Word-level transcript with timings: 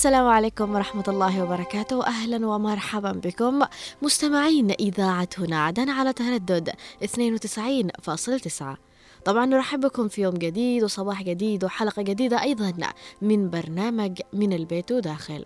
السلام 0.00 0.26
عليكم 0.26 0.74
ورحمة 0.74 1.04
الله 1.08 1.42
وبركاته. 1.42 2.06
أهلا 2.06 2.46
ومرحبا 2.46 3.12
بكم 3.12 3.62
مستمعين 4.02 4.70
إذاعة 4.70 5.28
هنا 5.38 5.64
عدن 5.64 5.90
على 5.90 6.12
تردد 6.12 6.70
92.9 7.04 8.78
طبعا 9.24 9.46
نرحب 9.46 9.80
بكم 9.80 10.08
في 10.08 10.22
يوم 10.22 10.34
جديد 10.34 10.84
وصباح 10.84 11.22
جديد 11.22 11.64
وحلقة 11.64 12.02
جديدة 12.02 12.42
أيضا 12.42 12.72
من 13.22 13.50
برنامج 13.50 14.20
من 14.32 14.52
البيت 14.52 14.92
وداخل. 14.92 15.44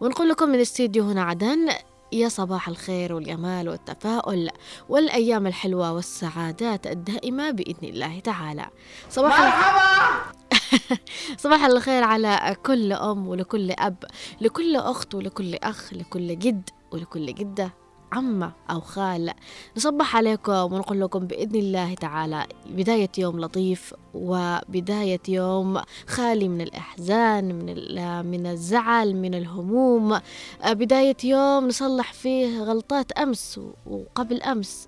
ونقول 0.00 0.28
لكم 0.28 0.48
من 0.48 0.60
استديو 0.60 1.04
هنا 1.04 1.22
عدن 1.22 1.68
يا 2.12 2.28
صباح 2.28 2.68
الخير 2.68 3.14
والجمال 3.14 3.68
والتفاؤل 3.68 4.50
والأيام 4.88 5.46
الحلوة 5.46 5.92
والسعادات 5.92 6.86
الدائمة 6.86 7.50
بإذن 7.50 7.88
الله 7.88 8.20
تعالى. 8.20 8.66
صباح 9.10 9.40
مرحبا! 9.40 10.43
صباح 11.44 11.64
الخير 11.64 12.04
على 12.04 12.56
كل 12.66 12.92
أم 12.92 13.28
ولكل 13.28 13.70
أب 13.70 14.04
لكل 14.40 14.76
أخت 14.76 15.14
ولكل 15.14 15.54
أخ 15.54 15.94
لكل 15.94 16.38
جد 16.38 16.70
ولكل 16.92 17.34
جدة 17.34 17.72
عمة 18.12 18.52
أو 18.70 18.80
خال. 18.80 19.32
نصبح 19.76 20.16
عليكم 20.16 20.52
ونقول 20.52 21.00
لكم 21.00 21.18
بإذن 21.26 21.54
الله 21.54 21.94
تعالى 21.94 22.46
بداية 22.66 23.10
يوم 23.18 23.40
لطيف 23.40 23.94
وبداية 24.14 25.20
يوم 25.28 25.80
خالي 26.06 26.48
من 26.48 26.60
الإحزان 26.60 27.44
من 27.44 28.26
من 28.26 28.46
الزعل 28.46 29.16
من 29.16 29.34
الهموم. 29.34 30.20
بداية 30.66 31.16
يوم 31.24 31.68
نصلح 31.68 32.12
فيه 32.12 32.62
غلطات 32.62 33.12
أمس 33.12 33.60
وقبل 33.86 34.42
أمس. 34.42 34.86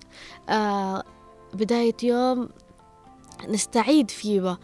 بداية 1.53 1.95
يوم 2.03 2.49
نستعيد 3.49 4.11
فيه 4.11 4.59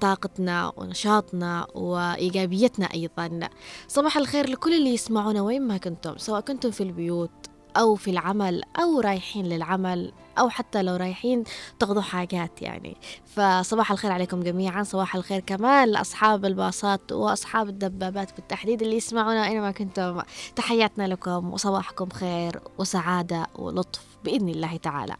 طاقتنا 0.00 0.72
ونشاطنا 0.76 1.66
وإيجابيتنا 1.74 2.86
أيضا. 2.94 3.48
صباح 3.88 4.16
الخير 4.16 4.50
لكل 4.50 4.74
اللي 4.74 4.94
يسمعونا 4.94 5.42
وين 5.42 5.62
ما 5.62 5.76
كنتم 5.76 6.18
سواء 6.18 6.40
كنتم 6.40 6.70
في 6.70 6.82
البيوت 6.82 7.30
أو 7.76 7.94
في 7.94 8.10
العمل 8.10 8.62
أو 8.80 9.00
رايحين 9.00 9.46
للعمل 9.46 10.12
أو 10.38 10.48
حتى 10.48 10.82
لو 10.82 10.96
رايحين 10.96 11.44
تاخذوا 11.78 12.02
حاجات 12.02 12.62
يعني. 12.62 12.96
فصباح 13.26 13.92
الخير 13.92 14.12
عليكم 14.12 14.42
جميعا 14.42 14.82
صباح 14.82 15.16
الخير 15.16 15.40
كمان 15.40 15.88
لأصحاب 15.88 16.44
الباصات 16.44 17.12
وأصحاب 17.12 17.68
الدبابات 17.68 18.36
بالتحديد 18.36 18.82
اللي 18.82 18.96
يسمعونا 18.96 19.46
أينما 19.46 19.70
كنتم. 19.70 20.22
تحياتنا 20.56 21.08
لكم 21.08 21.52
وصباحكم 21.52 22.08
خير 22.08 22.60
وسعادة 22.78 23.46
ولطف 23.54 24.06
بإذن 24.24 24.48
الله 24.48 24.76
تعالى. 24.76 25.16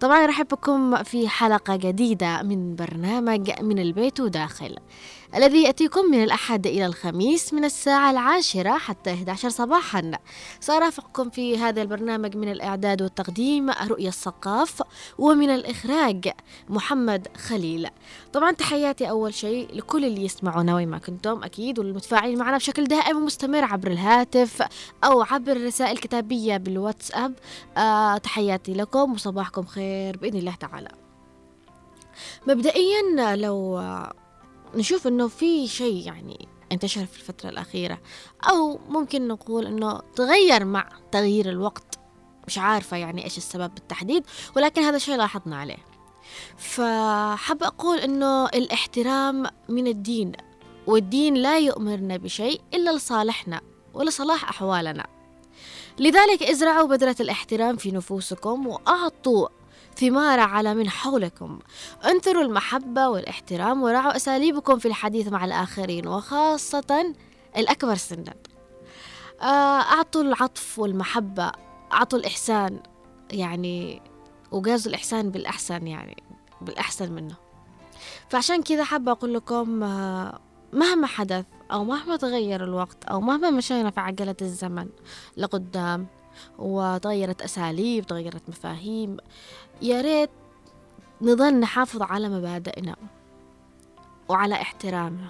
طبعا 0.00 0.26
رحب 0.26 0.48
بكم 0.48 1.02
في 1.02 1.28
حلقة 1.28 1.76
جديدة 1.76 2.42
من 2.42 2.76
برنامج 2.76 3.50
من 3.60 3.78
البيت 3.78 4.20
وداخل. 4.20 4.76
الذي 5.36 5.62
يأتيكم 5.62 6.10
من 6.10 6.24
الأحد 6.24 6.66
إلى 6.66 6.86
الخميس 6.86 7.54
من 7.54 7.64
الساعة 7.64 8.10
العاشرة 8.10 8.78
حتى 8.78 9.12
11 9.12 9.48
صباحا. 9.48 10.12
سأرافقكم 10.60 11.30
في 11.30 11.58
هذا 11.58 11.82
البرنامج 11.82 12.36
من 12.36 12.48
الإعداد 12.48 13.02
والتقديم 13.02 13.70
رؤية 13.70 14.08
الثقاف 14.08 14.82
ومن 15.18 15.50
الإخراج 15.50 16.32
محمد 16.68 17.28
خليل. 17.36 17.88
طبعا 18.32 18.52
تحياتي 18.52 19.10
أول 19.10 19.34
شيء 19.34 19.68
لكل 19.72 20.04
اللي 20.04 20.24
يسمعونا 20.24 20.74
وين 20.74 20.88
ما 20.88 20.98
كنتم. 20.98 21.42
أكيد 21.42 21.78
والمتفاعلين 21.78 22.38
معنا 22.38 22.56
بشكل 22.56 22.84
دائم 22.84 23.16
ومستمر 23.16 23.64
عبر 23.64 23.90
الهاتف 23.90 24.62
أو 25.04 25.22
عبر 25.22 25.64
رسائل 25.66 25.98
كتابية 25.98 26.56
بالواتساب. 26.56 27.34
آه 27.76 28.16
تحياتي 28.16 28.74
لكم 28.74 29.12
وصباحكم 29.12 29.64
خير 29.64 30.16
بإذن 30.16 30.38
الله 30.38 30.54
تعالى. 30.54 30.90
مبدئيا 32.46 33.36
لو 33.36 33.82
نشوف 34.74 35.06
إنه 35.06 35.28
في 35.28 35.68
شيء 35.68 36.06
يعني 36.06 36.48
انتشر 36.72 37.06
في 37.06 37.18
الفترة 37.18 37.50
الأخيرة 37.50 37.98
أو 38.50 38.80
ممكن 38.88 39.28
نقول 39.28 39.66
أنه 39.66 40.00
تغير 40.16 40.64
مع 40.64 40.88
تغيير 41.12 41.48
الوقت. 41.48 41.98
مش 42.46 42.58
عارفة 42.58 42.96
يعني 42.96 43.24
إيش 43.24 43.38
السبب 43.38 43.74
بالتحديد 43.74 44.24
ولكن 44.56 44.82
هذا 44.82 44.96
الشيء 44.96 45.16
لاحظنا 45.16 45.56
عليه. 45.56 45.76
فحب 46.56 47.62
أقول 47.62 47.98
أنه 47.98 48.46
الاحترام 48.46 49.46
من 49.68 49.86
الدين 49.86 50.32
والدين 50.86 51.34
لا 51.34 51.58
يؤمرنا 51.58 52.16
بشيء 52.16 52.60
إلا 52.74 52.96
لصالحنا 52.96 53.60
ولصلاح 53.94 54.48
أحوالنا. 54.48 55.06
لذلك 55.98 56.42
ازرعوا 56.42 56.88
بذرة 56.88 57.16
الاحترام 57.20 57.76
في 57.76 57.92
نفوسكم 57.92 58.66
وأعطوا 58.66 59.48
ثمار 59.96 60.40
على 60.40 60.74
من 60.74 60.88
حولكم. 60.90 61.58
انثروا 62.04 62.42
المحبة 62.42 63.08
والاحترام 63.08 63.82
ورعوا 63.82 64.16
أساليبكم 64.16 64.78
في 64.78 64.88
الحديث 64.88 65.28
مع 65.28 65.44
الآخرين 65.44 66.06
وخاصة 66.06 67.14
الأكبر 67.56 67.94
سنا. 67.94 68.34
آه، 69.40 69.80
أعطوا 69.80 70.22
العطف 70.22 70.78
والمحبة 70.78 71.52
أعطوا 71.92 72.18
الإحسان 72.18 72.80
يعني 73.30 74.02
وجازوا 74.52 74.90
الإحسان 74.90 75.30
بالأحسن 75.30 75.86
يعني 75.86 76.22
بالأحسن 76.60 77.12
منه. 77.12 77.34
فعشان 78.28 78.62
كذا 78.62 78.84
حابة 78.84 79.12
أقول 79.12 79.34
لكم 79.34 79.82
آه، 79.82 80.40
مهما 80.72 81.06
حدث 81.06 81.44
أو 81.72 81.84
مهما 81.84 82.16
تغير 82.16 82.64
الوقت 82.64 83.04
أو 83.04 83.20
مهما 83.20 83.50
مشينا 83.50 83.90
في 83.90 84.00
عجلة 84.00 84.36
الزمن 84.42 84.88
لقدام 85.36 86.06
وتغيرت 86.58 87.42
أساليب 87.42 88.06
تغيرت 88.06 88.48
مفاهيم 88.48 89.16
يا 89.82 90.00
ريت 90.00 90.30
نظل 91.22 91.60
نحافظ 91.60 92.02
على 92.02 92.28
مبادئنا 92.28 92.96
وعلى 94.28 94.54
احترامنا 94.54 95.28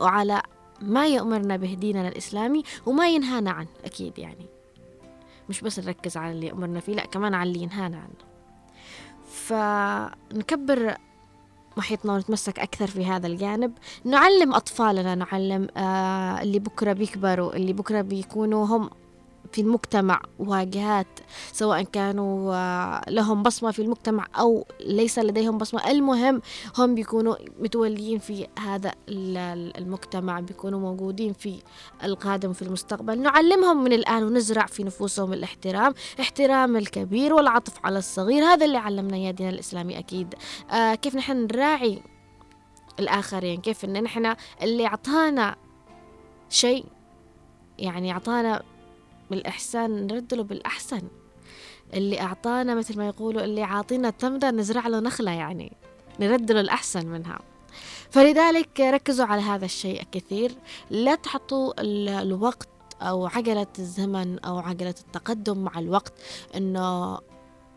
وعلى 0.00 0.42
ما 0.80 1.06
يأمرنا 1.06 1.56
به 1.56 1.74
ديننا 1.74 2.08
الإسلامي 2.08 2.62
وما 2.86 3.08
ينهانا 3.08 3.50
عنه 3.50 3.68
أكيد 3.84 4.18
يعني. 4.18 4.46
مش 5.48 5.60
بس 5.60 5.78
نركز 5.78 6.16
على 6.16 6.32
اللي 6.32 6.52
أمرنا 6.52 6.80
فيه 6.80 6.94
لا 6.94 7.06
كمان 7.06 7.34
على 7.34 7.48
اللي 7.50 7.62
ينهانا 7.62 7.96
عنه. 7.96 8.28
فنكبر 9.30 10.94
محيطنا 11.76 12.12
ونتمسك 12.12 12.58
أكثر 12.58 12.86
في 12.86 13.06
هذا 13.06 13.26
الجانب. 13.26 13.72
نعلم 14.04 14.54
أطفالنا 14.54 15.14
نعلم 15.14 15.68
آه 15.76 16.42
اللي 16.42 16.58
بكرة 16.58 16.92
بيكبروا 16.92 17.56
اللي 17.56 17.72
بكرة 17.72 18.00
بيكونوا 18.00 18.66
هم 18.66 18.90
في 19.52 19.60
المجتمع 19.60 20.20
واجهات 20.38 21.06
سواء 21.52 21.82
كانوا 21.82 22.54
آه، 22.54 23.10
لهم 23.10 23.42
بصمة 23.42 23.70
في 23.70 23.82
المجتمع 23.82 24.26
أو 24.38 24.66
ليس 24.80 25.18
لديهم 25.18 25.58
بصمة. 25.58 25.90
المهم 25.90 26.42
هم 26.78 26.94
بيكونوا 26.94 27.36
متوليين 27.60 28.18
في 28.18 28.46
هذا 28.58 28.92
المجتمع 29.08 30.40
بيكونوا 30.40 30.80
موجودين 30.80 31.32
في 31.32 31.62
القادم 32.04 32.52
في 32.52 32.62
المستقبل. 32.62 33.18
نعلمهم 33.18 33.84
من 33.84 33.92
الآن 33.92 34.22
ونزرع 34.22 34.66
في 34.66 34.84
نفوسهم 34.84 35.32
الاحترام 35.32 35.94
احترام 36.20 36.76
الكبير 36.76 37.34
والعطف 37.34 37.72
على 37.84 37.98
الصغير. 37.98 38.44
هذا 38.44 38.64
اللي 38.66 38.78
علمنا 38.78 39.16
يا 39.16 39.30
دينا 39.30 39.50
الإسلامي 39.50 39.98
أكيد. 39.98 40.34
آه 40.70 40.94
كيف 40.94 41.16
نحن 41.16 41.46
نراعي 41.46 42.02
الآخرين؟ 42.98 43.60
كيف 43.60 43.84
إن 43.84 44.02
نحن 44.02 44.34
اللي 44.62 44.86
أعطانا 44.86 45.56
شيء 46.48 46.84
يعني 47.78 48.12
أعطانا 48.12 48.62
بالإحسان 49.30 50.06
نرد 50.06 50.34
له 50.34 50.42
بالأحسن. 50.42 51.02
اللي 51.94 52.20
أعطانا 52.20 52.74
مثل 52.74 52.98
ما 52.98 53.06
يقولوا 53.06 53.44
اللي 53.44 53.62
عاطينا 53.62 54.10
تمرة 54.10 54.50
نزرع 54.50 54.88
له 54.88 55.00
نخلة 55.00 55.30
يعني. 55.30 55.76
نرد 56.20 56.52
له 56.52 56.60
الأحسن 56.60 57.06
منها. 57.06 57.38
فلذلك 58.10 58.80
ركزوا 58.80 59.26
على 59.26 59.42
هذا 59.42 59.64
الشيء 59.64 60.02
كثير 60.12 60.52
لا 60.90 61.14
تحطوا 61.14 61.72
الوقت 62.22 62.68
أو 63.02 63.26
عجلة 63.26 63.66
الزمن 63.78 64.38
أو 64.38 64.58
عجلة 64.58 64.94
التقدم 65.00 65.58
مع 65.58 65.78
الوقت. 65.78 66.12
إنه 66.56 67.18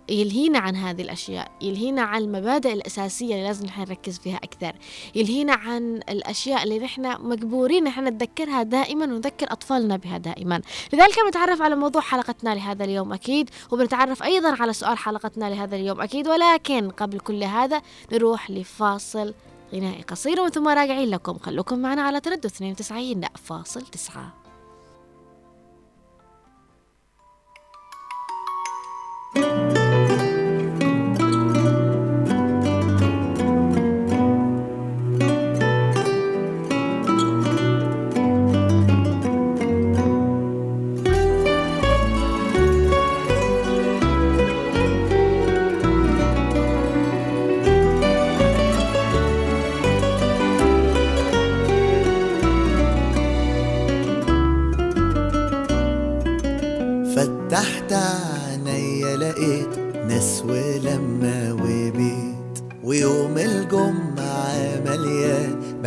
يلهينا 0.09 0.59
عن 0.59 0.75
هذه 0.75 1.01
الأشياء 1.01 1.51
يلهينا 1.62 2.01
عن 2.01 2.21
المبادئ 2.21 2.74
الأساسية 2.74 3.33
اللي 3.33 3.44
لازم 3.44 3.65
نحن 3.65 3.81
نركز 3.81 4.19
فيها 4.19 4.38
أكثر 4.38 4.74
يلهينا 5.15 5.53
عن 5.53 5.95
الأشياء 6.09 6.63
اللي 6.63 6.80
نحن 6.80 7.21
مجبورين 7.27 7.83
نحن 7.83 8.07
نتذكرها 8.07 8.63
دائما 8.63 9.06
ونذكر 9.06 9.51
أطفالنا 9.51 9.98
بها 9.98 10.18
دائما. 10.18 10.62
لذلك 10.94 11.15
بنتعرف 11.25 11.62
على 11.62 11.75
موضوع 11.75 12.01
حلقتنا 12.01 12.56
لهذا 12.56 12.83
اليوم 12.86 13.13
أكيد 13.13 13.50
وبنتعرف 13.71 14.24
أيضا 14.24 14.56
على 14.62 14.74
سؤال 14.74 14.98
حلقتنا 14.98 15.50
لهذا 15.50 15.75
اليوم 15.75 16.01
أكيد 16.01 16.27
ولكن 16.27 16.89
قبل 16.89 17.19
كل 17.19 17.44
هذا 17.44 17.81
نروح 18.13 18.51
لفاصل 18.51 19.33
غنائي 19.74 20.01
قصير 20.01 20.42
وثم 20.42 20.68
راجعين 20.68 21.09
لكم. 21.09 21.38
خلوكم 21.38 21.80
معنا 21.80 22.01
على 22.01 22.19
تردد 22.19 22.45
92 22.45 23.21
فاصل 23.44 23.81
9 23.81 24.40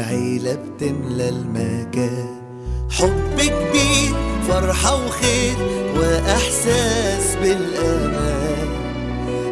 مليان 0.04 0.38
بعيلة 0.44 0.54
بتملى 0.54 1.28
المكان 1.28 2.28
حب 2.90 3.36
كبير 3.40 4.14
فرحة 4.48 5.06
وخير 5.06 5.56
وإحساس 5.96 7.36
بالأمان. 7.36 8.68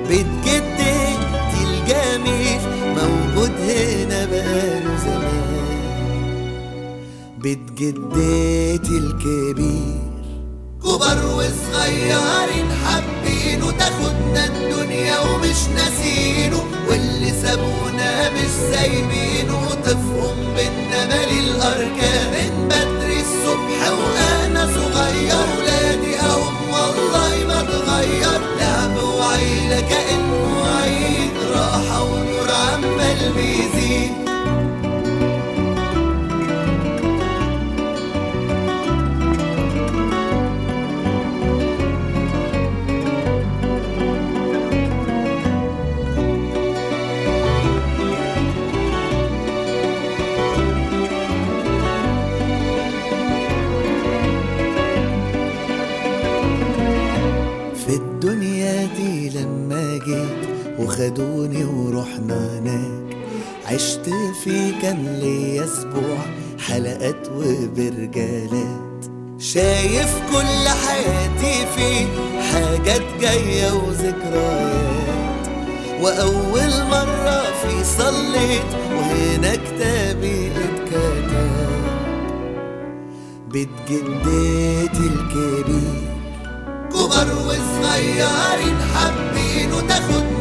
بيت 0.09 0.27
جدتي 0.45 1.63
الجميل 1.65 2.61
موجود 2.97 3.51
هنا 3.51 4.25
بقاله 4.25 4.97
زمان. 4.97 5.63
بيت 7.39 7.81
الكبير 8.91 10.02
كبر 10.85 11.27
وصغيرين 11.27 12.69
حابينه 12.85 13.71
تاخدنا 13.71 14.45
الدنيا 14.47 15.21
ومش 15.21 15.61
ناسينه. 15.75 16.65
واللي 16.89 17.31
سابونا 17.43 18.31
مش 18.31 18.51
سايبينه 18.73 19.69
طفهم 19.85 20.55
بينا 20.57 21.07
مالي 21.07 21.41
الأركان. 21.41 22.33
من 22.33 22.69
بدري 22.69 23.21
الصبح 23.21 23.91
وأنا 23.91 24.42
وخدوني 61.03 61.65
ورحنا 61.65 62.59
هناك. 62.59 63.17
عشت 63.67 64.11
فيه 64.45 64.81
كان 64.83 65.19
ليا 65.21 65.65
أسبوع 65.65 66.19
حلقات 66.59 67.29
وبرجالات. 67.29 69.05
شايف 69.39 70.23
كل 70.33 70.69
حياتي 70.69 71.67
فيه 71.77 72.07
حاجات 72.53 73.03
جاية 73.21 73.73
وذكريات. 73.73 75.47
وأول 76.01 76.73
مرة 76.91 77.43
في 77.63 77.85
صليت 77.85 78.71
وهنا 78.97 79.55
كتابي 79.55 80.47
اتكتب. 80.47 81.33
بيت 83.53 83.69
جدتي 83.91 85.07
الكبير. 85.07 86.13
كبر 86.91 87.29
وصغيرين 87.35 88.79
حابينه 88.95 89.81
تاخدنا 89.89 90.32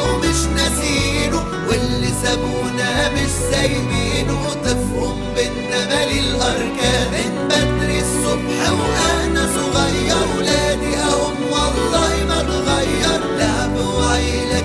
ومش 0.00 0.40
ناسينه 0.56 1.44
واللي 1.68 2.10
سابونا 2.22 3.10
مش 3.10 3.30
سايبينه. 3.50 4.54
طفهم 4.64 5.16
بينا 5.36 5.86
مالي 5.88 6.20
الأركان 6.20 7.10
من 7.12 7.48
بدري 7.48 8.00
الصبح 8.00 8.60
وأنا 8.70 9.46
صغير. 9.56 10.16
ولادي 10.38 10.96
أهم 10.96 11.36
والله 11.52 12.12
ما 12.28 12.40
اتغير 12.40 13.20
لعب 13.38 13.76
وعيله 13.76 14.60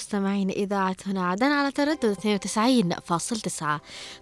مستمعين 0.00 0.50
إذاعة 0.50 0.96
هنا 1.06 1.26
عدن 1.26 1.52
على 1.52 1.72
تردد 1.72 2.16
92.9 3.52 3.64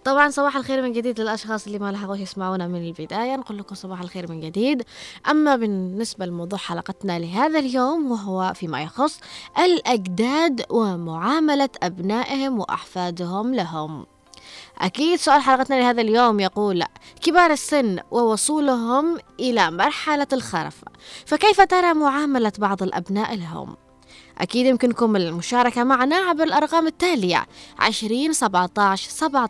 طبعا 0.05 0.31
صباح 0.31 0.57
الخير 0.57 0.83
من 0.83 0.93
جديد 0.93 1.21
للأشخاص 1.21 1.67
اللي 1.67 1.79
ما 1.79 1.93
لحقوش 1.93 2.19
يسمعونا 2.19 2.67
من 2.67 2.87
البداية. 2.87 3.37
نقول 3.37 3.59
لكم 3.59 3.75
صباح 3.75 4.01
الخير 4.01 4.31
من 4.31 4.41
جديد. 4.41 4.83
أما 5.31 5.57
بالنسبة 5.57 6.27
لموضوع 6.27 6.59
حلقتنا 6.59 7.19
لهذا 7.19 7.59
اليوم 7.59 8.11
وهو 8.11 8.53
فيما 8.55 8.83
يخص 8.83 9.21
الأجداد 9.59 10.65
ومعاملة 10.71 11.69
أبنائهم 11.83 12.59
وأحفادهم 12.59 13.55
لهم. 13.55 14.07
أكيد 14.79 15.19
سؤال 15.19 15.41
حلقتنا 15.41 15.75
لهذا 15.75 16.01
اليوم 16.01 16.41
يقول 16.41 16.85
كبار 17.21 17.51
السن 17.51 17.99
ووصولهم 18.11 19.19
إلى 19.41 19.71
مرحلة 19.71 20.29
الخرف 20.33 20.85
فكيف 21.27 21.61
ترى 21.61 21.95
معاملة 21.95 22.53
بعض 22.59 22.83
الأبناء 22.83 23.37
لهم؟ 23.37 23.77
أكيد 24.39 24.67
يمكنكم 24.67 25.17
المشاركة 25.17 25.85
معنا 25.85 26.17
عبر 26.17 26.45
الأرقام 26.45 26.87
التالية 26.87 27.47
عشرين 27.79 28.33
سبعة 28.33 28.67
سبعة 29.11 29.49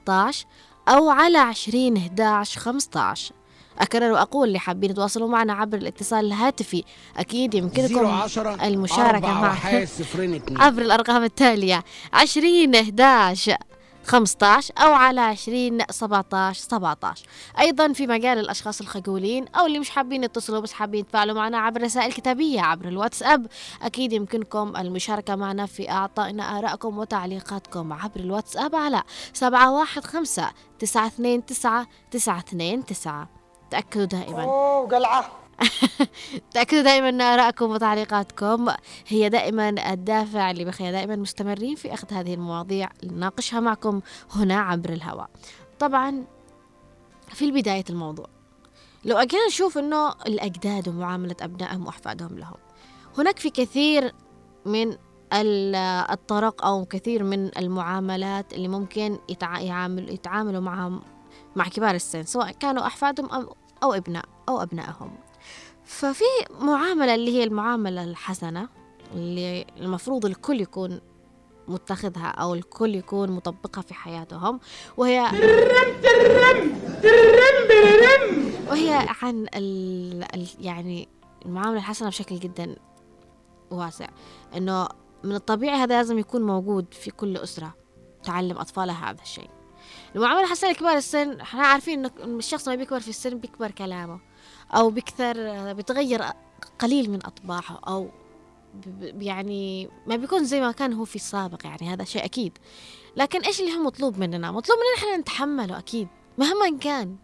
أو 0.88 1.11
على 1.11 1.38
عشرين 1.38 1.97
11 1.97 2.61
15 2.61 3.35
أكرر 3.78 4.12
وأقول 4.12 4.49
اللي 4.49 4.59
حابين 4.59 4.90
يتواصلوا 4.90 5.28
معنا 5.28 5.52
عبر 5.52 5.78
الاتصال 5.78 6.26
الهاتفي 6.26 6.85
أكيد 7.16 7.54
يمكنكم 7.54 8.07
010 8.07 8.66
المشاركة 8.66 9.26
معنا. 9.40 9.54
عبر 10.64 10.83
الأرقام 10.83 11.25
التالية 11.25 11.85
عشرين 12.12 12.75
11 12.75 13.57
15 14.09 14.75
أو 14.79 14.93
على 14.93 15.21
20 15.21 15.79
17 15.91 16.61
17 16.61 17.27
أيضا 17.59 17.93
في 17.93 18.07
مجال 18.07 18.38
الأشخاص 18.38 18.81
الخجولين 18.81 19.49
أو 19.49 19.67
اللي 19.67 19.79
مش 19.79 19.91
حابين 19.91 20.25
يتصلوا 20.25 20.61
بس 20.61 20.73
حابين 20.73 21.00
يتفاعلوا 21.00 21.35
معنا 21.35 21.59
عبر 21.59 21.83
رسائل 21.83 22.12
كتابية 22.12 22.61
عبر 22.61 22.88
الواتساب. 22.88 23.47
أكيد 23.83 24.12
يمكنكم 24.12 24.77
المشاركة 24.77 25.37
معنا 25.37 25.67
في 25.67 25.91
إعطائنا 25.91 26.59
آرائكم 26.59 26.99
وتعليقاتكم 26.99 27.93
عبر 27.93 28.21
الواتساب 28.21 28.75
على 28.75 29.03
715 29.33 30.53
929 30.79 31.45
929 32.11 33.27
تأكدوا 33.71 34.05
دائما. 34.05 34.43
أوه 34.43 34.88
قلعة. 34.88 35.31
تأكدوا 36.55 36.83
دائما 36.83 37.09
أن 37.09 37.21
آرائكم 37.21 37.71
وتعليقاتكم 37.71 38.69
هي 39.09 39.29
دائما 39.29 39.93
الدافع 39.93 40.50
اللي 40.50 40.65
بخلينا 40.65 40.93
دائما 40.93 41.17
مستمرين 41.17 41.75
في 41.75 41.95
أخذ 41.95 42.12
هذه 42.15 42.35
المواضيع 42.35 42.88
لنناقشها 43.03 43.61
معكم 43.61 44.00
هنا 44.35 44.61
عبر 44.61 44.91
الهواء. 44.93 45.31
طبعا 45.79 46.25
في 47.29 47.50
بداية 47.50 47.85
الموضوع 47.91 48.27
لو 49.05 49.17
أجينا 49.17 49.47
نشوف 49.47 49.79
أنه 49.79 50.09
الأجداد 50.27 50.88
ومعاملة 50.88 51.37
أبنائهم 51.41 51.87
وأحفادهم 51.87 52.38
لهم 52.38 52.55
هناك 53.19 53.38
في 53.38 53.50
كثير 53.50 54.12
من 54.67 54.97
ال- 55.33 55.75
الطرق 56.11 56.65
أو 56.65 56.85
كثير 56.85 57.25
من 57.25 57.59
المعاملات 57.59 58.53
اللي 58.53 58.69
ممكن 58.69 59.19
يتع- 59.33 59.59
يعامل 59.61 60.09
يتعاملوا 60.11 60.61
معهم 60.61 61.03
مع 61.57 61.69
كبار 61.69 61.95
السن 61.95 62.25
سواء 62.25 62.50
كانوا 62.50 62.87
أحفادهم 62.87 63.29
أو 63.83 63.95
أبناء 63.95 64.25
أو 64.49 64.62
أبنائهم. 64.62 65.19
ففي 65.88 66.25
معاملة 66.61 67.14
اللي 67.14 67.30
هي 67.38 67.45
المعاملة 67.45 68.04
الحسنة 68.04 68.68
اللي 69.14 69.66
المفروض 69.76 70.26
الكل 70.26 70.61
يكون 70.61 71.00
متخذها 71.68 72.26
أو 72.26 72.54
الكل 72.54 72.95
يكون 72.95 73.30
مطبقها 73.30 73.83
في 73.83 73.95
حياتهم 73.95 74.61
وهي 74.97 75.21
وهي 78.68 79.07
عن 79.23 79.47
ال... 79.54 80.25
ال... 80.35 80.47
يعني 80.61 81.09
المعاملة 81.47 81.78
الحسنة 81.78 82.09
بشكل 82.09 82.38
جدا 82.38 82.76
واسع. 83.71 84.09
إنه 84.57 84.88
من 85.25 85.35
الطبيعي 85.35 85.76
هذا 85.76 85.97
لازم 85.97 86.18
يكون 86.18 86.42
موجود 86.42 86.87
في 86.95 87.11
كل 87.11 87.37
أسرة 87.37 87.75
تعلم 88.25 88.59
أطفالها 88.59 89.11
هذا 89.11 89.23
الشيء. 89.23 89.50
المعاملة 90.17 90.45
الحسنة 90.45 90.71
لكبار 90.71 90.97
السن 90.97 91.41
إحنا 91.41 91.62
عارفين 91.67 91.99
إنه 92.07 92.11
الشخص 92.38 92.69
ما 92.69 92.75
بيكبر 92.75 93.00
في 93.00 93.09
السن 93.09 93.38
بيكبر 93.38 93.71
كلامه 93.71 94.21
أو 94.75 94.91
بيكثر 94.91 95.35
بيتغير 95.73 96.23
قليل 96.79 97.11
من 97.11 97.27
أطباعه 97.27 97.81
أو 97.88 98.09
ب- 98.87 99.23
يعني 99.23 99.88
ما 100.07 100.17
بيكون 100.17 100.45
زي 100.45 100.61
ما 100.61 100.73
كان 100.73 100.93
هو 100.93 101.05
في 101.05 101.17
السابق 101.17 101.59
يعني 101.67 101.88
هذا 101.93 102.05
شيء 102.05 102.25
أكيد. 102.25 102.59
لكن 103.17 103.41
إيش 103.41 103.61
اللي 103.61 103.77
هو 103.77 103.83
مطلوب 103.83 104.19
مننا؟ 104.19 104.53
مطلوب 104.53 104.79
مننا 104.79 104.97
إحنا 105.09 105.17
نتحمله 105.17 105.79
أكيد 105.79 106.09
مهما 106.38 106.79
كان. 106.81 107.17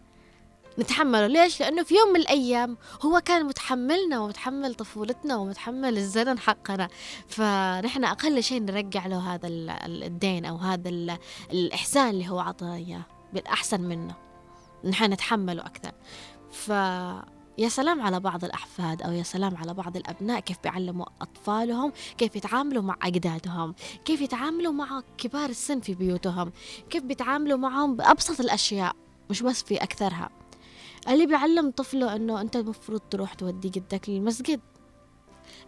نتحمله 0.78 1.26
ليش؟ 1.26 1.60
لأنه 1.60 1.82
في 1.82 1.94
يوم 1.94 2.08
من 2.08 2.20
الأيام 2.20 2.76
هو 3.02 3.20
كان 3.20 3.46
متحملنا 3.46 4.18
ومتحمل 4.20 4.74
طفولتنا 4.74 5.36
ومتحمل 5.36 5.98
الزمن 5.98 6.38
حقنا. 6.38 6.88
فنحن 7.28 8.04
أقل 8.04 8.42
شيء 8.42 8.62
نرجع 8.62 9.06
له 9.06 9.34
هذا 9.34 9.48
ال- 9.48 9.70
ال- 9.70 10.02
الدين 10.04 10.44
أو 10.44 10.56
هذا 10.56 10.88
ال- 10.88 11.18
الإحسان 11.52 12.10
اللي 12.10 12.28
هو 12.28 12.38
عطانا 12.38 12.74
إياه. 12.74 13.02
بالأحسن 13.32 13.80
منه. 13.80 14.14
نحن 14.84 15.12
نتحمله 15.12 15.62
أكثر. 15.66 15.92
ف 16.52 16.68
يا 17.58 17.68
سلام 17.68 18.00
على 18.02 18.20
بعض 18.20 18.44
الأحفاد 18.44 19.02
أو 19.02 19.12
يا 19.12 19.22
سلام 19.22 19.56
على 19.56 19.74
بعض 19.74 19.96
الأبناء. 19.96 20.40
كيف 20.40 20.56
بيعلموا 20.62 21.06
أطفالهم؟ 21.22 21.92
كيف 22.18 22.36
يتعاملوا 22.36 22.82
مع 22.82 22.96
أجدادهم؟ 23.02 23.74
كيف 24.04 24.20
يتعاملوا 24.20 24.72
مع 24.72 25.02
كبار 25.18 25.50
السن 25.50 25.80
في 25.80 25.94
بيوتهم؟ 25.94 26.52
كيف 26.90 27.02
بيتعاملوا 27.02 27.58
معهم 27.58 27.96
بأبسط 27.96 28.40
الأشياء 28.40 28.96
مش 29.30 29.42
بس 29.42 29.62
في 29.62 29.76
أكثرها. 29.82 30.30
اللي 31.08 31.26
بيعلم 31.26 31.70
طفله 31.70 32.16
إنه 32.16 32.40
أنت 32.40 32.56
المفروض 32.56 33.00
تروح 33.00 33.34
تودي 33.34 33.68
جدك 33.68 34.08
للمسجد. 34.08 34.60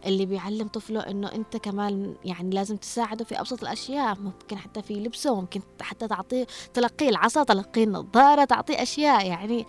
اللي 0.06 0.26
بيعلم 0.26 0.68
طفله 0.68 1.00
إنه 1.00 1.32
أنت 1.32 1.56
كمان 1.56 2.14
يعني 2.24 2.50
لازم 2.50 2.76
تساعده 2.76 3.24
في 3.24 3.40
أبسط 3.40 3.62
الأشياء 3.62 4.18
ممكن 4.20 4.58
حتى 4.58 4.82
في 4.82 4.94
لبسه 4.94 5.40
ممكن 5.40 5.60
حتى 5.80 6.08
تعطيه 6.08 6.46
تلقيه 6.74 7.08
العصا 7.08 7.44
تلقيه 7.44 7.84
النظارة 7.84 8.44
تعطيه 8.44 8.82
أشياء. 8.82 9.26
يعني 9.26 9.66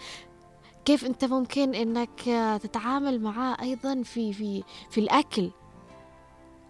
كيف 0.86 1.06
أنت 1.06 1.26
ممكن 1.26 1.76
إنك 1.76 2.22
تتعامل 2.64 3.22
معاه 3.22 3.58
أيضا 3.62 4.02
في 4.04 4.34
في 4.34 4.64
في 4.90 5.00
الأكل؟ 5.00 5.52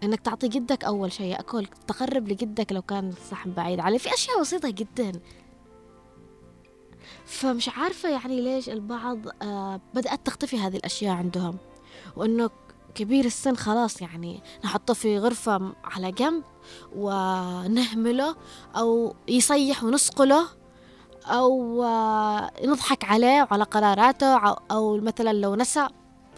إنك 0.02 0.20
تعطي 0.20 0.48
جدك 0.48 0.84
أول 0.84 1.12
شيء 1.12 1.26
ياكل 1.26 1.66
تقرب 1.86 2.28
لجدك 2.28 2.72
لو 2.72 2.82
كان 2.82 3.08
الصحن 3.08 3.52
بعيد 3.52 3.80
عليه. 3.80 3.98
في 3.98 4.14
أشياء 4.14 4.40
بسيطة 4.40 4.70
جدا. 4.70 5.12
فمش 7.26 7.68
عارفة 7.68 8.08
يعني 8.08 8.40
ليش 8.40 8.68
البعض 8.68 9.18
آه 9.42 9.80
بدأت 9.94 10.26
تختفي 10.26 10.58
هذه 10.58 10.76
الأشياء 10.76 11.14
عندهم 11.16 11.56
وإنه 12.16 12.50
كبير 12.94 13.24
السن 13.24 13.56
خلاص 13.56 14.02
يعني 14.02 14.42
نحطه 14.64 14.94
في 14.94 15.18
غرفة 15.18 15.72
على 15.84 16.12
جنب 16.12 16.42
ونهمله 16.96 18.36
أو 18.76 19.14
يصيح 19.28 19.84
ونسقله 19.84 20.46
أو 21.26 21.82
آه 21.84 22.50
نضحك 22.64 23.04
عليه 23.04 23.46
وعلى 23.50 23.64
قراراته 23.64 24.38
أو- 24.54 24.60
أو 24.70 24.96
مثلا 24.96 25.32
لو 25.32 25.54
نسى. 25.54 25.86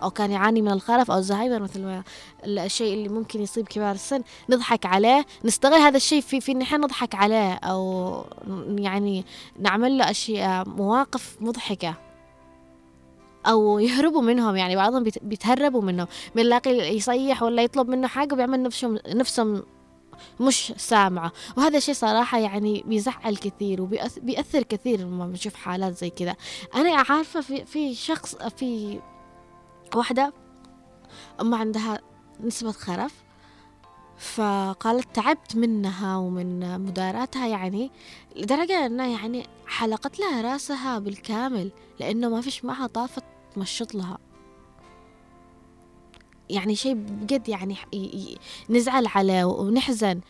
أو 0.03 0.11
كان 0.11 0.31
يعاني 0.31 0.63
من 0.63 0.71
الخرف 0.73 1.11
أو 1.11 1.19
الزهايمر 1.19 1.63
مثل 1.63 1.83
ما 1.83 2.03
الشيء 2.45 2.95
اللي 2.95 3.09
ممكن 3.09 3.43
يصيب 3.43 3.69
كبار 3.69 3.95
السن 3.95 4.23
نضحك 4.51 4.87
عليه 4.87 5.27
نستغل 5.45 5.75
هذا 5.75 5.97
الشيء 5.97 6.21
في 6.21 6.41
في 6.41 6.53
إن 6.53 6.63
إحنا 6.63 6.79
نضحك 6.79 7.15
عليه 7.15 7.55
أو 7.55 8.25
يعني 8.69 9.25
نعمل 9.59 9.99
له 9.99 10.11
أشياء 10.11 10.69
مواقف 10.69 11.37
مضحكة. 11.41 11.95
أو 13.47 13.79
يهربوا 13.79 14.23
منهم 14.23 14.57
يعني 14.57 14.77
بعضهم 14.77 15.03
بيت- 15.03 15.25
بيتهربوا 15.25 15.83
منهم 15.83 16.07
بنلاقي 16.35 16.71
يصيح 16.97 17.43
ولا 17.43 17.63
يطلب 17.63 17.89
منه 17.89 18.09
حاجة 18.09 18.35
وبيعمل 18.35 18.63
نفسه 18.63 19.01
نفسه 19.09 19.63
مش 20.41 20.73
سامعة. 20.77 21.33
وهذا 21.57 21.77
الشيء 21.79 21.95
صراحة 21.95 22.39
يعني 22.39 22.85
بيزعل 22.87 23.37
كثير 23.37 23.83
وبيأثر 23.83 24.63
كثير 24.63 25.01
لما 25.01 25.27
بنشوف 25.27 25.55
حالات 25.55 25.97
زي 25.97 26.11
كذا 26.11 26.35
أنا 26.75 26.97
عارفة 27.09 27.41
في 27.41 27.65
في 27.65 27.95
شخص 27.95 28.35
في 28.37 28.99
واحدة 29.97 30.33
أم 31.41 31.55
عندها 31.55 31.99
نسبة 32.41 32.73
خرف 32.73 33.15
فقالت 34.19 35.15
تعبت 35.15 35.57
منها 35.57 36.17
ومن 36.17 36.81
مداراتها 36.81 37.47
يعني 37.47 37.91
لدرجة 38.37 38.87
أنها 38.87 39.07
يعني 39.07 39.47
حلقت 39.67 40.21
لها 40.21 40.53
رأسها 40.53 40.99
بالكامل 40.99 41.71
لأنه 42.01 42.29
ما 42.29 42.41
فيش 42.41 42.65
معها 42.65 42.87
طافة 42.87 43.23
تمشط 43.55 43.95
لها. 43.95 44.19
يعني 46.51 46.77
شيء 46.77 46.95
بجد 46.95 47.49
يعني 47.49 47.77
نزعل 48.71 49.07
عليه 49.07 49.45
ونحزن. 49.45 50.21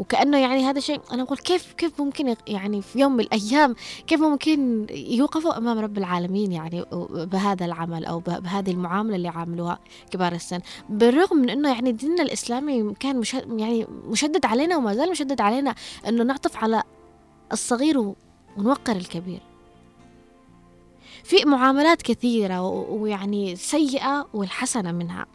وكأنه 0.00 0.38
يعني 0.38 0.64
هذا 0.64 0.80
شيء 0.80 1.00
أنا 1.12 1.22
أقول 1.22 1.38
كيف 1.38 1.72
كيف 1.72 2.00
ممكن 2.00 2.34
يعني 2.46 2.82
في 2.82 2.98
يوم 3.00 3.12
من 3.12 3.20
الأيام 3.20 3.74
كيف 4.06 4.20
ممكن 4.20 4.86
يوقفوا 4.90 5.58
أمام 5.58 5.78
رب 5.78 5.98
العالمين 5.98 6.52
يعني 6.52 6.84
بهذا 7.12 7.64
العمل 7.66 8.04
أو 8.04 8.18
به- 8.18 8.38
بهذه 8.38 8.70
المعاملة 8.70 9.16
اللي 9.16 9.28
عاملوها 9.28 9.78
كبار 10.10 10.32
السن؟ 10.32 10.60
بالرغم 10.88 11.36
من 11.36 11.50
أنه 11.50 11.72
يعني 11.72 11.92
ديننا 11.92 12.22
الإسلامي 12.22 12.94
كان 13.00 13.16
مش 13.16 13.34
يعني 13.34 13.86
مشدد 14.06 14.46
علينا 14.46 14.76
وما 14.76 14.94
زال 14.94 15.10
مشدد 15.10 15.40
علينا 15.40 15.74
أنه 16.08 16.24
نعطف 16.24 16.56
على 16.56 16.82
الصغير 17.52 18.14
ونوقر 18.56 18.96
الكبير. 18.96 19.40
في 21.24 21.44
معاملات 21.44 22.02
كثيرة 22.02 22.60
ويعني 22.90 23.56
سيئة 23.56 24.26
والحسنة 24.34 24.92
منها. 24.92 25.26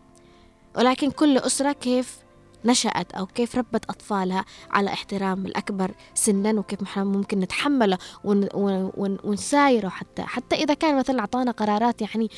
ولكن 0.78 1.12
كل 1.12 1.38
أسرة 1.38 1.72
كيف 1.72 2.18
نشأت 2.66 3.12
أو 3.12 3.26
كيف 3.26 3.56
ربت 3.56 3.86
أطفالها 3.90 4.46
على 4.72 4.94
احترام 4.94 5.46
الأكبر 5.46 5.92
سنا 6.14 6.60
وكيف 6.60 7.00
ممكن 7.00 7.40
نتحمله 7.40 7.98
ون 8.24 8.50
ون 8.54 8.92
ون 8.98 9.18
ونسايره 9.24 9.90
حتى. 9.90 10.22
حتى 10.22 10.56
إذا 10.56 10.74
كان 10.74 10.98
مثلا 10.98 11.20
أعطانا 11.20 11.52
قرارات 11.52 12.02
يعني 12.02 12.30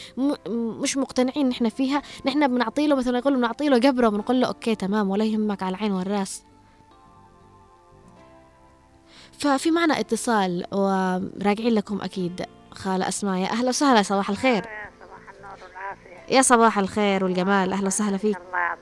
مش 0.82 0.98
مقتنعين 0.98 1.50
نحن 1.50 1.70
فيها 1.70 2.02
نحن 2.26 2.48
بنعطي 2.48 2.88
له 2.88 2.96
مثلا 2.96 3.18
يقول 3.18 3.36
بنعطي 3.36 3.70
له 3.70 3.78
جبره 3.78 4.10
بنقول 4.10 4.42
له 4.42 4.48
أوكي 4.48 4.76
تمام 4.76 5.10
ولا 5.10 5.26
يهمك 5.26 5.64
على 5.64 5.76
العين 5.76 5.92
والرأس. 5.92 6.44
ففي 9.40 9.72
معنا 9.72 10.00
اتصال 10.00 10.66
وراجعين 10.72 11.74
لكم 11.74 12.02
أكيد. 12.02 12.46
خالة 12.72 13.08
أسماء 13.08 13.38
يا 13.38 13.52
أهلا 13.52 13.70
وسهلا 13.70 14.02
صباح 14.02 14.30
الخير. 14.30 14.66
يا 14.66 14.92
صباح 15.00 15.36
النور 15.36 15.58
والعافية. 15.68 16.36
يا 16.36 16.42
صباح 16.42 16.80
الخير 16.80 17.24
والجمال 17.24 17.74
أهلا 17.74 17.88
وسهلا 17.88 18.18
فيك. 18.18 18.38
الله 18.38 18.77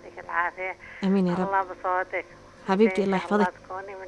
العافية 0.47 0.75
أمين 1.03 1.27
يا 1.27 1.33
رب. 1.33 1.47
الله 1.47 1.61
بصوتك. 1.61 2.25
حبيبتي 2.67 3.03
الله 3.03 3.17
يحفظك. 3.17 3.53
تكوني 3.65 3.95
من 3.95 4.07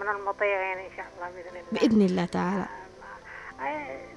من 0.00 0.08
المطيعين 0.08 0.78
إن 0.78 0.90
شاء 0.96 1.06
الله 1.16 1.28
بإذن 1.36 1.56
الله. 1.56 1.80
بإذن 1.80 2.02
الله 2.06 2.24
تعالى. 2.24 2.64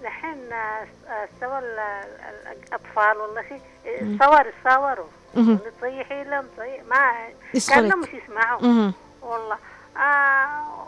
دحين 0.03 0.53
آه، 0.53 0.87
استوى 1.35 1.59
ال- 1.59 1.79
ال- 1.79 2.57
الأطفال 2.67 3.17
والله 3.17 3.41
شيء 3.41 3.61
الصور 4.01 4.45
يصوروا 4.47 5.05
مهم. 5.35 5.59
تصيحي 5.77 6.23
لهم 6.23 6.45
ما. 6.89 7.11
كانوا 7.69 7.97
مش 7.97 8.07
يسمعوا. 8.13 8.91
والله. 9.21 9.53
آه 9.55 9.57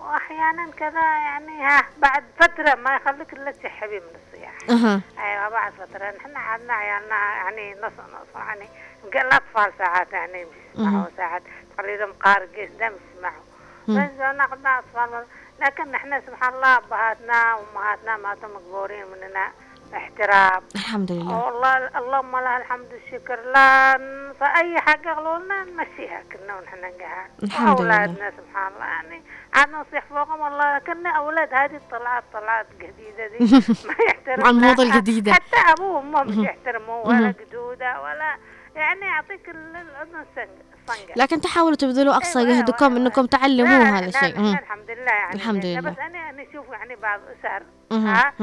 واحيانا 0.10 0.72
كذا 0.72 1.02
يعني 1.02 1.62
ها 1.66 1.84
بعد 1.98 2.24
فترة 2.40 2.76
ما 2.76 2.96
يخليك 2.96 3.34
إلا 3.34 3.52
تسحبي 3.52 4.00
من 4.00 4.16
الصياح. 4.16 4.54
أها. 4.70 5.02
أيوه 5.20 5.50
بعد 5.50 5.74
فترة 5.74 6.12
نحن 6.18 6.36
عندنا 6.38 6.74
عيالنا 6.74 7.16
يعني 7.16 7.74
نص 7.82 7.92
نص 8.00 8.36
يعني 8.36 8.70
يمكن 9.04 9.20
الأطفال 9.20 9.74
ساعات 9.78 10.14
يعني 10.14 10.46
يسمعوا 10.76 11.06
ساعات 11.18 11.42
تخلي 11.78 11.98
لهم 11.98 12.14
قارق 12.14 12.50
قدام 12.56 12.94
يسمعوا 13.16 13.44
بس 13.88 14.36
ناخذنا 14.38 14.80
أطفال 14.80 15.26
لكن 15.60 15.92
نحن 15.92 16.22
سبحان 16.28 16.54
الله 16.54 16.78
أبهاتنا 16.78 17.56
وامهاتنا 17.56 18.18
ماتوا 18.18 18.50
مقبورين 18.50 19.06
مننا. 19.06 19.52
احترام. 19.94 20.62
الحمد 20.76 21.12
لله. 21.12 21.46
والله 21.46 21.78
اللهم 21.98 22.32
لها 22.38 22.58
الحمد 22.58 22.88
والشكر. 22.94 23.40
لا 23.54 23.98
ننسى 23.98 24.46
اي 24.62 24.80
حاجة 24.80 25.10
يقولوا 25.12 25.38
لنا 25.38 25.64
نمشيها 25.64 26.24
كنا 26.32 26.56
ونحن 26.56 27.02
قاعد. 27.02 27.30
الحمد 27.44 27.82
لله. 27.82 27.96
اولادنا 27.96 28.32
سبحان 28.38 28.74
الله. 28.74 28.86
يعني 28.86 29.22
عاد 29.54 29.70
نصيح 29.70 30.06
فوقهم 30.10 30.40
والله 30.42 30.80
كنا 30.80 31.10
أولاد 31.10 31.54
هذه 31.54 31.76
الطلعات 31.76 32.24
طلعات 32.34 32.68
جديدة 32.80 33.28
دي 33.28 33.56
ما 33.88 33.96
يحترم 34.08 34.44
مع 34.44 34.50
الموضة 34.50 34.84
لا. 34.84 34.90
الجديدة. 34.96 35.34
حتى 35.34 35.72
ابوهم 35.74 36.12
ما 36.12 36.24
مش 36.24 36.38
يحترموه 36.38 37.08
ولا 37.08 37.34
جدوده 37.50 38.02
ولا 38.02 38.36
يعني 38.76 39.02
يعطيك 39.02 39.50
ال- 39.50 39.76
الأذن 39.76 40.26
الصنقه 40.32 41.14
لكن 41.16 41.42
تحاولوا 41.42 41.76
تبذلوا 41.76 42.16
أقصى 42.16 42.40
أيوة، 42.40 42.50
جهدكم 42.52 42.86
أيوة، 42.86 42.98
أنكم 42.98 43.22
لا، 43.22 43.28
تعلموه 43.28 43.98
هذا 44.00 44.06
الشيء. 44.06 44.40
الحمد 44.60 44.92
لله 44.92 45.12
يعني. 45.12 45.36
الحمد 45.36 45.66
لله. 45.66 45.80
بس 45.92 46.00
أنا 46.00 46.30
أنا 46.30 46.42
أشوف 46.50 46.70
يعني 46.70 46.96
بعض 46.96 47.20
أسر. 47.40 47.64
ها؟ 47.92 48.34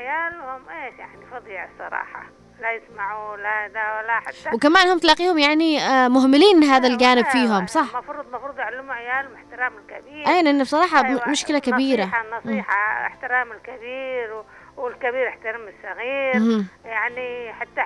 يعني 0.00 0.36
عيالهم 0.36 0.68
إيش 0.68 0.98
يعني 0.98 1.26
فظيع 1.26 1.64
الصراحة. 1.64 2.22
لا 2.60 2.72
يسمعوا 2.72 3.36
لا 3.36 3.68
ده 3.68 3.96
ولا 3.98 4.20
حتى. 4.20 4.50
وكمان 4.54 4.88
هم 4.88 4.98
تلاقيهم 4.98 5.38
يعني 5.38 5.80
آه، 5.80 6.08
مهملين 6.08 6.64
هذا 6.64 6.88
الجانب 6.88 7.24
فيهم 7.24 7.66
صح. 7.66 7.94
المفروض 7.94 8.26
المفروض 8.26 8.58
يعلموا 8.58 8.94
عيالهم 8.94 9.34
احترام 9.34 9.72
الكبير. 9.78 10.28
أي 10.28 10.42
لأن 10.42 10.62
بصراحة 10.62 11.06
أيوة، 11.06 11.28
مشكلة 11.28 11.58
كبيرة. 11.58 12.04
نصيحة 12.04 12.24
نصيحة 12.38 13.06
احترام 13.06 13.52
الكبير 13.52 14.32
و... 14.34 14.44
والكبير 14.76 15.26
يحترم 15.26 15.60
الصغير. 15.68 16.38
مهم. 16.38 16.66
يعني 16.84 17.52
حتى 17.52 17.80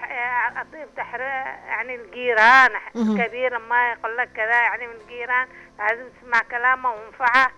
أطيب 0.57 0.95
تحر 0.97 1.21
يعني 1.21 1.95
الجيران. 1.95 2.71
الكبير 2.97 3.59
ما 3.59 3.93
يقول 3.93 4.17
لك 4.17 4.33
كذا 4.37 4.61
يعني 4.61 4.87
من 4.87 4.95
الجيران 5.03 5.49
لازم 5.79 6.05
تسمع 6.21 6.41
كلامه 6.51 6.91
وينفعه 6.91 7.51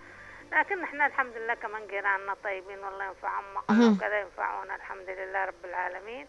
لكن 0.59 0.83
إحنا 0.83 1.05
الحمد 1.05 1.37
لله 1.37 1.53
كمان 1.53 1.87
جيراننا 1.87 2.35
طيبين 2.43 2.79
والله 2.79 3.05
ينفعهم 3.05 3.43
ما 3.53 3.61
مهم. 3.69 3.79
قالوا 3.81 3.97
كذا 4.01 4.19
ينفعونا 4.19 4.75
الحمد 4.75 5.09
لله 5.09 5.45
رب 5.45 5.65
العالمين. 5.65 6.27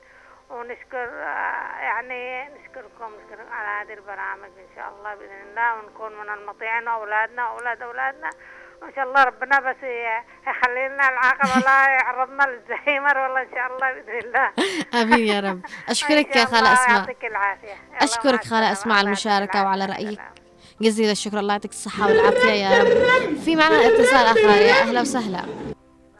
ونشكر 0.50 1.08
آه، 1.22 1.78
يعني 1.80 2.42
نشكركم 2.48 3.12
نشكر 3.14 3.40
على 3.52 3.68
هذه 3.84 3.94
البرامج 3.98 4.50
إن 4.58 4.68
شاء 4.76 4.88
الله 4.88 5.14
بإذن 5.14 5.42
الله 5.50 5.74
ونكون 5.74 6.12
من 6.20 6.28
المطيعين 6.34 6.88
واولادنا 6.88 7.48
واولاد 7.50 7.82
أولادنا. 7.82 8.30
وإن 8.82 8.94
شاء 8.94 9.04
الله 9.04 9.24
ربنا 9.24 9.60
بس 9.60 9.76
يخلي 10.46 10.88
لنا 10.88 11.08
العاقل 11.08 11.48
ولا 11.60 11.88
يعرضنا 11.98 12.42
للزهايمر 12.42 13.18
والله 13.18 13.42
إن 13.42 13.50
شاء 13.54 13.66
الله 13.66 13.92
بإذن 13.92 14.18
الله. 14.18 14.50
آمين 15.02 15.26
يا 15.26 15.40
رب. 15.40 15.60
أشكرك 15.92 16.36
يا 16.36 16.44
خالة 16.44 16.58
الله 16.58 16.72
أسماء. 16.72 16.98
يعطيك 16.98 17.24
العافية. 17.24 17.74
خالة 18.00 18.34
السلامة. 18.34 18.72
أسماء 18.72 18.98
على 18.98 19.06
المشاركة 19.06 19.64
وعلى 19.64 19.84
العافية. 19.84 20.43
جزيل 20.80 21.10
الشكر 21.10 21.38
الله 21.38 21.52
يعطيك 21.52 21.70
الصحة 21.70 22.06
والعافية 22.06 22.50
يا 22.50 22.82
رب. 22.82 23.36
في 23.36 23.56
معنا 23.56 23.74
اتصال 23.74 24.26
آخر. 24.26 24.62
يا 24.62 24.72
أهلا 24.72 25.00
وسهلا. 25.00 25.44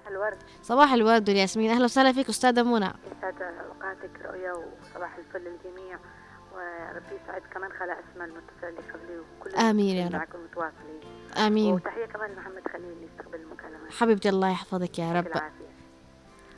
الورد. 0.09 0.39
صباح 0.63 0.93
الورد 0.93 1.29
والياسمين. 1.29 1.71
أهلا 1.71 1.85
وسهلا 1.85 2.13
فيك 2.13 2.29
أستاذة 2.29 2.63
منى. 2.63 2.91
يسعد 3.19 3.43
أوقاتك 3.43 4.11
رؤيا 4.25 4.53
وصباح 4.53 5.17
الفل 5.17 5.39
للجميع. 5.41 5.99
وربي 6.55 7.15
يسعد 7.25 7.43
كمان 7.55 7.71
خالة 7.79 7.93
أسماء 7.93 8.29
المتصل 8.29 8.67
اللي 8.69 8.81
قبلي 8.93 9.19
وكل 9.19 9.55
آمين 9.55 9.97
يا 9.97 10.07
رب. 10.07 10.13
معكم 10.13 10.39
متواصلين. 10.45 11.01
آمين. 11.47 11.75
وتحية 11.75 12.07
كمان 12.07 12.31
لمحمد 12.31 12.63
خليل 12.73 12.93
اللي 12.93 13.07
يستقبل 13.07 13.41
المكالمة 13.41 13.91
حبيبتي 13.91 14.29
الله 14.29 14.51
يحفظك 14.51 14.99
يا 14.99 15.13
رب. 15.13 15.27
العافية. 15.27 15.75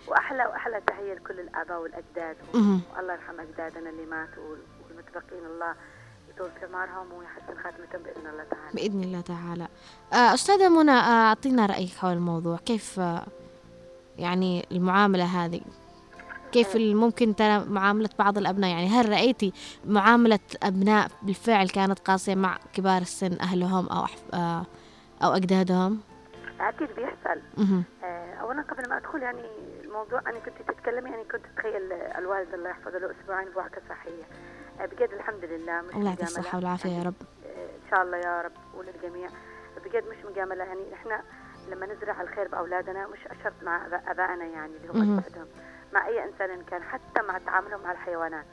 وأحلى 0.09 0.47
وأحلى 0.47 0.81
تحية 0.87 1.15
لكل 1.15 1.41
الآباء 1.41 1.83
والأجداد. 1.83 2.37
والله 2.55 3.12
يرحم 3.12 3.41
أجدادنا 3.41 3.91
اللي 3.91 4.07
ماتوا 4.07 4.43
والمتبقين. 4.88 5.47
الله 5.47 5.75
اعمارهم 6.40 7.12
ويحسن 7.12 7.62
خاتمتهم 7.62 8.02
بإذن 8.02 8.26
الله 8.26 8.45
تعالى. 8.45 8.73
بإذن 8.75 9.04
الله 9.04 9.21
تعالى. 9.21 9.69
آه، 10.13 10.34
أستاذة 10.34 10.69
منى 10.69 10.91
آه، 10.91 11.28
أعطينا 11.28 11.67
رأيك 11.67 11.95
حول 11.95 12.13
الموضوع. 12.13 12.56
كيف 12.56 13.00
آه، 13.00 13.26
يعني 14.19 14.67
المعاملة 14.73 15.25
هذه؟ 15.25 15.61
كيف 16.52 16.76
ممكن 16.76 17.37
ترى 17.37 17.65
معاملة 17.65 18.11
بعض 18.19 18.39
الأبناء؟ 18.39 18.71
يعني 18.71 18.89
هل 18.89 19.08
رأيتي 19.08 19.52
معاملة 19.87 20.39
أبناء 20.63 21.11
بالفعل 21.23 21.69
كانت 21.69 21.99
قاسية 21.99 22.34
مع 22.34 22.58
كبار 22.73 23.02
السن 23.02 23.41
أهلهم 23.41 23.89
أو 23.89 24.06
أو 25.23 25.37
أجدادهم؟ 25.37 26.00
أكيد 26.61 26.89
بيحصل. 26.97 27.41
اولا 28.41 28.63
قبل 28.63 28.89
ما 28.89 28.97
أدخل 28.97 29.23
يعني 29.23 29.43
الموضوع 29.84 30.21
أنا 30.21 30.39
كنت 30.39 30.69
تتكلمي 30.69 31.11
يعني 31.11 31.25
كنت 31.25 31.43
اتخيل 31.54 31.93
الوالد 31.93 32.54
الله 32.54 32.71
يحفظه 32.71 32.99
له 32.99 33.11
أسبوعين 33.21 33.49
بوعكه 33.54 33.82
صحية. 33.89 34.23
آه، 34.23 34.55
بجد 34.84 35.12
الحمد 35.12 35.45
لله 35.45 35.80
مش 35.82 35.95
الله 35.95 36.00
مجاملة. 36.12 36.23
الصحة 36.23 36.58
والعافية 36.58 36.91
يا 36.99 37.02
رب. 37.02 37.15
إن 37.56 37.91
شاء 37.91 38.02
الله 38.02 38.17
يا 38.17 38.43
رب 38.43 38.52
وللجميع. 38.75 39.28
بجد 39.84 40.04
مش 40.08 40.25
مجاملة. 40.30 40.65
يعني 40.65 40.95
إحنا 40.95 41.23
لما 41.69 41.86
نزرع 41.86 42.21
الخير 42.21 42.49
بأولادنا 42.49 43.06
مش 43.06 43.19
شرط 43.45 43.52
مع 43.62 43.89
أبا- 43.89 44.10
أبائنا 44.10 44.45
يعني 44.45 44.76
اللي 44.76 44.89
هم. 44.89 45.19
أجدادهم 45.19 45.47
مع 45.93 46.06
أي 46.06 46.25
إنسان 46.25 46.50
إن 46.50 46.62
كان 46.62 46.82
حتى 46.82 47.23
مع 47.28 47.39
تعاملهم 47.39 47.82
مع 47.82 47.93
الحيوانات. 47.93 48.47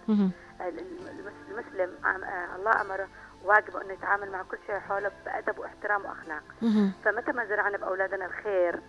المسلم 1.49 2.05
آه، 2.05 2.55
الله 2.55 2.81
أمره 2.81 3.07
واجب 3.43 3.77
إنه 3.77 3.93
يتعامل 3.93 4.31
مع 4.31 4.41
كل 4.43 4.57
شيء 4.67 4.79
حوله 4.79 5.11
بأدب 5.25 5.59
واحترام 5.59 6.05
وأخلاق. 6.05 6.43
فمتى 7.05 7.31
ما 7.31 7.45
زرعنا 7.45 7.77
بأولادنا 7.77 8.25
الخير 8.25 8.79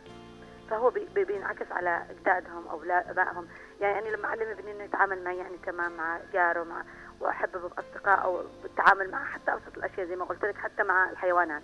فهو 0.70 0.90
بي- 0.90 1.08
بي- 1.14 1.24
بينعكس 1.24 1.72
على 1.72 2.02
أجدادهم 2.10 2.68
أو 2.68 2.82
ابائهم 2.82 3.48
يعني 3.80 3.98
أنا 3.98 4.16
لما 4.16 4.26
أعلم 4.28 4.48
ابني 4.48 4.72
إنه 4.72 4.84
يتعامل 4.84 5.24
معي 5.24 5.36
يعني 5.36 5.56
تمام 5.66 5.96
مع 5.96 6.18
جاره 6.32 6.62
مع 6.64 6.82
واحببه 7.24 7.68
باصدقاء 7.68 8.24
أو 8.24 8.42
بالتعامل 8.62 9.10
مع 9.10 9.24
حتى 9.24 9.52
ابسط 9.52 9.76
الأشياء 9.76 10.06
زي 10.06 10.16
ما 10.16 10.24
قلت 10.24 10.44
لك 10.44 10.56
حتى 10.56 10.82
مع 10.82 11.10
الحيوانات. 11.10 11.62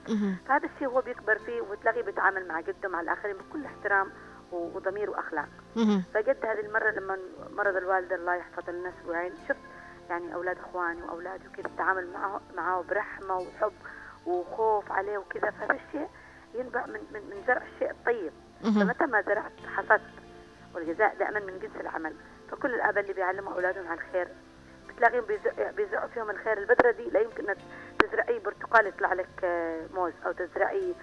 فهذا 0.49 0.68
الشيء 0.75 0.88
هو 0.88 1.01
بيكبر 1.01 1.38
فيه 1.38 1.61
وتلاقيه 1.61 2.03
بيتعامل 2.03 2.49
مع 2.49 2.61
جده 2.61 2.88
مع 2.88 3.01
الآخرين 3.01 3.37
بكل 3.37 3.64
احترام 3.66 4.11
وضمير 4.53 5.11
وأخلاق. 5.11 5.49
فجد 6.14 6.46
هذه 6.46 6.61
المرة 6.61 6.90
لما 6.90 7.18
مرض 7.57 7.77
الوالدة 7.77 8.16
الله 8.16 8.35
يحفظ 8.35 8.70
لنا 8.70 8.88
أسبوعين 9.01 9.33
شفت 9.49 9.61
يعني 10.11 10.35
أولاد 10.35 10.59
إخواني 10.59 11.03
وأولادي 11.03 11.49
وكذا 11.49 11.66
التعامل 11.66 12.12
معه 12.12 12.40
معه 12.57 12.83
برحمة 12.90 13.37
وحب 13.38 13.73
وخوف 14.27 14.92
عليه 14.92 15.18
وكذا 15.18 15.51
فهذا 15.51 15.75
الشيء 15.87 16.09
ينبع 16.55 16.87
من 16.87 17.01
من, 17.12 17.20
من 17.31 17.42
زرع 17.46 17.62
الشيء 17.75 17.90
الطيب. 17.90 18.33
فمتى 18.62 19.07
ما 19.07 19.23
زرعت 19.23 19.53
حصدت 19.77 20.11
والجزاء 20.75 21.16
دائما 21.18 21.40
من 21.40 21.59
جنس 21.59 21.77
العمل 21.81 22.14
فكل 22.51 22.75
الآباء 22.75 23.03
اللي 23.03 23.12
بيعلموا 23.14 23.53
أولادهم 23.55 23.88
على 23.88 24.01
الخير 24.01 24.29
بتلاقيهم 24.92 25.24
بيزرع- 25.24 25.70
بيزرعوا 25.70 26.09
فيهم 26.09 26.31
الخير 26.31 26.59
البذره 26.59 26.90
دي. 26.90 27.11
لا 27.11 27.20
يمكن 27.20 27.46
انك 27.48 27.57
تزرعي 27.98 28.38
برتقال 28.38 28.87
يطلع 28.87 29.12
لك 29.12 29.29
آه، 29.44 29.87
موز 29.94 30.12
أو 30.26 30.33
تزرعي 30.33 30.94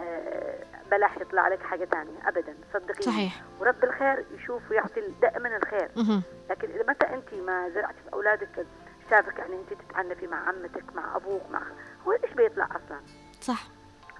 آه، 0.00 0.64
بلح 0.90 1.18
يطلع 1.18 1.48
لك 1.48 1.62
حاجة 1.62 1.84
ثانية 1.84 2.28
ابدا. 2.28 2.54
صدقيني. 2.74 3.02
صحيح. 3.02 3.42
ورب 3.60 3.84
الخير 3.84 4.24
يشوف 4.34 4.70
ويعطي 4.70 5.00
دائما 5.22 5.56
الخير. 5.56 5.88
لكن 6.50 6.70
إذا 6.70 6.84
متى 6.88 7.06
أنت 7.06 7.34
ما 7.34 7.68
زرعتي 7.74 7.98
في 8.08 8.12
أولادك 8.12 8.66
شافك 9.10 9.38
يعني 9.38 9.54
أنت 9.56 9.72
تتعنفي 9.82 10.26
مع 10.26 10.48
عمتك 10.48 10.84
مع 10.94 11.16
أبوك 11.16 11.42
مع 11.50 11.62
هو 12.06 12.12
إيش 12.12 12.32
بيطلع 12.32 12.64
أصلا؟ 12.64 13.00
صح. 13.40 13.62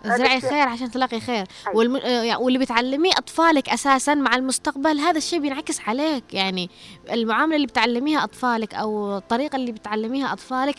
زرعي 0.04 0.40
خير 0.40 0.68
عشان 0.68 0.90
تلاقي 0.90 1.20
خير. 1.20 1.46
أيوة. 1.66 1.76
والم... 1.76 1.96
آه، 1.96 2.40
واللي 2.40 2.58
بتعلميه 2.58 3.12
أطفالك 3.12 3.68
أساسا 3.68 4.14
مع 4.14 4.36
المستقبل 4.36 4.98
هذا 4.98 5.18
الشيء 5.18 5.40
بينعكس 5.40 5.88
عليك. 5.88 6.34
يعني 6.34 6.70
المعاملة 7.10 7.56
اللي 7.56 7.66
بتعلميها 7.66 8.24
أطفالك 8.24 8.74
أو 8.74 9.16
الطريقة 9.16 9.56
اللي 9.56 9.72
بتعلميها 9.72 10.32
أطفالك 10.32 10.76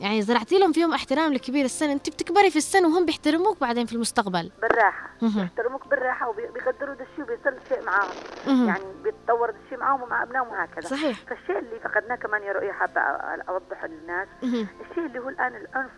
يعني 0.00 0.22
زرعتي 0.22 0.58
لهم 0.58 0.72
فيهم 0.72 0.92
احترام 0.94 1.32
لكبير 1.32 1.64
السن. 1.64 1.90
أنت 1.90 2.10
بتكبري 2.10 2.50
في 2.50 2.56
السن 2.56 2.84
وهم 2.86 3.06
بيحترموك 3.06 3.60
بعدين 3.60 3.86
في 3.86 3.92
المستقبل. 3.92 4.50
بالراحة. 4.62 5.10
مهم. 5.22 5.42
يحترموك 5.42 5.88
بالراحة 5.88 6.28
وبيقدروا 6.28 6.94
ده 6.94 7.06
الشيء 7.12 7.24
وبيصير 7.24 7.60
الشيء 7.64 7.84
معاهم. 7.84 8.66
يعني 8.66 8.84
بيتطور 9.04 9.54
الشيء 9.64 9.78
معاهم 9.78 10.02
ومع 10.02 10.22
أبنائهم 10.22 10.48
وهكذا. 10.48 10.88
صحيح. 10.88 11.18
فالشيء 11.28 11.58
اللي 11.58 11.80
فقدناه 11.84 12.14
كمان 12.16 12.42
يا 12.42 12.52
رؤيا 12.52 12.72
حابة 12.72 13.00
أوضحه 13.48 13.86
للناس. 13.86 14.28
الشيء 14.42 15.06
اللي 15.06 15.18
هو 15.18 15.28
الآن 15.28 15.56
العنف 15.56 15.90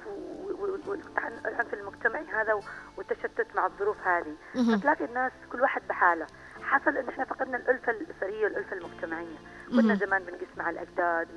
والعنف 0.63 1.75
المجتمعي 1.75 2.27
هذا 2.27 2.61
والتشتت 2.97 3.47
مع 3.55 3.67
الظروف 3.67 3.97
هذه. 4.07 4.35
فتلاقي 4.79 5.05
الناس 5.05 5.33
كل 5.53 5.61
واحد 5.61 5.83
بحاله. 5.89 6.27
حصل 6.63 6.97
إن 6.97 7.09
إحنا 7.09 7.25
فقدنا 7.25 7.57
الألفة 7.57 7.93
الاسريه 7.93 8.45
والألفة 8.45 8.77
المجتمعية. 8.77 9.37
كنا. 9.71 9.95
زمان 9.95 10.23
بنقيس 10.23 10.49
مع 10.57 10.71
الأجداد 10.71 11.29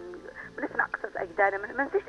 بنسمع 0.57 0.85
قصص 0.85 1.15
اجدادنا 1.15 1.73
ما 1.73 1.83
ننسيش 1.83 2.03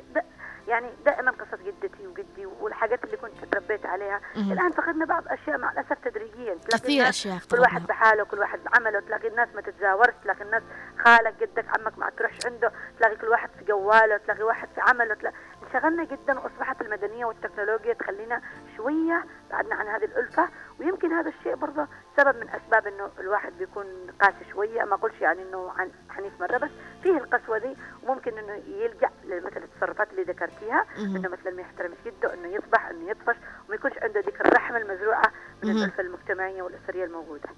يعني 0.67 0.89
دائما 1.05 1.31
قصص 1.31 1.61
جدتي 1.65 2.07
وجدي 2.07 2.45
والحاجات 2.45 3.03
اللي 3.03 3.17
كنت 3.17 3.45
تربيت 3.51 3.85
عليها. 3.85 4.21
مهم. 4.35 4.51
الآن 4.51 4.71
فقدنا 4.71 5.05
بعض 5.05 5.23
أشياء 5.27 5.57
مع 5.57 5.71
الأسف 5.71 5.97
تدريجيا. 6.03 6.55
تلاقي 6.55 6.83
كثير 6.83 6.99
الناس 6.99 7.09
أشياء 7.09 7.37
كل 7.51 7.59
واحد 7.59 7.87
بحاله 7.87 8.23
كل 8.23 8.39
واحد 8.39 8.59
بعمله. 8.63 8.99
تلاقي 8.99 9.27
الناس 9.27 9.49
ما 9.55 9.61
تتزاورش. 9.61 10.13
تلاقي 10.23 10.41
الناس 10.41 10.63
خالك 11.05 11.33
جدك 11.41 11.65
عمك 11.77 11.97
ما 11.97 12.09
تروحش 12.09 12.45
عنده. 12.45 12.71
تلاقي 12.99 13.15
كل 13.15 13.27
واحد 13.27 13.49
في 13.59 13.65
جواله. 13.65 14.17
تلاقي 14.17 14.43
واحد 14.43 14.67
في 14.75 14.81
عمله. 14.81 15.13
تلاقي 15.13 15.35
انشغلنا 15.75 16.03
جدا 16.03 16.39
وأصبحت 16.39 16.81
المدنية 16.81 17.25
والتكنولوجيا 17.25 17.93
تخلينا 17.93 18.41
شوية 18.77 19.23
بعدنا 19.51 19.75
عن 19.75 19.87
هذه 19.87 20.03
الألفة 20.05 20.49
ويمكن 20.79 21.11
هذا 21.13 21.29
الشيء 21.29 21.55
برضه 21.55 21.87
سبب 22.17 22.35
من 22.39 22.49
أسباب 22.49 22.87
إنه 22.87 23.09
الواحد 23.19 23.53
بيكون 23.59 23.85
قاسي 24.21 24.45
شوية 24.51 24.83
ما 24.83 24.95
أقولش 24.95 25.21
يعني 25.21 25.41
إنه 25.41 25.71
عن- 25.77 25.91
عنيف 26.09 26.33
مرة 26.41 26.57
بس 26.57 26.69
فيه 27.03 27.17
القسوة 27.17 27.57
دي 27.57 27.75
وممكن 28.03 28.37
إنه 28.37 28.53
يلجأ 28.53 29.09
لمثل 29.25 29.63
التصرفات 29.63 30.11
اللي 30.11 30.23
ذكرتيها. 30.23 30.85
إنه 30.97 31.29
مثلا 31.29 31.51
ما 31.53 31.61
يحترمش 31.61 31.97
جده 32.05 32.33
إنه 32.33 32.47
يصبح 32.47 32.85
إنه 32.87 33.09
يطفش 33.09 33.35
وما 33.67 33.75
يكونش 33.75 33.93
عنده 34.01 34.19
ذيك 34.19 34.41
الرحمه 34.41 34.77
المزروعة 34.77 35.31
من. 35.63 35.69
الألفة 35.71 36.01
المجتمعية 36.03 36.61
والاسريه 36.61 37.03
الموجودة 37.05 37.49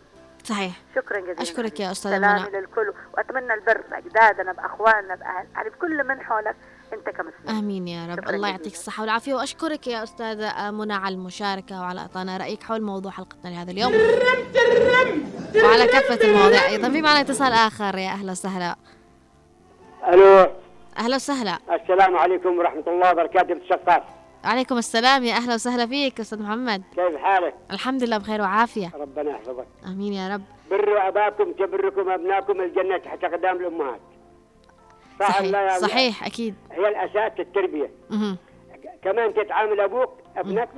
صحيح 0.44 0.74
شكرا 0.96 1.20
جزيلا 1.20 1.36
حبيبي. 1.36 1.84
يا 1.84 1.94
سلامي 1.94 2.50
منى. 2.50 2.60
للكل 2.60 2.94
وأتمنى 3.14 3.54
البر 3.54 3.82
بأجدادنا 3.92 4.52
بأخواننا 4.54 5.16
بأهل 5.16 5.48
يعني 5.56 5.70
بكل 5.70 6.04
من 6.08 6.22
حولك 6.22 6.56
انت 6.94 7.10
كمسلم. 7.10 7.58
آمين 7.58 7.88
يا 7.88 8.16
رب. 8.16 8.30
الله. 8.30 8.48
يعطيك 8.50 8.74
الصحة 8.74 9.02
والعافية. 9.02 9.34
وأشكرك 9.34 9.88
يا 9.88 10.04
أستاذة 10.04 10.72
منى 10.72 10.94
على 10.94 11.16
المشاركة 11.16 11.82
وعلى 11.82 12.00
إعطانا 12.00 12.38
رأيك 12.38 12.64
حول 12.64 12.82
موضوع 12.82 13.12
حلقتنا 13.12 13.50
لهذا 13.50 13.72
اليوم. 13.72 13.94
وعلى 15.64 15.88
كافة 15.88 16.28
المواضيع 16.28 16.68
أيضا. 16.68 16.90
في 16.90 17.02
معنا 17.02 17.22
اتصال 17.22 17.54
آخر 17.54 17.98
يا 17.98 18.10
أهلا 18.10 18.32
وسهلا. 18.32 18.76
ألو. 20.08 20.48
أهلا 20.98 21.16
وسهلا. 21.16 21.58
السلام 21.72 22.18
عليكم 22.18 22.58
ورحمة 22.58 22.84
الله 22.88 23.12
وبركاته 23.12 23.54
بتشفاف 23.54 24.04
عليكم 24.44 24.78
السلام 24.78 25.24
يا 25.24 25.34
أهلا 25.34 25.54
وسهلا 25.54 25.88
فيك 25.88 26.20
أستاذ 26.20 26.42
محمد. 26.42 26.84
كيف 26.96 27.18
حالك؟ 27.18 27.54
الحمد 27.72 28.04
لله 28.04 28.18
بخير 28.18 28.42
وعافية. 28.42 28.92
ربنا 28.96 29.32
يحفظك. 29.32 29.68
آمين 29.88 30.14
يا 30.14 30.34
رب. 30.34 30.42
بروا 30.70 31.08
أباكم 31.08 31.54
تبركم 31.54 32.10
أبناكم 32.10 32.62
الجنة 32.62 32.98
تحت 32.98 33.24
أقدام 33.24 33.56
الأمهات. 33.56 34.00
صحيح 35.20 35.78
صحيح 35.78 36.26
أكيد 36.26 36.56
هي 36.72 36.88
الأساس 36.90 37.32
في 37.34 37.42
التربية 37.42 37.90
مهم. 38.10 38.38
كمان 39.04 39.34
تتعامل 39.34 39.80
أبوك 39.80 40.10
أبنك 40.38 40.70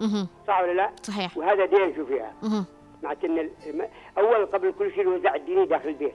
مهم. 0.00 0.26
صح 0.48 0.60
ولا 0.60 0.72
لا 0.72 0.90
صحيح 1.02 1.36
وهذا 1.36 1.64
دين 1.66 1.96
شو 1.96 2.06
فيها. 2.06 2.32
معناته 3.02 3.26
إن 3.26 3.38
الم- 3.66 3.88
أول 4.18 4.46
قبل 4.46 4.72
كل 4.78 4.92
شيء 4.92 5.00
الوزع 5.02 5.34
الديني 5.34 5.66
داخل 5.66 5.88
البيت 5.88 6.14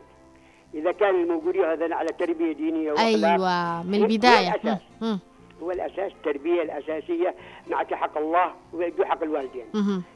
إذا 0.74 0.91
كان 0.91 1.15
الموجودين 1.24 1.63
هذا 1.65 1.95
على 1.95 2.10
تربية 2.10 2.52
دينية 2.54 2.97
أيوه 3.00 3.84
من 3.84 4.00
هو 4.00 4.06
البداية 4.06 4.50
الأساس. 4.56 4.82
مم. 5.02 5.08
مم. 5.10 5.19
هو 5.63 5.71
الأساس 5.71 6.12
التربية 6.12 6.62
الأساسية 6.62 7.36
معناته 7.67 7.95
حق 7.95 8.17
الله 8.17 8.54
ويجو 8.74 9.04
حق 9.06 9.24
الوالدين. 9.24 9.65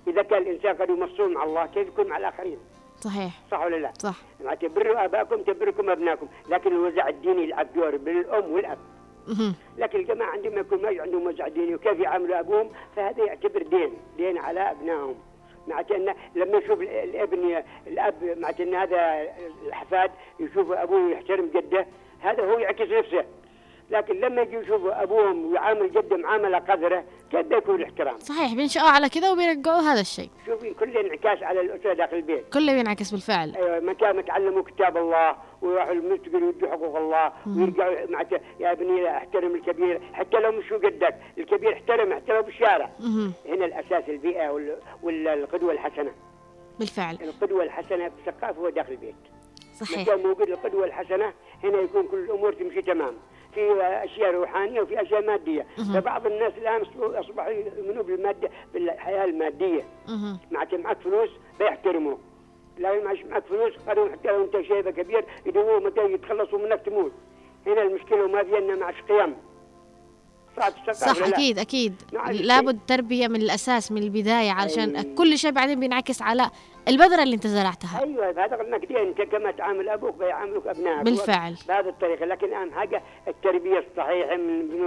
إذا 0.08 0.22
كان 0.24 0.42
الإنسان 0.42 0.76
قد 0.76 0.90
يمصون 0.90 1.34
مع 1.34 1.44
الله 1.44 1.66
كيف 1.66 1.88
يكون 1.88 2.08
مع 2.08 2.18
الآخرين 2.18 2.58
صحيح. 3.06 3.32
صح 3.52 3.62
ولا 3.66 3.76
لا؟ 3.76 3.92
صح. 4.00 4.16
معناته 4.44 4.68
بروا 4.68 5.06
ابائكم 5.06 5.42
تبركم 5.42 5.90
ابنائكم 5.90 6.28
لكن 6.50 6.72
الوزع 6.72 7.08
الديني 7.08 7.44
يلعب 7.44 7.74
دور 7.76 7.98
بين 7.98 8.18
الام 8.18 8.52
والاب. 8.52 8.78
لكن 9.78 10.00
الجماعة 10.00 10.30
عندما 10.32 10.60
يكون 10.60 10.82
ما 10.82 11.02
عندهم 11.02 11.28
وزع 11.28 11.48
ديني 11.48 11.76
وكيف 11.76 12.00
يعاملوا 12.00 12.40
أبوهم 12.40 12.70
فهذا 12.96 13.24
يعتبر 13.24 13.62
دين 13.64 13.94
دين 14.18 14.38
على 14.38 14.72
أبنائهم. 14.72 15.16
معناته 15.68 15.96
انه 15.96 16.16
لما 16.36 16.58
يشوف 16.58 16.82
ال- 16.82 16.90
الابن 16.90 17.64
الأب 17.88 18.24
معناته 18.24 18.64
أن 18.64 18.76
هذا 18.76 19.28
الحفاد 19.68 20.12
يشوف 20.40 20.72
أبوه 20.72 21.12
يحترم 21.12 21.46
جده 21.56 21.86
هذا 22.22 22.44
هو 22.44 22.60
يعكس 22.60 22.90
نفسه. 22.92 23.26
لكن 23.90 24.20
لما 24.20 24.42
يجي 24.42 24.56
يشوفوا 24.58 25.04
أبوهم 25.04 25.46
ويعامل 25.46 25.92
جده 25.92 26.18
معاملة 26.18 26.58
قذرة 26.58 27.04
كيف 27.32 27.46
بيكون 27.48 27.76
الاحترام؟ 27.76 28.20
صحيح 28.20 28.54
بينشأوا 28.54 28.88
على 28.90 29.10
كذا 29.10 29.32
وبيرجعوا 29.32 29.80
هذا 29.82 30.02
الشيء. 30.02 30.30
شوفي 30.46 30.74
كل 30.74 30.98
انعكاس 30.98 31.44
على 31.44 31.62
الأسرة 31.62 31.94
داخل 31.94 32.16
البيت. 32.18 32.54
كله 32.54 32.74
بينعكس 32.74 33.12
بالفعل. 33.12 33.56
أيوه 33.56 33.80
متى 33.80 34.12
ما 34.14 34.22
تعلموا 34.22 34.62
كتاب 34.64 34.98
الله 34.98 35.36
ويروحوا 35.62 35.92
المسجد 35.94 36.36
ويدوا 36.36 36.70
حقوق 36.72 36.98
الله 36.98 37.34
ويرجعوا 37.58 38.12
معناته 38.12 38.40
يا 38.60 38.72
ابني 38.72 39.18
احترم 39.18 39.56
الكبير 39.56 40.02
حتى 40.14 40.38
لو 40.38 40.52
مش 40.52 40.74
قدك 40.74 41.16
الكبير 41.38 41.74
احترم 41.74 42.12
احترمه 42.12 42.42
بالشارع. 42.42 42.90
هنا 43.50 43.66
الأساس 43.66 44.10
البيئة 44.10 44.50
وال- 44.50 44.78
والقدوه 45.04 45.72
الحسنة. 45.72 46.12
بالفعل. 46.80 47.18
القدوة 47.22 47.64
الحسنة 47.64 48.10
في 48.10 48.16
الثقافه 48.30 48.62
هو 48.62 48.70
داخل 48.70 48.92
البيت. 48.92 49.16
صحيح. 49.80 50.00
متى 50.00 50.16
موجود 50.16 50.50
القدوة 50.50 50.86
الحسنة 50.86 51.34
هنا 51.64 51.80
يكون 51.82 52.08
كل 52.08 52.18
الأمور 52.18 52.54
تمشي 52.54 52.82
تمام. 52.82 53.14
في 53.56 53.82
أشياء 53.82 54.32
روحانية 54.32 54.82
وفي 54.82 55.02
أشياء 55.02 55.26
مادية. 55.26 55.66
فبعض 55.94 56.26
الناس 56.28 56.54
الآن 56.58 56.82
أصبحوا 57.00 57.52
يؤمنوا 57.52 58.04
بالماده 58.04 58.50
بالحياة 58.74 59.26
المادية. 59.26 59.84
معناته 60.52 60.78
معك 60.78 60.98
فلوس 60.98 61.30
بيحترموك 61.60 62.20
لا 62.78 63.04
معش 63.04 63.24
معك 63.26 63.44
فلوس 63.46 63.74
قالوا 63.88 64.10
حتى 64.10 64.28
لو 64.28 64.44
انت 64.44 64.62
شيبه 64.62 64.92
كبير 64.92 65.26
يدوروا 65.46 65.80
متى 65.80 66.12
يتخلصوا 66.12 66.60
منك 66.60 66.82
تموت. 66.86 67.12
هنا 67.68 67.82
المشكلة 67.82 68.28
ما 68.28 68.44
فينا 68.44 68.76
معش 68.76 69.02
قيم 69.02 69.36
صح 70.92 71.18
ولا 71.18 71.20
لا؟ 71.20 71.28
أكيد 71.28 71.60
أكيد 71.60 72.02
نعم. 72.14 72.32
لابد 72.32 72.80
تربية 72.88 73.28
من 73.28 73.42
الأساس 73.42 73.92
من 73.92 74.04
البداية 74.04 74.52
علشان 74.52 74.96
أي. 74.96 75.04
كل 75.16 75.38
شيء 75.38 75.52
بعدين 75.52 75.80
بينعكس 75.80 76.22
على 76.22 76.50
البذرة 76.88 77.24
اللي 77.24 77.36
انت 77.36 77.48
زرعتها 77.48 78.04
أيوه 78.04 78.30
هذا 78.30 78.56
قلنا 78.56 78.78
كثير 78.78 79.04
أنت 79.04 79.22
كما 79.22 79.52
تعامل 79.52 79.90
أبوك 79.90 80.16
بيعاملك 80.16 80.68
أبنائك 80.68 81.04
بالفعل. 81.04 81.56
بهذه 81.68 81.90
الطريقة 81.90 82.26
لكن 82.26 82.54
اهم 82.54 82.72
حاجة 82.72 83.02
التربية 83.28 83.80
الصحيحة 83.80 84.36
من 84.36 84.82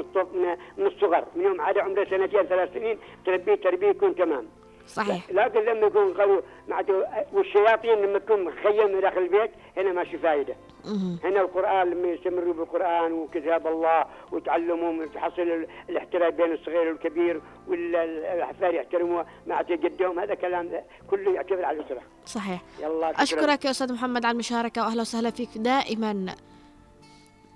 من 0.78 0.86
الصغر 0.86 1.24
من, 1.36 1.44
يوم 1.44 1.60
عاد 1.60 1.78
عمره 1.78 2.04
سنتين 2.04 2.42
ثلاث 2.42 2.74
سنين 2.74 2.98
تربيه 3.26 3.54
تربية 3.54 3.88
يكون 3.88 4.14
تمام 4.14 4.44
صحيح. 4.88 5.30
لكن 5.30 5.60
لما 5.60 5.86
يكون 5.86 6.14
قوي. 6.14 6.42
معناته 6.68 7.04
والشياطين 7.32 7.98
لما 7.98 8.18
تكون 8.18 8.44
مخيمه 8.44 9.00
داخل 9.00 9.18
البيت 9.18 9.50
هنا 9.76 9.92
ماشي 9.92 10.18
فائده 10.18 10.54
مهم. 10.84 11.18
هنا 11.24 11.40
القرآن 11.40 11.90
لما 11.90 12.08
يستمروا 12.08 12.54
بالقرآن 12.54 13.12
وكتاب 13.12 13.66
الله 13.66 14.04
وتعلمهم 14.32 15.06
تحصل 15.06 15.42
ال- 15.42 15.66
الاحترام 15.88 16.30
بين 16.30 16.52
الصغير 16.52 16.88
والكبير 16.88 17.40
والأحفاد 17.68 18.74
يحترموا 18.74 19.22
مع 19.46 19.62
جدهم 19.62 20.18
هذا 20.18 20.34
كلام 20.34 20.70
كله 21.10 21.32
يعتبر 21.34 21.64
على 21.64 21.80
الأسرة 21.80 22.00
صحيح. 22.26 22.60
يلا 22.82 23.12
شكراً. 23.12 23.22
أشكرك 23.22 23.64
يا 23.64 23.70
أستاذ 23.70 23.92
محمد 23.92 24.24
على 24.24 24.32
المشاركة 24.32 24.82
وأهلا 24.82 25.00
وسهلا 25.00 25.30
فيك 25.30 25.48
دائما. 25.56 26.34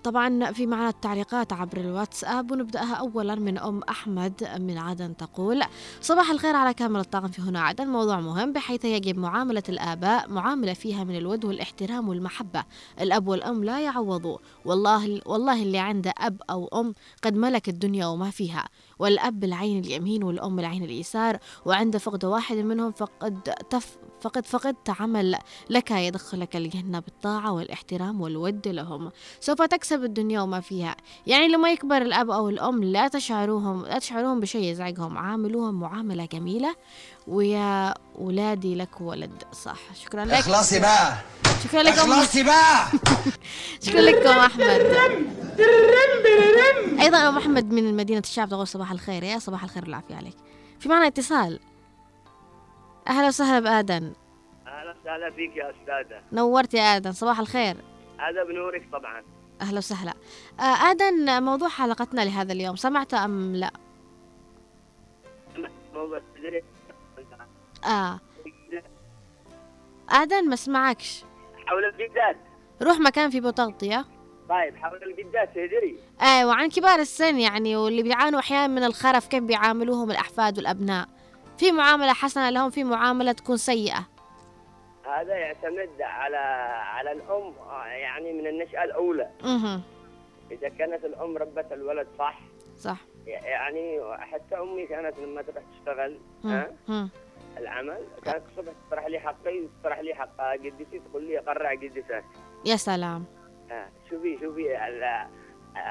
طبعا 0.04 0.52
في 0.52 0.66
معنا 0.66 0.88
التعليقات 0.88 1.52
عبر 1.52 1.78
الواتساب 1.78 2.50
ونبدأها 2.50 2.94
أولا 2.94 3.34
من 3.34 3.58
أم 3.58 3.82
أحمد 3.82 4.48
من 4.60 4.78
عدن 4.78 5.16
تقول 5.16 5.62
صباح 6.00 6.30
الخير 6.30 6.56
على 6.56 6.74
كامل 6.74 7.00
الطاقم 7.00 7.28
في 7.28 7.42
هنا 7.42 7.60
عدن. 7.60 7.86
موضوع 7.86 8.20
مهم 8.20 8.52
بحيث 8.52 8.84
يجب 8.84 9.18
معاملة 9.18 9.62
الآباء 9.68 10.30
معاملة 10.30 10.72
فيها 10.72 11.04
من 11.04 11.16
الود 11.16 11.44
والاحترام 11.44 12.08
والمحبة. 12.08 12.64
الأب 13.00 13.28
والأم 13.28 13.64
لا 13.64 13.80
يعوضوا. 13.80 14.38
والله 14.64 15.20
والله 15.26 15.62
اللي 15.62 15.78
عنده 15.78 16.14
أب 16.18 16.42
أو 16.50 16.68
أم 16.80 16.94
قد 17.22 17.36
ملك 17.36 17.68
الدنيا 17.68 18.06
وما 18.06 18.30
فيها. 18.30 18.68
والأب 18.98 19.44
العين 19.44 19.84
اليمين 19.84 20.24
والأم 20.24 20.58
العين 20.58 20.84
اليسار 20.84 21.38
وعند 21.66 21.96
فقد 21.96 22.24
واحد 22.24 22.56
منهم 22.56 22.92
فقد 22.92 23.42
تف 23.70 23.98
فقد 24.22 24.46
فقدت 24.46 25.00
عمل 25.00 25.38
لك 25.70 25.90
يدخلك 25.90 26.56
الجنة 26.56 26.98
بالطاعة 26.98 27.52
والإحترام 27.52 28.20
والود 28.20 28.68
لهم. 28.68 29.10
سوف 29.40 29.62
تكسب 29.62 30.04
الدنيا 30.04 30.40
وما 30.40 30.60
فيها. 30.60 30.96
يعني 31.26 31.48
لما 31.48 31.70
يكبر 31.72 31.96
الأب 32.02 32.30
أو 32.30 32.48
الأم 32.48 32.84
لا 32.84 33.08
تشعروهم 33.08 33.86
لا 33.86 33.98
تشعروهم 33.98 34.40
بشيء 34.40 34.64
يزعجهم. 34.64 35.18
عاملوهم 35.18 35.80
معاملة 35.80 36.24
جميلة 36.32 36.74
ويا 37.26 37.94
أولادي 38.18 38.74
لك 38.74 39.00
ولد. 39.00 39.42
صح. 39.52 39.78
شكرا 40.04 40.24
لك. 40.24 40.32
اخلصي 40.32 40.80
بقى. 40.80 41.16
شكرا 41.64 41.82
لكم 41.82 42.12
اخلصي 42.12 42.42
بقى. 42.42 42.86
شكرا 43.86 44.00
لكم 44.00 44.28
أحمد. 44.28 44.62
أيضا 47.00 47.28
أم 47.28 47.36
أحمد 47.38 47.72
من 47.72 47.96
مدينة 47.96 48.20
الشعب 48.20 48.48
تقول 48.48 48.66
صباح 48.66 48.90
الخير. 48.92 49.22
يا 49.22 49.38
صباح 49.38 49.64
الخير 49.64 49.84
والعافية 49.84 50.14
عليك. 50.14 50.36
في 50.80 50.88
معنا 50.88 51.06
اتصال. 51.06 51.60
أهلا 53.08 53.26
وسهلا 53.28 53.60
بآدم. 53.60 54.12
أهلا 54.66 54.94
وسهلا 55.00 55.30
فيك 55.30 55.56
يا 55.56 55.70
أستاذة. 55.70 56.20
نورت 56.32 56.74
يا 56.74 56.96
آدم 56.96 57.12
صباح 57.12 57.40
الخير. 57.40 57.76
هذا 58.18 58.44
بنورك 58.44 58.88
طبعا. 58.92 59.22
أهلا 59.62 59.78
وسهلا. 59.78 60.14
آه، 60.60 60.90
آدم 60.90 61.42
موضوع 61.44 61.68
حلقتنا 61.68 62.20
لهذا 62.20 62.52
اليوم 62.52 62.76
سمعت 62.76 63.14
أم 63.14 63.56
لا؟ 63.56 63.70
آه. 67.84 68.20
آدم 70.10 70.44
ما 70.48 70.54
اسمعكش 70.54 71.24
حول 71.66 71.84
الجدات 71.84 72.36
روح 72.82 72.98
مكان 72.98 73.30
في 73.30 73.40
بطاقتية 73.40 74.04
طيب 74.48 74.76
حول 74.76 75.02
الجدات 75.02 75.50
تدري. 75.50 75.98
آه 76.22 76.46
وعن 76.46 76.68
كبار 76.68 76.98
السن 76.98 77.40
يعني 77.40 77.76
واللي 77.76 78.02
بيعانوا 78.02 78.40
أحيانا 78.40 78.66
من 78.66 78.84
الخرف 78.84 79.26
كيف 79.26 79.42
بيعاملوهم 79.44 80.10
الأحفاد 80.10 80.58
والأبناء. 80.58 81.08
في 81.58 81.72
معاملة 81.72 82.12
حسنة 82.12 82.50
لهم 82.50 82.70
في 82.70 82.84
معاملة 82.84 83.32
تكون 83.32 83.56
سيئة. 83.56 84.08
هذا 85.06 85.34
يعتمد 85.34 85.90
على 86.02 86.36
على 86.86 87.12
الأم 87.12 87.52
آه، 87.70 87.86
يعني 87.86 88.32
من 88.32 88.46
النشأة 88.46 88.84
الأولى. 88.84 89.30
أها. 89.44 89.80
إذا 90.50 90.68
كانت 90.68 91.04
الأم 91.04 91.36
ربت 91.36 91.72
الولد 91.72 92.06
صح 92.18 92.38
صح. 92.78 92.96
يعني 93.26 94.00
حتى 94.18 94.54
أمي 94.58 94.86
كانت 94.86 95.18
لما 95.18 95.42
تروح 95.42 95.62
تشتغل. 95.78 96.18
ها. 96.44 97.08
العمل 97.58 97.98
كانت 98.24 98.42
الصبح 98.50 98.72
تطرح 98.88 99.06
لي 99.06 99.18
حقي 99.18 99.60
وتطرح 99.60 99.98
لي 100.00 100.14
حق 100.14 100.36
قدسي 100.52 100.98
تقول 101.10 101.24
لي 101.24 101.38
قرع 101.38 101.70
قدسك 101.74 102.24
يا 102.64 102.76
سلام. 102.76 103.24
شوفي 104.10 104.38
شوفي 104.40 104.88
ال- 104.88 105.26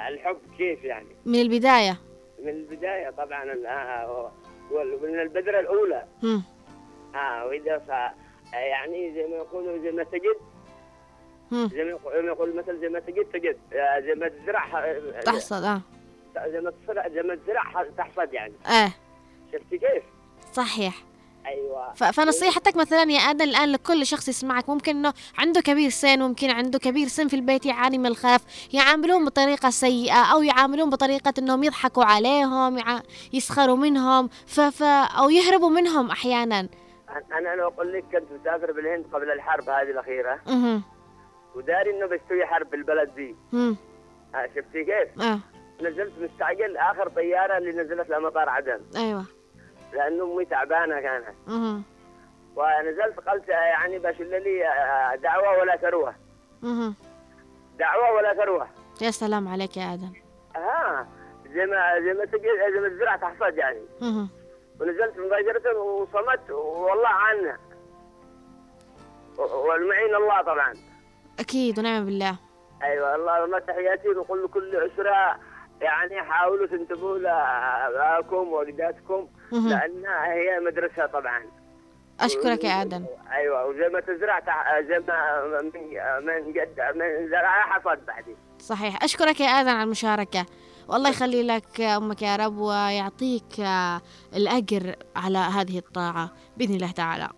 الحب 0.08 0.38
كيف 0.58 0.84
يعني؟ 0.84 1.08
من 1.26 1.42
البداية. 1.42 1.98
من 2.44 2.50
البداية 2.50 3.10
طبعا 3.10 3.44
آه، 3.68 4.32
من 5.04 5.20
البذرة 5.20 5.60
الأولى. 5.60 6.04
مم. 6.24 6.44
آه 7.16 7.46
وإذا 7.46 7.82
صار 7.88 8.12
يعني 8.54 9.14
زي 9.14 9.28
ما 9.28 9.36
يقولوا 9.36 9.78
زي 9.84 9.92
ما 9.92 10.04
تجد. 10.04 10.38
مم. 11.52 11.68
زي 11.70 11.84
ما 11.84 11.90
يقول, 11.90 12.26
يقول 12.26 12.50
المثل 12.50 12.80
زي 12.80 12.90
ما 12.90 13.00
تجد 13.00 13.26
تجد. 13.34 13.58
آه، 13.74 14.00
زي 14.00 14.16
ما 14.16 14.28
تزرع 14.28 14.60
ح- 14.60 15.22
تحصل 15.26 15.64
آه. 15.64 15.82
زي 16.48 16.62
ما 16.62 16.72
تزرع 16.72 17.08
زي 17.08 17.22
ما 17.22 17.36
تزرع 17.36 17.84
تحصد 17.98 18.34
يعني. 18.34 18.54
آه. 18.68 18.92
شفتي 19.54 19.78
كيف؟ 19.78 20.04
صحيح. 20.54 20.94
أيوه. 21.46 21.94
فنصيحتك 21.94 22.76
مثلا 22.76 23.12
يا 23.12 23.20
آدم 23.20 23.46
الآن 23.46 23.72
لكل 23.72 24.06
شخص 24.06 24.28
يسمعك 24.28 24.70
ممكن 24.70 24.96
إنه 24.96 25.14
عنده 25.38 25.62
كبير 25.62 25.90
سن 25.90 26.20
ممكن 26.20 26.50
عنده 26.50 26.80
كبير 26.80 27.08
سن 27.08 27.28
في 27.28 27.36
البيت 27.36 27.66
يعاني 27.66 27.98
من 27.98 28.06
الخرف 28.06 28.42
يعاملون 28.74 29.26
بطريقة 29.26 29.70
سيئة 29.70 30.34
أو 30.34 30.42
يعاملون 30.42 30.90
بطريقة 30.90 31.34
إنهم 31.40 31.64
يضحكوا 31.64 32.04
عليهم 32.04 32.78
يع... 32.78 33.02
يسخروا 33.34 33.78
منهم 33.78 34.30
ف... 34.48 34.60
ف... 34.60 34.84
أو 35.20 35.30
يهربوا 35.30 35.70
منهم 35.70 36.12
أحيانا. 36.12 36.70
أنا 37.32 37.56
لو 37.56 37.68
أقول 37.68 37.94
لك 37.94 38.04
كنت 38.04 38.42
مسافر 38.42 38.72
بالهند 38.72 39.06
قبل 39.14 39.32
الحرب 39.32 39.70
هذه 39.70 39.92
الأخيرة. 39.92 40.40
أها 40.48 40.82
وداري 41.56 41.92
إنه 41.92 42.06
بيستوي 42.08 42.46
حرب 42.46 42.70
بالبلد 42.70 43.16
دي 43.16 43.36
امم 43.54 43.76
آه، 44.36 44.46
شفتي 44.56 44.84
كيف؟ 44.84 45.22
آه. 45.22 45.40
نزلت 45.82 46.14
مستعجل 46.20 46.78
آخر 46.78 47.10
طيارة 47.10 47.58
اللي 47.58 47.70
نزلت 47.70 48.10
لمطار 48.10 48.50
عدن. 48.50 48.82
أيوه. 48.96 49.26
لأنه 49.94 50.24
أمي 50.24 50.46
تعبانة 50.46 51.02
كانت. 51.02 51.28
أها 51.48 51.82
ونزلت 52.56 53.20
قلت 53.20 53.50
يعني 53.50 54.00
بشل 54.00 54.44
لي 54.44 54.68
آه، 54.68 55.16
دعوة 55.16 55.60
ولا 55.60 55.78
ثروه 55.78 56.16
أها 56.64 56.94
دعوة 57.80 58.12
ولا 58.14 58.34
ثروه 58.34 58.68
يا 59.02 59.12
سلام 59.12 59.48
عليك 59.48 59.78
يا 59.78 59.94
آدم. 59.94 60.14
ها 60.56 61.08
زي 61.54 61.66
ما 61.66 62.00
زي 62.00 62.14
ما 62.14 62.26
زي 62.74 62.80
ما 62.80 62.90
تزرع 62.90 63.16
تحصد 63.16 63.58
يعني. 63.58 63.82
أها 64.02 64.28
ونزلت 64.80 65.18
مباشرة 65.18 65.78
وصمت 65.80 66.50
والله 66.52 67.08
عنها. 67.10 67.58
والمعين 69.38 70.16
الله 70.16 70.42
طبعا. 70.42 70.74
أكيد 71.40 71.80
ونعم 71.80 72.06
بالله. 72.06 72.36
أيوه 72.84 73.16
اللهم 73.16 73.60
تحياتي 73.60 74.10
وكل 74.10 74.48
كل 74.48 74.76
اسره 74.76 75.40
يعني 75.82 76.22
حاولوا 76.22 76.68
تنتبهوا 76.68 77.18
لابائكم 77.18 78.36
ووالداتكم. 78.54 79.28
لانها 79.52 80.34
هي 80.34 80.60
مدرسة 80.60 81.06
طبعا. 81.06 81.44
أشكرك 82.20 82.64
يا 82.64 82.82
آدم. 82.82 83.06
أيوه 83.32 83.66
وزي 83.66 83.90
ما 83.90 84.00
تزرع 84.00 84.42
زي 84.82 85.00
ما 85.00 85.44
من 85.62 85.66
من 86.26 86.54
قد 86.62 86.96
من 86.96 87.30
زرع 87.30 87.62
حصد 87.62 88.06
بعدين. 88.06 88.36
صحيح. 88.60 89.04
أشكرك 89.04 89.40
يا 89.40 89.48
آدم 89.48 89.70
على 89.70 89.84
المشاركة. 89.84 90.46
والله 90.88 91.10
يخلي 91.10 91.44
لك 91.44 91.82
أمك 91.82 92.22
يا 92.22 92.36
رب 92.36 92.58
ويعطيك 92.58 93.60
الأجر 94.36 94.96
على 95.16 95.38
هذه 95.38 95.78
الطاعة 95.78 96.32
بإذن 96.58 96.76
الله 96.76 96.92
تعالى. 96.92 97.30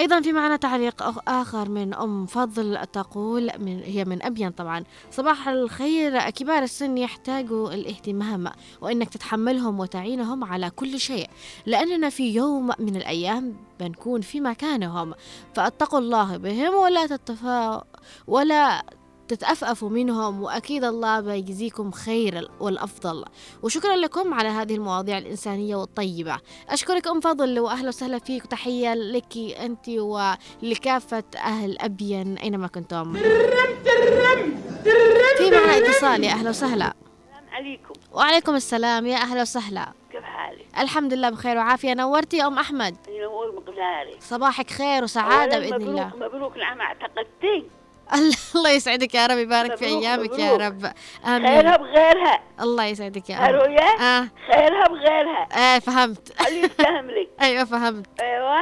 أيضا 0.00 0.20
في 0.20 0.32
معنا 0.32 0.56
تعليق 0.56 1.28
آخر 1.28 1.68
من 1.68 1.94
أم 1.94 2.26
فضل 2.26 2.86
تقول 2.92 3.50
من 3.58 3.82
هي 3.84 4.04
من 4.04 4.22
أبين 4.22 4.50
طبعا. 4.50 4.84
صباح 5.10 5.48
الخير 5.48 6.30
كبار 6.30 6.62
السن 6.62 6.98
يحتاجوا 6.98 7.74
الاهتمام 7.74 8.50
وإنك 8.80 9.08
تتحملهم 9.08 9.80
وتعينهم 9.80 10.44
على 10.44 10.70
كل 10.70 11.00
شيء. 11.00 11.30
لأننا 11.66 12.10
في 12.10 12.34
يوم 12.34 12.70
من 12.78 12.96
الأيام 12.96 13.56
بنكون 13.80 14.20
في 14.20 14.40
مكانهم. 14.40 15.14
فاتقوا 15.54 15.98
الله 15.98 16.36
بهم 16.36 16.74
ولا 16.74 17.06
تتفا 17.06 17.84
ولا 18.26 18.84
تتأفأفوا 19.30 19.88
منهم 19.88 20.42
وأكيد 20.42 20.84
الله 20.84 21.20
بيجزيكم 21.20 21.90
خير 21.90 22.48
والأفضل. 22.60 23.24
وشكرا 23.62 23.96
لكم 23.96 24.34
على 24.34 24.48
هذه 24.48 24.74
المواضيع 24.74 25.18
الإنسانية 25.18 25.76
والطيبة. 25.76 26.36
أشكرك 26.68 27.06
أم 27.06 27.20
فضل 27.20 27.60
وأهلا 27.60 27.88
وسهلا 27.88 28.18
فيك. 28.18 28.44
وتحية 28.44 28.94
لك 28.94 29.36
أنت 29.36 29.88
ولكافة 29.88 31.24
أهل 31.36 31.78
أبين 31.80 32.38
أينما 32.38 32.66
كنتم. 32.66 33.12
في 35.38 35.50
معنا 35.50 35.78
اتصال. 35.78 36.24
يا 36.24 36.30
أهلا 36.30 36.50
وسهلا. 36.50 36.94
السلام 36.94 37.50
عليكم. 37.52 37.94
وعليكم 38.12 38.54
السلام. 38.54 39.06
يا 39.06 39.16
أهلا 39.16 39.42
وسهلا. 39.42 39.92
كيف 40.12 40.22
حالك؟ 40.22 40.66
الحمد 40.78 41.14
لله 41.14 41.30
بخير 41.30 41.56
وعافية. 41.56 41.94
نورتي 41.94 42.36
يا 42.36 42.46
أم 42.46 42.58
أحمد. 42.58 42.96
ينور 43.08 43.54
مقداري 43.56 44.16
صباحك 44.20 44.70
خير 44.70 45.04
وسعادة 45.04 45.56
أولاً 45.56 45.70
بإذن 45.70 45.88
الله. 45.88 46.06
مبروك 46.06 46.34
مبروك 46.34 46.56
نعم 46.56 46.80
اعتقدتي 46.80 47.64
الله 48.54 48.70
يسعدك 48.70 49.14
يا 49.14 49.26
رب 49.26 49.38
يبارك 49.38 49.76
في 49.76 49.84
أيامك 49.84 50.38
يا. 50.38 50.56
رب. 50.56 50.92
آمين. 51.26 51.46
خيرها 51.48 51.76
بغيرها. 51.76 52.40
الله 52.60 52.84
يسعدك 52.84 53.30
يا 53.30 53.38
رب. 53.38 53.54
رؤيا 53.54 54.00
آه. 54.00 54.28
خيرها 54.52 54.84
بغيرها. 54.88 55.48
آه 55.76 55.78
فهمت. 55.78 56.32
اللي 56.48 56.60
يفتهم 56.60 57.10
لك 57.10 57.28
أيوه 57.42 57.64
فهمت. 57.64 58.06
أيوه. 58.20 58.60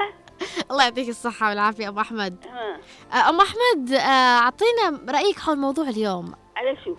الله 0.70 0.84
يعطيك 0.84 1.08
الصحة 1.08 1.48
والعافية 1.48 1.88
ام 1.88 1.98
أحمد. 1.98 2.36
ها 2.52 2.80
آه، 3.20 3.28
ام 3.30 3.40
أحمد 3.40 3.92
آه، 3.92 4.38
أعطينا 4.38 5.00
رأيك 5.08 5.38
حول 5.38 5.58
موضوع 5.58 5.88
اليوم. 5.88 6.34
على 6.56 6.76
شو؟ 6.84 6.94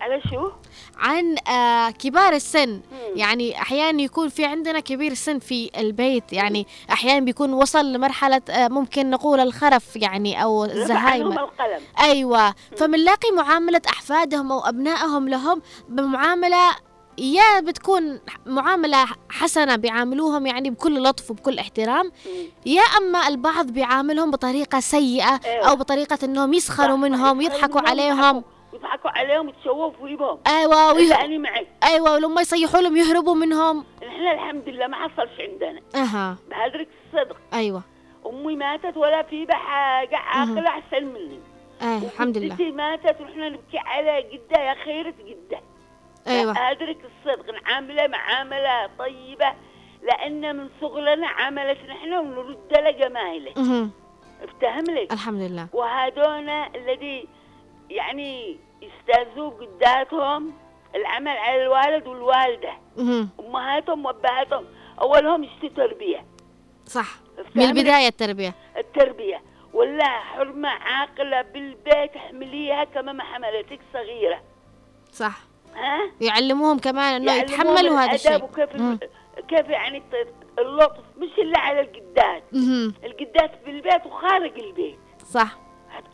على 0.00 0.20
شو؟ 0.30 0.50
عن 0.98 1.36
آه، 1.48 1.90
كبار 1.90 2.32
السن 2.32 2.68
مم. 2.70 2.80
يعني 3.16 3.58
أحيانا 3.62 4.02
يكون 4.02 4.28
في 4.28 4.44
عندنا 4.44 4.80
كبير 4.80 5.12
السن 5.12 5.38
في 5.38 5.70
البيت 5.78 6.32
يعني 6.32 6.66
أحيانا 6.92 7.20
بيكون 7.24 7.52
وصل 7.52 7.92
لمرحلة 7.92 8.42
آه، 8.50 8.68
ممكن 8.68 9.10
نقول 9.10 9.40
الخرف 9.40 9.96
يعني 9.96 10.42
أو 10.42 10.64
الزهايمر 10.64 11.44
القلم 11.44 11.80
أيوه 12.00 12.54
فمنلاقي 12.76 13.30
معاملة 13.36 13.82
أحفادهم 13.88 14.52
أو 14.52 14.60
أبنائهم 14.60 15.28
لهم 15.28 15.62
بمعاملة 15.88 16.86
يا 17.18 17.60
بتكون 17.60 18.20
معاملة 18.46 19.06
حسنة 19.30 19.76
بيعاملوهم 19.76 20.46
يعني 20.46 20.70
بكل 20.70 21.02
لطف 21.02 21.30
وبكل 21.30 21.58
احترام. 21.58 22.12
يا 22.66 22.82
أما 22.82 23.28
البعض 23.28 23.66
بيعاملهم 23.66 24.30
بطريقة 24.30 24.80
سيئة 24.80 25.40
أيوة. 25.44 25.68
أو 25.68 25.76
بطريقة 25.76 26.18
أنهم 26.24 26.54
يسخروا 26.54 26.96
منهم. 26.96 27.40
يضحكوا 27.40 27.80
عليهم 27.88 28.44
يضحكوا 28.72 29.10
عليهم 29.18 29.46
ويتشوفوا 29.46 30.08
بهم 30.08 30.38
أيوة 30.46 30.90
إذا 30.90 30.92
ويه... 30.92 31.24
أنا 31.24 31.38
معك 31.38 31.66
أيوة 31.84 32.14
ولما 32.14 32.40
يصيحوا 32.40 32.80
لهم 32.80 32.96
يهربوا 32.96 33.34
منهم. 33.34 33.84
نحن 34.06 34.26
الحمد 34.28 34.68
لله 34.68 34.86
ما 34.86 34.96
حصلش 34.96 35.40
عندنا. 35.40 35.80
أها. 35.94 36.36
بهدرك 36.50 36.88
الصدق. 37.06 37.36
أيوة. 37.54 37.82
أمي 38.26 38.56
ماتت 38.56 38.96
ولا 38.96 39.22
في 39.22 39.44
بها 39.44 39.56
حاجة 39.56 40.16
عاقلة 40.16 40.68
أحسن 40.68 41.04
مني. 41.04 41.40
آه 41.82 41.98
الحمد 41.98 42.38
لله. 42.38 42.54
وجدتي 42.54 42.70
ماتت 42.70 43.20
ونحن 43.20 43.40
نبكي 43.40 43.78
على 43.78 44.22
جدة 44.32 44.60
يا 44.60 44.74
خيرة 44.74 45.14
جدة. 45.26 45.60
أيوة. 46.26 46.70
أدرك 46.70 46.98
الصدق. 47.04 47.50
نعاملها 47.50 48.06
معاملة 48.06 48.90
طيبة 48.98 49.52
لأن 50.02 50.56
من 50.56 50.68
صغرنا 50.80 51.28
عملت 51.28 51.78
نحن 51.88 52.12
ونرد 52.12 52.72
لها 52.72 52.90
جمايله 52.90 53.52
مهم. 53.56 53.90
افتهم 54.42 54.84
لك. 54.96 55.12
الحمد 55.12 55.40
لله. 55.40 55.68
وهذونا 55.72 56.70
الذي 56.74 57.28
يعني 57.90 58.56
يستاذوا 58.82 59.50
قداتهم 59.50 60.52
العمل 60.94 61.36
على 61.36 61.62
الوالد 61.62 62.06
والوالدة. 62.06 62.72
مهم. 62.96 63.28
أمهاتهم 63.40 64.06
وأبهاتهم. 64.06 64.64
أولهم 65.00 65.44
يشتوا 65.44 65.68
تربية. 65.68 66.24
صح. 66.86 67.08
من 67.54 67.62
لك 67.62 67.70
البداية 67.70 68.08
التربية. 68.08 68.54
التربية. 68.76 69.42
ولا 69.72 70.08
حرمة 70.08 70.68
عاقلة 70.68 71.42
بالبيت 71.42 72.16
احمليها 72.16 72.84
كما 72.84 73.12
ما 73.12 73.24
حملتك 73.24 73.80
صغيرة. 73.92 74.42
صح. 75.12 75.38
ها؟ 75.74 76.10
يعلموهم 76.20 76.78
كمان 76.78 77.14
إنه 77.14 77.34
يتحملوا 77.34 78.00
هذا 78.00 78.14
الشيء. 78.14 78.44
وكيف 78.44 78.76
مم. 78.76 78.98
كيف 79.48 79.68
يعني 79.68 80.02
اللطف. 80.58 81.04
مش 81.18 81.38
إلا 81.38 81.58
على 81.58 81.80
الجدات. 81.80 82.42
الجدات 83.04 83.50
في 83.64 83.70
البيت 83.70 84.06
وخارج 84.06 84.58
البيت. 84.58 84.98
صح. 85.24 85.58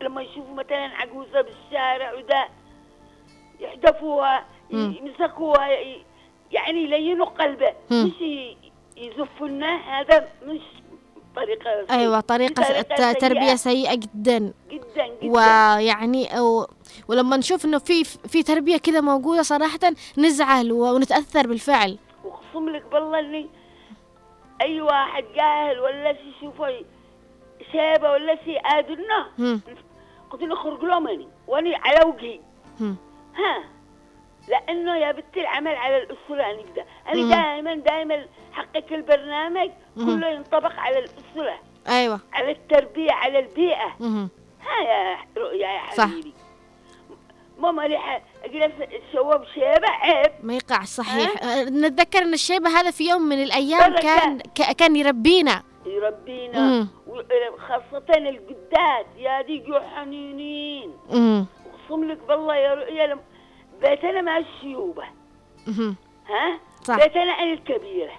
لما 0.03 0.21
يشوفوا 0.21 0.53
مثلا 0.53 0.85
عجوزة 0.95 1.41
بالشارع 1.41 2.13
وده 2.13 2.47
يحدفوها 3.59 4.45
ي- 4.71 4.75
مم. 4.75 4.95
يمسكوها 5.01 5.67
يعني 6.51 6.83
يلينوا 6.83 7.25
قلبه. 7.25 7.73
مش 7.91 8.11
يزفونا 8.97 9.75
هذا 9.99 10.27
مش 10.45 10.61
طريقة 11.35 11.85
أيوه 11.91 12.19
طريقة 12.19 12.63
طريقة 12.63 13.11
تربية 13.13 13.55
سيئة. 13.55 13.55
سيئة 13.55 13.95
جدا 13.95 14.53
جدا 14.71 15.07
جدا 15.21 15.31
ويعني 15.31 16.37
أو 16.37 16.67
ولما 17.07 17.37
نشوف 17.37 17.65
إنه 17.65 17.77
في 17.77 18.03
في 18.03 18.43
تربية 18.43 18.77
كذا 18.77 19.01
موجودة 19.01 19.41
صراحة 19.41 19.79
نزعل 20.17 20.71
ونتأثر 20.71 21.47
بالفعل 21.47 21.97
وأقسم 22.23 22.69
لك 22.69 22.85
بالله 22.91 23.19
إني 23.19 23.49
أي 24.61 24.81
واحد 24.81 25.23
جاهل 25.35 25.79
ولا 25.79 26.13
شي 26.13 26.19
يشوفه 26.37 26.67
شيبه 27.71 28.11
ولا 28.11 28.35
شي 28.45 28.57
هم. 29.39 29.61
قلت 30.33 30.41
له 30.43 30.55
خرج 30.55 30.83
له 30.83 30.99
مني 30.99 31.27
واني 31.47 31.75
على 31.75 32.05
وجهي. 32.05 32.39
ها 33.35 33.63
لأنه 34.47 34.97
يا 34.97 35.11
بنتي 35.11 35.41
العمل 35.41 35.75
على 35.75 35.97
الاسره 35.97 36.53
مم. 36.53 36.83
أنا 37.07 37.35
دائما 37.35 37.75
دائما 37.75 38.25
حقك 38.53 38.93
البرنامج. 38.93 39.71
كله 39.95 40.29
ينطبق 40.29 40.73
على 40.79 40.99
الاسره 40.99 41.59
أيوه 41.87 42.19
على 42.33 42.51
التربية 42.51 43.11
على 43.11 43.39
البيئة. 43.39 43.95
ها 44.61 44.81
يا 44.81 45.17
رؤيا 45.37 45.67
يا 45.67 45.95
صح. 45.95 46.03
حبيبي 46.03 46.33
ماما 47.59 47.81
لي 47.81 48.21
اجلس 48.43 48.73
الشواب 48.81 49.45
شيبه 49.53 49.89
عيب 49.89 50.31
ما 50.43 50.53
يقع 50.55 50.83
صحيح 50.83 51.43
أه، 51.43 51.63
نتذكر 51.63 52.19
إن 52.19 52.33
الشيبة 52.33 52.69
هذا 52.69 52.91
في 52.91 53.09
يوم 53.09 53.21
من 53.21 53.43
الأيام. 53.43 53.95
كان 53.95 54.37
كان 54.77 54.95
يربينا 54.95 55.63
يربينا 55.85 56.59
مم. 56.59 56.87
وخاصة 57.07 58.05
الجدات 58.09 59.05
يا 59.17 59.41
ديجوا 59.41 59.79
حنينين. 59.79 60.97
اقسم 61.09 62.03
لك 62.03 62.17
بالله 62.27 62.55
يا 62.55 62.73
رؤيا. 62.73 63.19
بيتنا 63.81 64.21
مع 64.21 64.37
الشيوبة. 64.37 65.03
ها 66.27 66.59
صح. 66.83 66.95
بيتنا 66.95 67.21
أنا 67.21 67.53
الكبيرة 67.53 68.13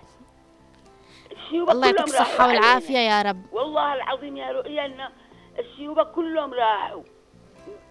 الشيوبة 1.33 1.73
الله 1.73 1.87
يعطيك 1.87 2.05
الصحة. 2.05 2.49
والعافية 2.49 2.99
يا 2.99 3.23
رب 3.23 3.43
والله 3.53 3.95
العظيم 3.95 4.37
يا 4.37 4.53
رؤيا 4.53 4.87
إن 4.87 5.09
الشيوبة 5.59 6.03
كلهم 6.03 6.55
راحوا 6.55 7.03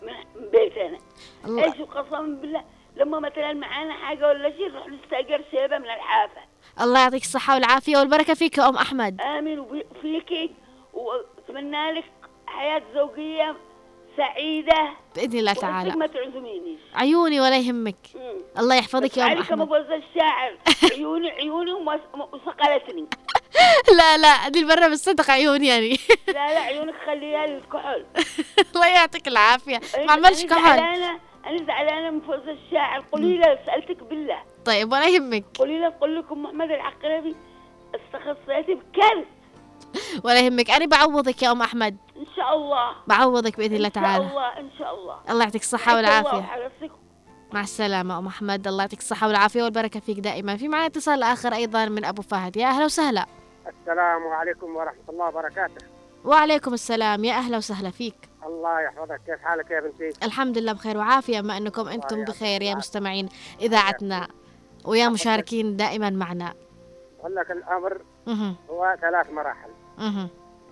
من 0.02 0.14
بيتنا 0.52 0.98
الله 1.46 1.64
إيش 1.64 1.82
قسما 1.82 2.22
بالله 2.42 2.64
لما 2.96 3.20
مثلا 3.20 3.54
معانا 3.54 3.94
حاجة 3.94 4.28
ولا 4.28 4.50
شيء 4.52 4.70
نروح 4.72 4.88
نستأجر 4.88 5.44
شيبة 5.52 5.78
من 5.78 5.86
الحافة. 5.86 6.42
الله 6.82 7.00
يعطيك 7.00 7.22
الصحة 7.22 7.54
والعافية 7.54 7.98
والبركة 7.98 8.34
فيك 8.34 8.58
يا 8.58 8.70
أم 8.70 8.76
أحمد. 8.76 9.22
آمن 9.22 9.60
وفيك 9.60 10.52
وأتمنى 10.94 11.92
لك 11.92 12.04
حياة 12.48 12.82
زوجية 12.96 13.56
سعيدة. 14.18 14.90
بإذن 15.16 15.40
الله 15.40 15.54
تعالى. 15.54 15.92
ما 15.96 16.08
تعزمينيش 16.08 16.80
عيوني 16.96 17.42
ولا 17.42 17.58
يهمك. 17.58 17.96
مم. 18.16 18.42
الله 18.60 18.76
يحفظك 18.76 19.18
يا 19.18 19.24
أم 19.24 19.30
عليك 19.30 19.46
كما 19.48 19.64
الشاعر. 19.96 20.58
عيوني 20.94 21.32
عيوني 21.32 21.74
وسقلتني 21.74 23.06
لا 23.98 24.18
لا 24.18 24.50
دي 24.50 24.60
المرة 24.60 24.88
بالصدق 24.88 25.30
عيوني 25.32 25.68
يعني. 25.68 25.98
لا 26.28 26.34
لا 26.34 26.60
عيونك 26.60 26.94
خليها 27.06 27.46
للكحل 27.48 28.06
الله 28.76 28.88
يعطيك 28.88 29.28
العافية. 29.28 29.78
ما 29.98 30.08
أنا- 30.08 30.12
عملش 30.12 30.46
كحل 30.46 30.78
زعلانة. 30.78 31.20
أنا 31.46 31.66
زعلانة 31.66 32.12
من 32.12 32.22
فوز 32.22 32.48
الشاعر. 32.48 33.04
قولي 33.12 33.38
له 33.38 33.60
سألتك 33.66 34.04
بالله. 34.04 34.40
طيب 34.66 34.92
ولا 34.92 35.08
يهمك. 35.08 35.44
قولي 35.60 35.80
له 35.80 35.94
قول 36.02 36.20
لكم 36.20 36.44
محمد 36.44 36.72
العقربي 36.72 37.36
استخصيتي 37.96 38.74
بكرت 38.74 39.28
ولا 40.26 40.40
يهمك. 40.40 40.70
أنا 40.72 40.86
بعوضك 40.86 41.44
يا 41.44 41.52
أم 41.52 41.62
أحمد. 41.62 41.98
إن 42.18 42.26
شاء 42.36 42.56
الله. 42.56 42.96
بعوضك 43.08 43.58
بإذن 43.58 43.76
الله 43.76 43.88
إن 43.88 43.94
شاء 43.94 44.04
تعالى. 44.04 44.28
الله 44.28 44.60
إن 44.60 44.70
شاء 44.80 44.94
الله. 44.96 45.18
الله 45.30 45.44
يعطيك 45.44 45.62
الصحة 45.62 45.96
والعافية. 45.96 46.46
مع 47.54 47.62
السلامة 47.62 48.20
أم 48.20 48.28
أحمد. 48.28 48.68
الله 48.68 48.84
يعطيك 48.84 49.00
الصحة 49.00 49.28
والعافية 49.28 49.64
والبركة 49.64 50.00
فيك 50.00 50.20
دائما. 50.20 50.58
في 50.58 50.68
معنا 50.68 50.86
اتصال 50.86 51.24
آخر 51.24 51.54
أيضا 51.54 51.86
من 51.86 52.06
أبو 52.06 52.22
فهد. 52.22 52.58
يا 52.58 52.68
أهلا 52.68 52.86
وسهلا. 52.86 53.26
السلام 53.82 54.28
عليكم 54.28 54.76
ورحمة 54.76 55.10
الله 55.10 55.26
وبركاته. 55.28 55.86
وعليكم 56.26 56.74
السلام. 56.74 57.24
يا 57.24 57.34
أهلا 57.34 57.58
وسهلا 57.58 57.90
فيك. 57.92 58.16
الله 58.46 58.82
يحفظك. 58.82 59.22
كيف 59.26 59.40
حالك 59.40 59.72
يا 59.72 59.80
بنتي؟ 59.80 60.26
الحمد 60.26 60.58
لله 60.58 60.74
بخير 60.74 60.98
وعافية. 60.98 61.42
ما 61.42 61.58
أنتم 61.58 61.90
يعطيك 61.90 62.28
بخير 62.28 62.62
يا. 62.62 62.76
مستمعين 62.76 63.30
إذاعتنا 63.62 64.28
ويا 64.86 65.10
مشاركين 65.10 65.78
دائما 65.78 66.10
معنا. 66.10 66.54
أقول 67.20 67.36
لك 67.36 67.52
الأمر 67.52 68.02
مهم. 68.28 68.56
هو 68.70 68.98
ثلاث 69.02 69.30
مراحل. 69.30 69.70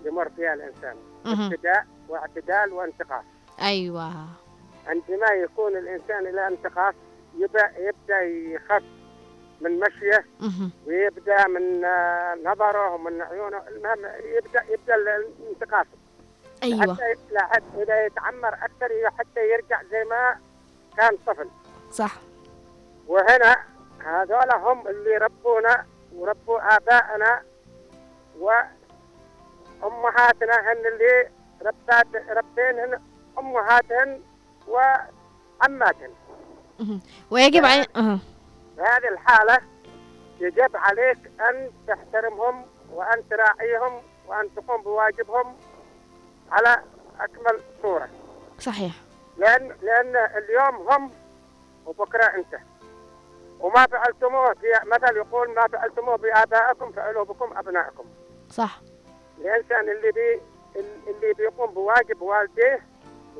يمر 0.04 0.28
فيها 0.36 0.54
الإنسان. 0.54 0.96
مهم. 1.24 1.52
ابتداء 1.52 1.86
واعتدال 2.08 2.72
وانتقاص. 2.72 3.24
أيوة. 3.62 4.12
عندما 4.86 5.26
يكون 5.44 5.76
الإنسان 5.76 6.26
إلى 6.26 6.48
انتقاص 6.48 6.94
يبدأ, 7.38 7.72
يبدأ 7.78 8.20
يخف 8.22 8.82
من 9.60 9.80
مشيه 9.80 10.24
مهم. 10.40 10.70
ويبدأ 10.86 11.46
من 11.46 11.84
آه، 11.84 12.34
نظره 12.44 12.94
ومن 12.94 13.22
عيونه 13.22 13.62
المهم 13.68 14.10
يبدأ 14.36 14.62
يبدأ 14.72 14.94
الانتقاص. 14.94 15.86
أيوة 16.62 16.96
حتى 17.36 18.06
يتعمر 18.06 18.48
أكثر 18.54 19.10
حتى 19.18 19.40
يرجع 19.52 19.82
زي 19.90 20.04
ما 20.04 20.36
كان 20.96 21.16
طفل 21.26 21.48
صح 21.90 22.14
وهنا 23.06 23.56
هذول 24.04 24.52
هم 24.52 24.88
اللي 24.88 25.16
ربونا 25.16 25.86
وربوا 26.14 26.76
آبائنا 26.76 27.42
وأمهاتنا 29.82 30.54
هن 30.72 30.86
اللي 30.92 31.28
ربات 31.62 32.06
ربينهن 32.30 33.00
أمهاتهن 33.38 34.20
وعماتهن. 34.68 36.10
ويجب 37.30 37.64
علي. 37.64 37.84
في 38.76 38.80
هذه 38.82 39.08
الحالة 39.08 39.58
يجب 40.40 40.76
عليك 40.76 41.18
أن 41.40 41.70
تحترمهم 41.88 42.66
وأن 42.92 43.28
تراعيهم 43.30 44.02
وأن 44.26 44.48
تقوم 44.56 44.82
بواجبهم 44.82 45.56
على 46.52 46.82
أكمل 47.20 47.60
صورة. 47.82 48.08
صحيح. 48.58 48.92
لأن 49.38 49.76
لأن 49.82 50.16
اليوم 50.16 50.88
هم 50.92 51.10
وبكرة 51.86 52.24
أنت. 52.24 52.58
وما 53.60 53.86
فعلتموه 53.86 54.54
في 54.54 54.66
مثل 54.86 55.16
يقول 55.16 55.54
ما 55.54 55.66
فعلتموه 55.68 56.16
بآبائكم 56.16 56.92
فعلوا 56.92 57.24
بكم 57.24 57.56
أبنائكم. 57.58 58.04
صح. 58.50 58.80
الإنسان 59.38 59.80
اللي 59.88 60.12
بي 60.12 60.40
اللي 61.06 61.32
بيقوم 61.34 61.70
بواجب 61.74 62.22
والديه 62.22 62.80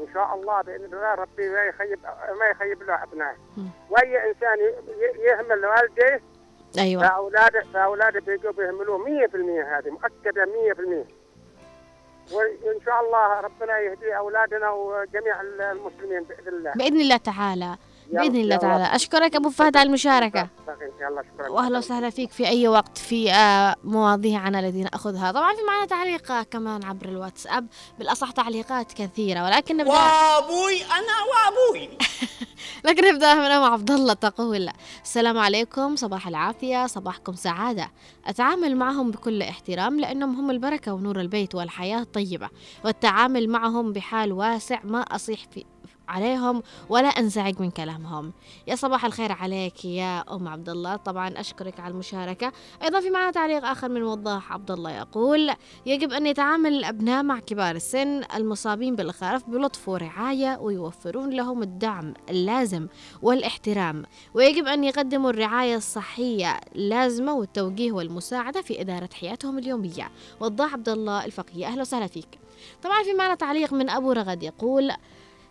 إن 0.01 0.07
شاء 0.15 0.35
الله 0.35 0.63
بإذن 0.63 0.85
الله 0.85 1.15
ربي 1.15 1.49
ما 1.49 1.65
يخيب 1.65 1.99
ما 2.39 2.47
يخيب 2.51 2.83
له 2.83 3.03
أبنائه. 3.03 3.37
مم. 3.57 3.69
وأي 3.91 4.31
إنسان 4.31 4.59
ي- 4.59 5.19
يهمل 5.19 5.67
والديه 5.67 6.21
أيوة. 6.79 7.09
فأولاده 7.09 7.61
فأولاده 7.75 8.21
بيجوا 8.21 8.53
بيهملوه 8.53 8.99
100% 8.99 9.63
هذه 9.79 9.91
مؤكدة 9.91 10.45
100% 10.45 11.05
وإن 12.33 12.81
شاء 12.85 13.01
الله 13.05 13.41
ربنا 13.41 13.79
يهدي 13.79 14.17
أولادنا 14.17 14.71
وجميع 14.71 15.41
المسلمين 15.41 16.23
بإذن 16.23 16.49
الله. 16.49 16.73
بإذن 16.73 17.01
الله 17.01 17.17
تعالى. 17.17 17.77
بإذن 18.11 18.37
الله. 18.37 18.57
تعالى. 18.57 18.85
أشكرك 18.85 19.37
أبو 19.37 19.51
فهد 19.51 19.77
على 19.77 19.87
المشاركة. 19.87 20.49
يلا 21.01 21.23
شكرا. 21.35 21.49
واهلا 21.49 21.79
وسهلا 21.79 22.11
فيك 22.11 22.31
في 22.31 22.49
أي 22.49 22.69
وقت 22.69 22.99
في 22.99 23.33
آه، 23.33 23.77
مواضيعنا 23.85 24.61
الذي 24.61 24.83
نأخذها. 24.83 25.33
طبعا 25.33 25.55
في 25.55 25.63
معنا 25.67 25.87
تعليق 25.87 26.33
آه، 26.33 26.43
كمان 26.43 26.85
عبر 26.85 27.09
الواتساب. 27.09 27.67
بالأصح 27.99 28.31
تعليقات 28.31 28.93
كثيرة 28.93 29.45
ولكن 29.45 29.77
نبدأ. 29.77 29.93
وأبوي 29.93 30.83
أنا 30.83 31.15
وأبوي. 31.31 31.99
لكن 32.85 33.15
نبدأ 33.15 33.35
من 33.35 33.41
ام 33.41 33.73
عبد 33.73 33.91
الله 33.91 34.15
تقول 34.15 34.69
السلام 35.03 35.39
عليكم 35.39 35.97
صباح 35.97 36.29
العافية 36.29 36.87
صباحكم 36.87 37.35
سعادة. 37.35 37.91
أتعامل 38.27 38.77
معهم 38.77 39.11
بكل 39.11 39.43
احترام 39.43 40.01
لأنهم 40.01 40.37
هم 40.37 40.51
البركة 40.51 40.93
ونور 40.95 41.21
البيت 41.21 41.55
والحياة 41.55 42.01
الطيبة. 42.01 42.49
والتعامل 42.85 43.49
معهم 43.49 43.93
بحال 43.93 44.33
واسع 44.33 44.79
ما 44.85 45.01
أصيح 45.01 45.41
في 45.51 45.65
عليهم 46.09 46.63
ولا 46.89 47.09
أنزعج 47.09 47.61
من 47.61 47.71
كلامهم. 47.71 48.33
يا 48.67 48.75
صباح 48.75 49.05
الخير 49.05 49.33
عليك 49.33 49.85
يا 49.85 50.35
أم 50.35 50.49
عبد 50.49 50.69
الله 50.69 50.97
طبعا 50.97 51.41
أشكرك 51.41 51.81
على 51.81 51.93
المشاركة. 51.93 52.53
أيضا 52.83 53.01
في 53.01 53.11
معنا 53.11 53.31
تعليق 53.31 53.65
آخر 53.65 53.89
من 53.89 54.03
وضاح 54.03 54.53
عبد 54.53 54.71
الله 54.71 54.91
يقول 54.91 55.51
يجب 55.87 56.13
أن 56.13 56.27
يتعامل 56.27 56.73
الأبناء 56.73 57.23
مع 57.23 57.39
كبار 57.39 57.77
السن 57.77 58.23
المصابين 58.35 58.97
بالخرف 58.97 59.51
بلطف 59.51 59.89
ورعاية 59.89 60.59
ويوفرون 60.61 61.31
لهم 61.31 61.63
الدعم 61.63 62.15
اللازم 62.31 62.87
والاحترام 63.23 64.03
ويجب 64.35 64.67
أن 64.67 64.85
يقدموا 64.85 65.31
الرعاية 65.31 65.77
الصحية 65.77 66.61
اللازمة 66.77 67.35
والتوجيه 67.35 67.93
والمساعدة 67.93 68.63
في 68.63 68.81
إدارة 68.81 69.09
حياتهم 69.21 69.59
اليومية. 69.59 70.11
وضاح 70.41 70.73
عبد 70.73 70.89
الله 70.89 71.25
الفقيه 71.25 71.67
أهلا 71.67 71.81
وسهلا 71.81 72.07
فيك. 72.07 72.39
طبعا 72.83 73.03
في 73.03 73.15
معنا 73.15 73.35
تعليق 73.35 73.73
من 73.73 73.91
أبو 73.91 74.13
رغد 74.13 74.43
يقول 74.43 74.93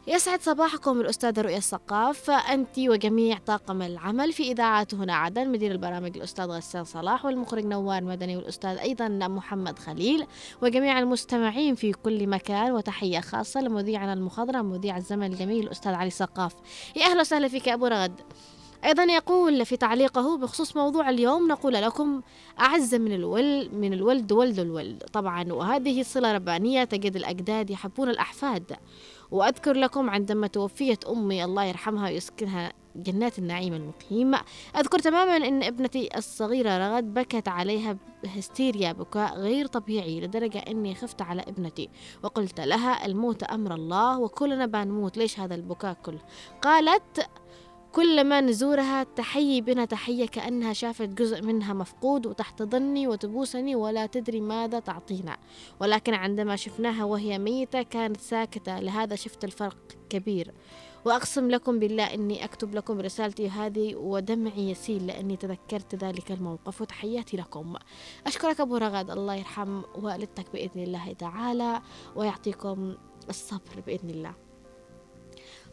يسعد 0.07 0.41
صباحكم 0.41 1.01
الأستاذة 1.01 1.41
رؤية 1.41 1.57
السقاف 1.57 2.29
أنت 2.29 2.79
وجميع 2.79 3.37
طاقم 3.37 3.81
العمل 3.81 4.33
في 4.33 4.51
إذاعة 4.51 4.87
هنا 4.93 5.15
عدن 5.15 5.49
مدير 5.49 5.71
البرامج 5.71 6.17
الأستاذ 6.17 6.45
غسان 6.45 6.83
صلاح 6.83 7.25
والمخرج 7.25 7.65
نوار 7.65 8.03
مدني 8.03 8.37
والأستاذ 8.37 8.77
أيضا 8.77 9.07
محمد 9.07 9.79
خليل. 9.79 10.25
وجميع 10.61 10.99
المستمعين 10.99 11.75
في 11.75 11.91
كل 11.91 12.27
مكان 12.27 12.71
وتحية 12.71 13.19
خاصة 13.19 13.61
لمذيعنا 13.61 14.13
المخضرم 14.13 14.65
مذيع 14.65 14.97
الزمن 14.97 15.33
الجميل 15.33 15.63
الأستاذ 15.63 15.93
علي 15.93 16.09
سقاف 16.09 16.53
يا 16.95 17.05
أهلا 17.05 17.21
وسهلا 17.21 17.47
فيك 17.47 17.69
أبو 17.69 17.87
رغد. 17.87 18.21
أيضا 18.85 19.03
يقول 19.03 19.65
في 19.65 19.77
تعليقه 19.77 20.37
بخصوص 20.37 20.77
موضوع 20.77 21.09
اليوم 21.09 21.47
نقول 21.47 21.73
لكم 21.73 22.21
أعز 22.59 22.95
من 22.95 23.11
الول 23.11 23.69
من 23.75 23.93
الولد 23.93 24.31
ولد 24.31 24.59
الولد. 24.59 25.03
طبعا 25.13 25.53
وهذه 25.53 26.03
صلة 26.03 26.33
ربانية 26.33 26.83
تجد 26.83 27.15
الأجداد 27.15 27.69
يحبون 27.69 28.09
الأحفاد. 28.09 28.75
وأذكر 29.31 29.73
لكم 29.73 30.09
عندما 30.09 30.47
توفيت 30.47 31.05
أمي 31.05 31.43
الله 31.43 31.63
يرحمها 31.63 32.09
ويسكنها 32.09 32.73
جنات 32.95 33.39
النعيم 33.39 33.73
المقيم 33.73 34.35
أذكر 34.75 34.99
تماما 34.99 35.37
أن 35.37 35.63
ابنتي 35.63 36.17
الصغيرة 36.17 36.77
رغد 36.77 37.13
بكت 37.13 37.47
عليها 37.47 37.97
بهستيريا 38.23 38.91
بكاء 38.91 39.37
غير 39.37 39.67
طبيعي 39.67 40.21
لدرجة 40.21 40.59
أني 40.59 40.95
خفت 40.95 41.21
على 41.21 41.41
ابنتي 41.41 41.89
وقلت 42.23 42.59
لها 42.59 43.05
الموت 43.05 43.43
أمر 43.43 43.73
الله 43.73 44.19
وكلنا 44.19 44.65
بنموت 44.65 45.17
ليش 45.17 45.39
هذا 45.39 45.55
البكاء 45.55 45.93
كله؟ 46.03 46.19
قالت 46.61 47.29
كل 47.91 48.23
ما 48.23 48.41
نزورها 48.41 49.03
تحيي 49.03 49.61
بنا 49.61 49.85
تحية 49.85 50.27
كأنها 50.27 50.73
شافت 50.73 51.09
جزء 51.09 51.41
منها 51.41 51.73
مفقود 51.73 52.25
وتحتضني 52.25 53.07
وتبوسني 53.07 53.75
ولا 53.75 54.05
تدري 54.05 54.41
ماذا 54.41 54.79
تعطينا. 54.79 55.37
ولكن 55.79 56.13
عندما 56.13 56.55
شفناها 56.55 57.03
وهي 57.03 57.39
ميتة 57.39 57.81
كانت 57.81 58.21
ساكتة 58.21 58.79
لهذا 58.79 59.15
شفت 59.15 59.43
الفرق 59.43 59.77
كبير. 60.09 60.53
وأقسم 61.05 61.51
لكم 61.51 61.79
بالله 61.79 62.13
إني 62.13 62.45
أكتب 62.45 62.75
لكم 62.75 62.99
رسالتي 62.99 63.49
هذه 63.49 63.95
ودمعي 63.95 64.71
يسيل 64.71 65.07
لأني 65.07 65.37
تذكرت 65.37 65.95
ذلك 65.95 66.31
الموقف. 66.31 66.81
وتحياتي 66.81 67.37
لكم. 67.37 67.75
أشكرك 68.27 68.61
أبو 68.61 68.77
رغد. 68.77 69.11
الله 69.11 69.35
يرحم 69.35 69.81
والدتك 69.95 70.51
بإذن 70.53 70.83
الله 70.83 71.13
تعالى 71.13 71.81
ويعطيكم 72.15 72.95
الصبر 73.29 73.83
بإذن 73.87 74.09
الله. 74.09 74.50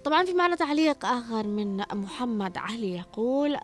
طبعا 0.09 0.25
في 0.25 0.35
معنا 0.35 0.57
تعليق 0.57 1.07
آخر 1.07 1.47
من 1.47 1.77
محمد 1.77 2.59
علي 2.59 2.97
يقول 2.97 3.57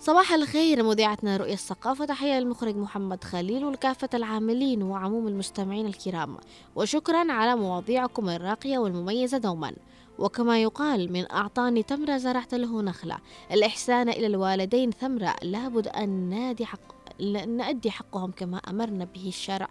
صباح 0.00 0.32
الخير 0.32 0.82
مذيعتنا 0.82 1.36
رؤية 1.36 1.52
الثقافة 1.52 2.04
تحية 2.04 2.38
للمخرج 2.38 2.76
محمد 2.76 3.24
خليل 3.24 3.64
ولكافة 3.64 4.08
العاملين 4.14 4.82
وعموم 4.82 5.28
المستمعين 5.28 5.86
الكرام 5.86 6.36
وشكرا 6.76 7.32
على 7.32 7.56
مواضيعكم 7.56 8.28
الراقية 8.28 8.78
والمميزة 8.78 9.38
دوما. 9.38 9.72
وكما 10.18 10.62
يقال 10.62 11.12
من 11.12 11.32
أعطاني 11.32 11.82
تمرة 11.82 12.16
زرعت 12.16 12.54
له 12.54 12.82
نخلة. 12.82 13.18
الإحسان 13.52 14.08
إلى 14.08 14.26
الوالدين 14.26 14.90
ثمرة 14.90 15.34
لابد 15.42 15.88
أن 15.88 16.08
نادي 16.08 16.66
حق 16.66 17.20
نأدي 17.46 17.90
حقهم 17.90 18.30
كما 18.30 18.58
أمرنا 18.58 19.04
به 19.04 19.28
الشرع 19.28 19.68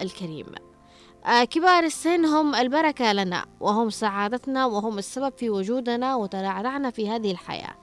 الكريم. 0.00 0.46
كبار 1.24 1.84
السن 1.84 2.24
هم 2.24 2.54
البركة 2.54 3.12
لنا 3.12 3.44
وهم 3.60 3.90
سعادتنا 3.90 4.66
وهم 4.66 4.98
السبب 4.98 5.32
في 5.36 5.50
وجودنا 5.50 6.14
وترعرعنا 6.16 6.90
في 6.90 7.10
هذه 7.10 7.30
الحياة. 7.30 7.74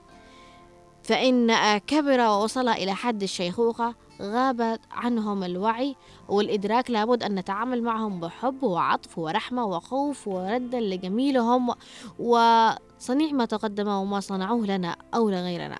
فإن 1.02 1.50
آه، 1.50 1.78
كبر 1.78 2.20
ووصل 2.20 2.68
إلى 2.68 2.94
حد 2.94 3.22
الشيخوخة 3.22 3.94
غاب 4.20 4.78
عنهم 4.90 5.44
الوعي 5.44 5.96
والإدراك 6.28 6.90
لابد 6.90 7.22
أن 7.22 7.34
نتعامل 7.34 7.82
معهم 7.82 8.20
بحب 8.20 8.62
وعطف 8.62 9.18
ورحمة 9.18 9.64
وخوف 9.64 10.28
وردا 10.28 10.80
لجميلهم 10.80 11.74
وصنيع 12.18 13.32
ما 13.32 13.44
تقدم 13.44 13.88
وما 13.88 14.20
صنعوه 14.20 14.66
لنا 14.66 14.96
أو 15.14 15.30
لغيرنا. 15.30 15.78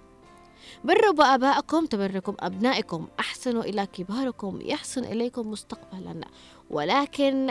بروا 0.85 1.13
بآبائكم 1.13 1.87
تبركم 1.87 2.35
أبنائكم 2.41 3.07
أحسنوا 3.21 3.63
إلى 3.63 3.87
كباركم 3.87 4.59
يحسن 4.63 5.05
إليكم 5.05 5.51
مستقبلا. 5.51 6.21
ولكن 6.73 7.51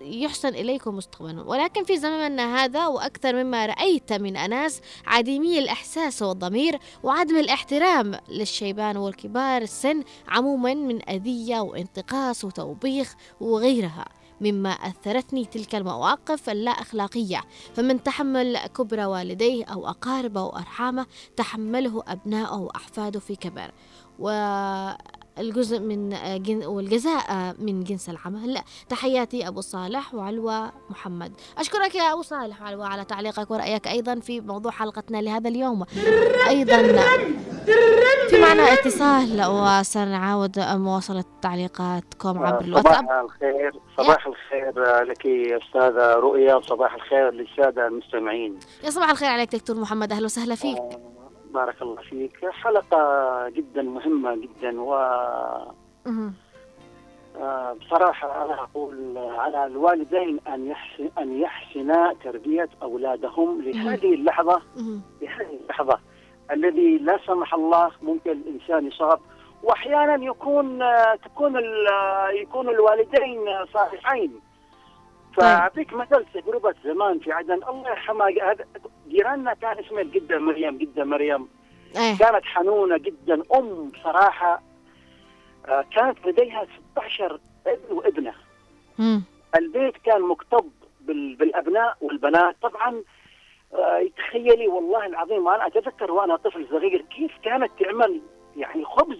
يحسن 0.00 0.48
إليكم 0.48 0.96
مستقبلا 0.96 1.42
ولكن 1.42 1.84
في 1.84 1.98
زمننا 1.98 2.56
هذا 2.56 2.86
وأكثر 2.86 3.44
مما 3.44 3.66
رأيت 3.66 4.12
من 4.12 4.36
أناس 4.36 4.80
عديمي 5.06 5.58
الإحساس 5.58 6.22
والضمير 6.22 6.78
وعدم 7.02 7.36
الاحترام 7.36 8.14
للشيبان 8.28 8.96
والكبار 8.96 9.62
السن 9.62 10.02
عموما 10.28 10.74
من 10.74 11.08
أذية 11.10 11.60
وانتقاص 11.60 12.44
وتوبيخ 12.44 13.14
وغيرها 13.40 14.04
مما 14.40 14.70
أثرتني 14.70 15.44
تلك 15.44 15.74
المواقف 15.74 16.50
اللا 16.50 16.70
أخلاقية 16.70 17.40
فمن 17.74 18.02
تحمل 18.02 18.58
كبر 18.58 19.00
والديه 19.06 19.64
أو 19.64 19.88
أقاربه 19.88 20.40
أو 20.40 20.56
أرحامه 20.56 21.06
تحمله 21.36 22.02
أبناؤه 22.08 22.60
وأحفاده 22.60 23.20
في 23.20 23.36
كبر. 23.36 23.70
والجزء 25.38 25.80
من 25.80 26.08
جن 26.42 26.64
والجزاء 26.64 27.54
من 27.58 27.84
جنس 27.84 28.08
العمل. 28.08 28.58
تحياتي 28.88 29.48
أبو 29.48 29.60
صالح 29.60 30.14
وعلوى 30.14 30.72
محمد. 30.90 31.32
أشكرك 31.58 31.94
يا 31.94 32.12
أبو 32.12 32.22
صالح 32.22 32.62
وعلوى 32.62 32.86
على 32.86 33.04
تعليقك 33.04 33.50
ورأيك 33.50 33.88
أيضا 33.88 34.20
في 34.20 34.40
موضوع 34.40 34.72
حلقتنا 34.72 35.22
لهذا 35.22 35.48
اليوم. 35.48 35.84
أيضا 36.48 36.76
في 38.30 38.40
معنا 38.40 38.62
اتصال 38.72 39.42
وسنعاود 39.46 40.58
مواصلة 40.58 41.24
تعليقاتكم 41.42 42.46
عبر 42.46 42.64
الواتساب 42.64 42.94
صباح 42.94 43.20
الخير. 43.20 43.72
صباح 43.96 44.26
الخير 44.26 45.02
لك 45.02 45.26
أستاذة 45.26 46.14
رؤيا. 46.14 46.60
صباح 46.60 46.94
الخير 46.94 47.30
للسادة 47.30 47.86
المستمعين. 47.86 48.58
يا 48.84 48.90
صباح 48.90 49.10
الخير 49.10 49.28
عليك 49.28 49.56
دكتور 49.56 49.76
محمد. 49.76 50.12
أهلا 50.12 50.24
وسهلا 50.24 50.54
فيك. 50.54 50.78
بارك 51.52 51.82
الله 51.82 52.02
فيك. 52.02 52.50
حلقة 52.50 53.48
جدا 53.48 53.82
مهمة 53.82 54.36
جدا 54.36 54.80
و. 54.80 54.94
آه، 57.36 57.72
بصراحة 57.72 58.44
أنا 58.44 58.62
أقول 58.62 59.18
على 59.18 59.66
الوالدين 59.66 60.40
أن 60.48 60.66
يحسن 60.66 61.10
أن 61.18 61.40
يحسنا 61.40 62.14
تربية 62.24 62.68
أولادهم 62.82 63.62
لهذه 63.62 64.14
اللحظة. 64.14 64.62
مهم. 64.76 65.02
لهذه 65.22 65.58
اللحظة. 65.62 65.98
الذي 66.50 66.98
لا 66.98 67.18
سمح 67.26 67.54
الله 67.54 67.90
ممكن 68.02 68.30
الإنسان 68.30 68.86
يصاب. 68.86 69.20
واحيانا 69.62 70.24
يكون 70.24 70.82
آه، 70.82 71.14
تكون 71.24 71.56
آه، 71.92 72.28
يكون 72.28 72.68
الوالدين 72.68 73.44
صالحين. 73.74 74.40
فأعطيك 75.36 75.92
مثل 75.92 76.24
تجربة 76.34 76.74
زمان 76.84 77.18
في 77.18 77.32
عدن. 77.32 77.52
الله 77.68 77.88
يرحمها. 77.90 78.28
هذا 78.52 78.64
جيراننا 79.08 79.54
كان 79.54 79.78
اسمها 79.78 80.02
الجده 80.02 80.38
مريم 80.38 80.78
جدة 80.78 81.04
مريم. 81.04 81.48
إيه. 81.96 82.18
كانت 82.18 82.44
حنونة 82.44 82.96
جدا. 82.98 83.42
أم 83.54 83.88
بصراحه 83.88 84.62
آه، 85.68 85.84
كانت 85.96 86.26
لديها 86.26 86.66
16 86.92 87.40
ابن 87.66 87.94
وابنة. 87.96 88.34
مم. 88.98 89.22
البيت 89.58 89.96
كان 89.96 90.22
مكتظ 90.22 90.64
بال- 91.00 91.34
بالأبناء 91.36 91.96
والبنات. 92.00 92.56
طبعا 92.62 93.02
آه، 93.74 94.08
تخيلي 94.16 94.68
والله 94.68 95.06
العظيم 95.06 95.48
أنا 95.48 95.66
أتذكر 95.66 96.12
وأنا 96.12 96.36
طفل 96.36 96.66
صغير 96.70 97.00
كيف 97.16 97.32
كانت 97.42 97.70
تعمل 97.80 98.20
يعني 98.56 98.84
خبز 98.84 99.18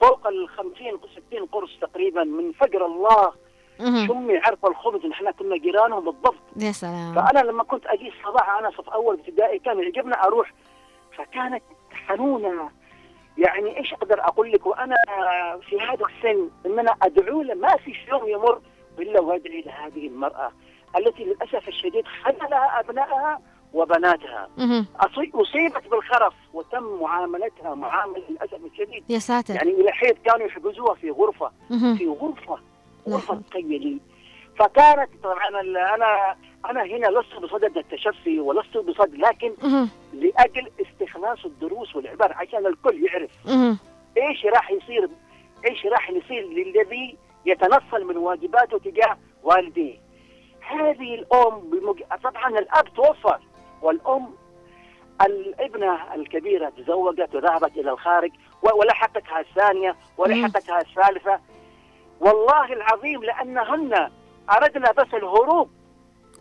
فوق 0.00 0.26
ال 0.26 0.48
50 0.48 1.00
60 1.28 1.46
قرص 1.46 1.78
تقريبا 1.80 2.24
من 2.24 2.52
فقر 2.52 2.86
الله. 2.86 3.32
شمي 3.78 4.38
عرف 4.38 4.66
الخبز 4.66 5.06
نحن 5.06 5.30
كنا 5.30 5.56
جيرانهم 5.56 6.04
بالضبط. 6.04 6.34
يا 6.56 6.72
سلام. 6.72 7.14
فأنا 7.14 7.38
لما 7.38 7.64
كنت 7.64 7.86
أجي 7.86 8.08
الصباح 8.08 8.50
أنا 8.58 8.70
صف 8.70 8.88
أول 8.88 9.14
ابتدائي 9.14 9.58
كان 9.58 9.82
يعجبني 9.82 10.14
أروح. 10.24 10.52
فكانت 11.16 11.62
حنونه 11.92 12.70
يعني 13.38 13.78
إيش 13.78 13.92
أقدر 13.92 14.20
أقول 14.20 14.52
لك؟ 14.52 14.66
وأنا 14.66 14.94
في 15.68 15.80
هذا 15.80 16.06
السن 16.06 16.50
إن 16.66 16.78
أنا 16.78 16.94
أدعو 17.02 17.42
له 17.42 17.54
ما 17.54 17.76
في 17.76 17.92
يوم 18.08 18.28
يمر 18.28 18.60
إلا 18.98 19.20
وأدعي 19.20 19.60
لهذه 19.60 20.06
المرأة 20.06 20.52
التي 20.96 21.24
للأسف 21.24 21.68
الشديد 21.68 22.04
خذلها 22.06 22.80
أبنائها 22.80 23.40
وبناتها. 23.72 24.48
أصيبت 25.00 25.88
بالخرف 25.90 26.34
وتم 26.54 26.98
معاملتها 27.02 27.74
معاملة 27.74 28.22
للأسف 28.30 28.60
الشديد. 28.72 29.04
يا 29.08 29.18
ساتر. 29.18 29.54
يعني 29.54 29.70
إلى 29.70 29.92
حين 29.92 30.12
كانوا 30.24 30.46
يحجزوها 30.46 30.94
في 30.94 31.10
غرفة. 31.10 31.50
في 31.98 32.08
غرفة. 32.20 32.58
غرفه 33.08 33.34
نعم. 33.34 33.42
تخيلي 33.42 33.98
فكانت 34.58 35.10
طبعا 35.22 35.48
أنا 35.94 36.36
أنا 36.70 36.82
هنا 36.82 37.06
لست 37.06 37.36
بصدد 37.42 37.78
التشفي 37.78 38.40
ولست 38.40 38.76
بصدد 38.76 39.14
لكن. 39.14 39.52
لأجل 40.12 40.70
استخلاص 40.80 41.44
الدروس 41.44 41.96
والعبر 41.96 42.32
عشان 42.32 42.66
الكل 42.66 43.04
يعرف. 43.04 43.30
إيش 44.16 44.44
راح 44.44 44.70
يصير 44.70 45.08
إيش 45.68 45.86
راح 45.86 46.10
يصير 46.10 46.46
للذي 46.46 47.16
يتنصل 47.46 48.04
من 48.04 48.16
واجباته 48.16 48.78
تجاه 48.78 49.16
والديه 49.42 49.98
هذه 50.60 51.14
الأم 51.14 51.60
بمج... 51.70 52.02
طبعا 52.24 52.48
الأب 52.48 52.84
توفى 52.94 53.36
والأم 53.82 54.28
الابنة 55.26 56.14
الكبيرة 56.14 56.68
تزوجت 56.68 57.34
وذهبت 57.34 57.76
إلى 57.76 57.90
الخارج 57.90 58.30
ولحقتها 58.62 59.40
الثانية 59.40 59.96
ولحقتها 60.18 60.80
الثالثة 60.80 61.40
والله 62.20 62.72
العظيم 62.72 63.24
لأنهن 63.24 64.10
أردنا 64.50 64.92
بس 64.92 65.14
الهروب 65.14 65.70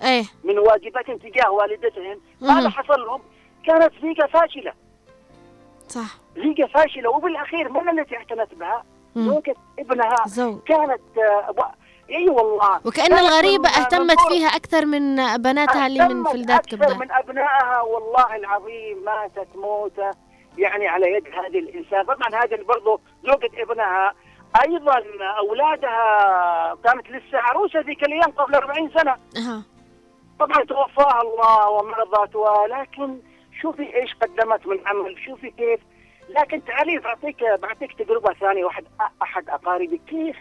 إيه. 0.03 0.23
من 0.43 0.59
واجباتهم 0.59 1.17
تجاه 1.17 1.51
والدتهم 1.51 2.19
مهم. 2.41 2.55
ماذا 2.55 2.69
حصل 2.69 3.01
لهم؟ 3.01 3.21
كانت 3.65 3.91
زيجه 4.01 4.25
فاشلة. 4.33 4.73
صح. 5.87 6.17
زيجه 6.35 6.65
فاشلة 6.73 7.09
وبالأخير 7.09 7.69
من 7.69 7.99
التي 7.99 8.15
اعتنت 8.17 8.53
بها؟ 8.53 8.83
زوجة 9.15 9.55
ابنها. 9.79 10.15
زوج. 10.27 10.59
كانت 10.65 11.01
إي 12.09 12.29
والله. 12.29 12.79
وكأن 12.85 13.07
كانت 13.07 13.19
الغريبة 13.19 13.69
من- 13.69 13.75
اهتمت 13.83 14.19
فيها 14.29 14.47
أكثر 14.47 14.85
من 14.85 15.15
بناتها 15.37 15.87
اللي 15.87 16.07
من 16.07 16.23
فلدات 16.23 16.59
أكثر 16.59 16.77
كبدة 16.77 16.97
من 16.97 17.11
أبنائها. 17.11 17.81
والله 17.81 18.35
العظيم 18.35 19.03
ماتت 19.05 19.47
موتة 19.55 20.11
يعني 20.57 20.87
على 20.87 21.11
يد 21.13 21.27
هذه 21.27 21.59
الإنسان. 21.59 22.03
طبعا 22.05 22.43
هذا 22.43 22.63
برضه 22.63 22.99
زوجة 23.25 23.61
ابنها 23.63 24.13
أيضا 24.63 25.03
أولادها 25.39 26.77
كانت 26.83 27.09
لسه 27.09 27.37
عروسة 27.37 27.79
ذيك 27.79 28.03
الأيام 28.03 28.31
قبل 28.31 28.55
40 28.55 28.89
سنة. 28.89 29.11
أها. 29.37 29.63
طبعا 30.39 30.63
توفاها 30.65 31.21
الله 31.21 31.69
ومرضت 31.69 32.35
ولكن 32.35 33.19
شوفي 33.61 33.95
إيش 33.95 34.13
قدمت 34.13 34.67
من 34.67 34.87
عمل 34.87 35.15
شوفي 35.25 35.49
كيف. 35.51 35.79
لكن 36.29 36.65
تعالي 36.65 36.99
بعطيك 36.99 37.43
بعطيك 37.61 37.93
تجربة 37.93 38.33
ثانية. 38.33 38.65
واحد 38.65 38.85
أحد 39.21 39.49
أقاربي 39.49 40.01
كيف 40.07 40.37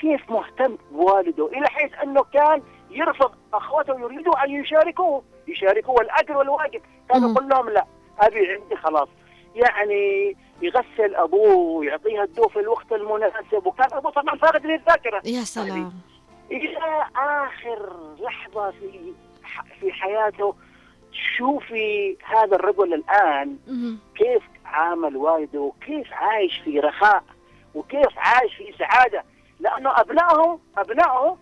كيف 0.00 0.30
مهتم 0.30 0.78
بوالده؟ 0.90 1.46
إلى 1.46 1.66
حيث 1.68 1.92
أنه 2.02 2.22
كان 2.22 2.62
يرفض 2.90 3.32
أخوته 3.54 4.00
يريدوا 4.00 4.44
أن 4.44 4.50
يشاركوه. 4.50 5.22
يشاركوه 5.48 6.00
الأجر 6.00 6.36
والواجب. 6.36 6.80
كان. 7.08 7.30
يقول 7.30 7.48
لهم 7.48 7.68
لا 7.68 7.84
ابي 8.20 8.52
عندي 8.52 8.76
خلاص. 8.76 9.08
يعني 9.54 10.36
يغسل 10.62 11.14
أبوه 11.14 11.56
ويعطيها 11.56 12.24
الدو 12.24 12.48
في 12.48 12.60
الوقت 12.60 12.92
المناسب. 12.92 13.66
وكان 13.66 13.88
أبوه 13.92 14.10
طبعا 14.10 14.36
فاقد 14.36 14.66
للذاكره 14.66 15.22
يا 15.24 15.40
سلام. 15.40 15.92
إلى 16.50 17.04
آخر 17.16 17.92
لحظة 18.20 18.70
في 18.70 19.12
في 19.80 19.92
حياته 19.92 20.54
شوفي 21.36 22.16
هذا 22.24 22.56
الرجل 22.56 22.94
الآن. 22.94 23.56
كيف 24.14 24.42
عامل 24.64 25.16
والده 25.16 25.60
وكيف 25.60 26.12
عايش 26.12 26.58
في 26.64 26.80
رخاء 26.80 27.22
وكيف 27.74 28.18
عايش 28.18 28.54
في 28.54 28.74
سعادة. 28.78 29.24
لأنه 29.60 30.00
ابنائه 30.00 30.58
أبنائه 30.78 31.36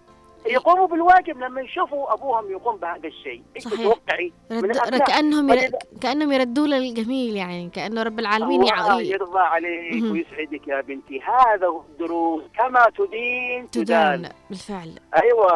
يقوموا 0.46 0.86
بالواجب 0.86 1.38
لما 1.38 1.60
يشوفوا 1.60 2.14
أبوهم 2.14 2.50
يقوم 2.50 2.76
بهذا 2.76 3.08
الشيء. 3.08 3.42
إيش. 3.56 3.64
تتوقعي 3.64 4.32
رد... 4.52 4.96
كأنهم 4.96 5.52
ير... 5.52 5.70
كأنهم 6.00 6.32
يردوا 6.32 6.66
له 6.66 6.76
الجميل 6.76 7.36
يعني 7.36 7.70
كأنه 7.70 8.02
رب 8.02 8.18
العالمين 8.18 8.62
الله 8.62 9.00
يرضى 9.00 9.38
عليك. 9.38 10.12
ويسعدك 10.12 10.68
يا 10.68 10.80
بنتي. 10.80 11.20
هذا 11.20 11.66
هو 11.66 11.80
الدروس. 11.80 12.42
كما 12.58 12.86
تدين 12.98 13.70
تدان. 13.70 14.18
تدان 14.18 14.32
بالفعل. 14.50 14.98
أيوه 15.22 15.50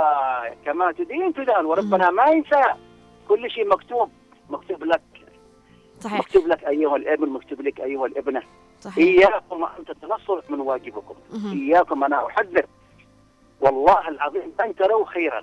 كما 0.64 0.92
تدين 0.92 1.34
تدان. 1.34 1.66
وربنا 1.66 2.10
ما 2.10 2.26
ينسى. 2.26 2.62
كل 3.28 3.50
شيء 3.50 3.68
مكتوب. 3.68 4.10
مكتوب 4.50 4.84
لك. 4.84 5.02
صحيح. 6.00 6.18
مكتوب 6.18 6.46
لك 6.46 6.64
أيها 6.64 6.96
الابن 6.96 7.28
مكتوب 7.28 7.60
لك 7.60 7.80
أيها 7.80 8.06
الابنة. 8.06 8.42
صحيح. 8.80 8.98
إياكم 8.98 9.64
أن 9.64 9.84
تتنصلوا 9.84 10.42
من 10.48 10.60
واجبكم. 10.60 11.14
إياكم 11.52 12.04
أنا 12.04 12.26
أحذر. 12.26 12.66
والله 13.60 14.08
العظيم 14.08 14.52
ان 14.60 14.74
تروا 14.74 15.06
خيرا. 15.06 15.42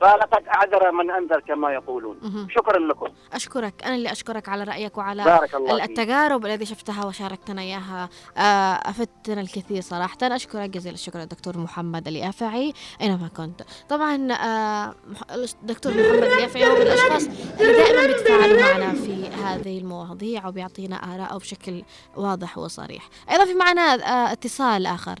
فلقد 0.00 0.44
أعذر 0.48 0.92
من 0.92 1.10
أنذر 1.10 1.40
كما 1.40 1.72
يقولون. 1.72 2.18
مهم. 2.22 2.48
شكرا 2.50 2.78
لكم. 2.78 3.06
أشكرك. 3.32 3.84
أنا 3.84 3.94
اللي 3.94 4.12
أشكرك 4.12 4.48
على 4.48 4.64
رأيك 4.64 4.98
وعلى 4.98 5.24
بارك 5.24 5.54
الله 5.54 5.84
التجارب 5.84 6.46
الذي 6.46 6.66
شفتها 6.66 7.06
وشاركتنا 7.06 7.62
إياها. 7.62 8.08
آه، 8.36 8.40
أفدتنا 8.90 9.40
الكثير 9.40 9.80
صراحة. 9.80 10.16
أشكرك 10.22 10.70
جزيل 10.70 10.94
الشكر 10.94 11.22
الدكتور 11.22 11.58
محمد 11.58 12.08
اليافعي 12.08 12.72
أينما 13.00 13.28
كنت. 13.36 13.62
طبعا 13.88 14.32
آه، 14.32 14.94
الدكتور 15.34 15.92
محمد 15.92 16.22
اليافعي 16.22 16.66
هو 16.66 16.74
من 16.74 16.82
الأشخاص 16.82 17.26
اللي 17.60 17.72
دائما 17.72 18.06
بيتفاعلوا 18.06 18.62
معنا 18.62 18.92
في 18.94 19.28
هذه 19.28 19.78
المواضيع 19.78 20.48
وبيعطينا 20.48 20.96
آراءه 20.96 21.38
بشكل 21.38 21.82
واضح 22.16 22.58
وصريح. 22.58 23.08
أيضا 23.30 23.44
في 23.44 23.54
معنا 23.54 23.82
آه، 23.82 24.32
اتصال 24.32 24.86
آخر. 24.86 25.18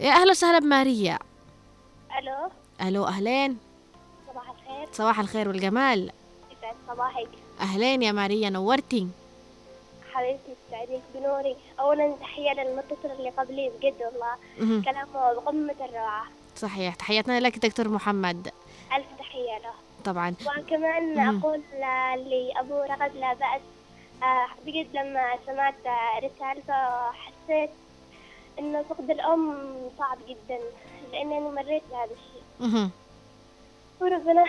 يا 0.00 0.12
أهلا 0.12 0.30
وسهلا 0.30 0.58
بماريا. 0.58 1.18
ألو؟ 2.18 2.50
ألو 2.88 3.04
أهلين. 3.04 3.58
صباح 4.32 4.50
الخير. 4.50 4.88
صباح 4.92 5.20
الخير 5.20 5.48
والجمال. 5.48 6.12
يسعد 6.50 6.74
صباحك. 6.88 7.28
أهلين 7.60 8.02
يا 8.02 8.12
ماريا 8.12 8.50
نورتي. 8.50 9.08
حبيبتي 10.12 10.54
تسعدك 10.68 11.02
بنوري 11.14 11.56
اولا 11.80 12.14
تحية 12.20 12.52
للمتصل 12.52 13.10
اللي 13.18 13.30
قبلي 13.30 13.70
بجد 13.78 13.94
والله. 14.02 14.82
كلامه 14.82 15.32
بقمه 15.32 15.74
الروعة. 15.80 16.24
صحيح. 16.56 16.94
تحياتنا 16.94 17.40
لك 17.40 17.58
دكتور 17.58 17.88
محمد. 17.88 18.52
ألف 18.96 19.06
تحية 19.18 19.58
له. 19.58 19.72
طبعا. 20.04 20.34
وكمان 20.58 21.14
مهم. 21.14 21.40
أقول 21.40 21.62
لابو 21.72 22.74
رغد 22.82 23.16
لا 23.16 23.32
بأس. 23.34 23.60
آه، 24.22 24.46
بجد 24.66 24.86
لما 24.94 25.38
سمعت 25.46 25.74
رسالته 26.24 27.10
حسيت 27.12 27.70
إنه 28.58 28.82
فقد 28.82 29.10
الأم 29.10 29.72
صعب 29.98 30.18
جدا. 30.28 30.58
أنا 31.14 31.40
مريت 31.40 31.82
بهذا 31.90 32.04
الشيء. 32.04 32.42
مهم. 32.60 32.90
وربنا 34.00 34.44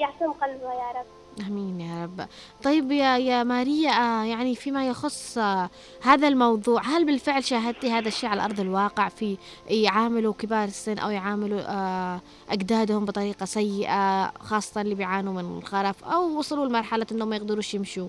يعصم 0.00 0.32
قلبه 0.32 0.72
يا 0.72 0.90
رب. 0.98 1.06
آمين 1.46 1.80
يا 1.80 2.04
رب. 2.04 2.28
طيب 2.62 2.92
يا 2.92 3.16
يا 3.18 3.42
ماريا 3.42 3.90
آه، 3.90 4.24
يعني 4.24 4.54
فيما 4.54 4.88
يخص 4.88 5.38
آه، 5.38 5.70
هذا 6.02 6.28
الموضوع 6.28 6.82
هل 6.82 7.04
بالفعل 7.04 7.44
شاهدتي 7.44 7.90
هذا 7.90 8.08
الشيء 8.08 8.30
على 8.30 8.44
أرض 8.44 8.60
الواقع 8.60 9.08
في 9.08 9.36
يعاملوا 9.70 10.32
كبار 10.32 10.64
السن 10.64 10.98
أو 10.98 11.10
يعاملوا 11.10 11.60
آه، 11.60 12.20
أجدادهم 12.50 13.04
بطريقة 13.04 13.46
سيئة 13.46 14.30
خاصة 14.30 14.80
اللي 14.80 14.94
بيعانوا 14.94 15.32
من 15.32 15.58
الخرف 15.58 16.04
أو 16.04 16.38
وصلوا 16.38 16.66
لمرحلة 16.66 17.06
إنهم 17.12 17.28
ما 17.28 17.36
يقدروش 17.36 17.74
يمشوا؟ 17.74 18.08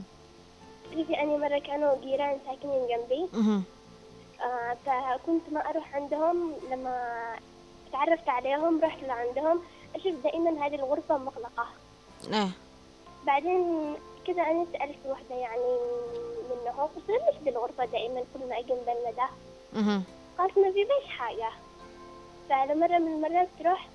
شوفي 0.94 1.20
أنا 1.22 1.38
مرة 1.38 1.60
كانوا 1.60 2.02
جيران 2.04 2.38
ساكنين 2.46 2.88
جنبي. 2.88 3.28
آه 4.42 4.78
فكنت 4.86 5.42
ما 5.52 5.70
أروح 5.70 5.96
عندهم 5.96 6.52
لما 6.72 7.16
تعرفت 7.92 8.30
عليهم 8.30 8.82
رحت 8.82 9.04
لعندهم 9.04 9.60
أشوف 9.96 10.14
دائما 10.24 10.66
هذه 10.66 10.76
الغرفة 10.76 11.18
مغلقة. 11.18 11.66
إيه. 12.34 12.50
بعدين 13.26 13.94
كذا 14.28 14.42
أنا 14.42 14.66
سألت 14.74 14.98
واحدة 15.06 15.36
يعني 15.36 15.78
منهم 16.50 16.88
قلت 16.96 17.10
لها 17.10 17.32
ليش 17.32 17.56
الغرفة 17.56 17.86
دائما 17.86 18.24
كل 18.34 18.50
ما 18.50 18.60
أجي 18.60 18.74
مبلدة؟ 18.74 19.12
ده 19.18 19.28
مهم. 19.74 20.04
قالت 20.38 20.58
ما 20.58 20.72
في 20.72 20.84
بيش 20.84 21.10
حاجة. 21.18 21.50
فلمرة 22.50 22.98
من 22.98 23.08
المرات 23.26 23.48
رحت 23.66 23.90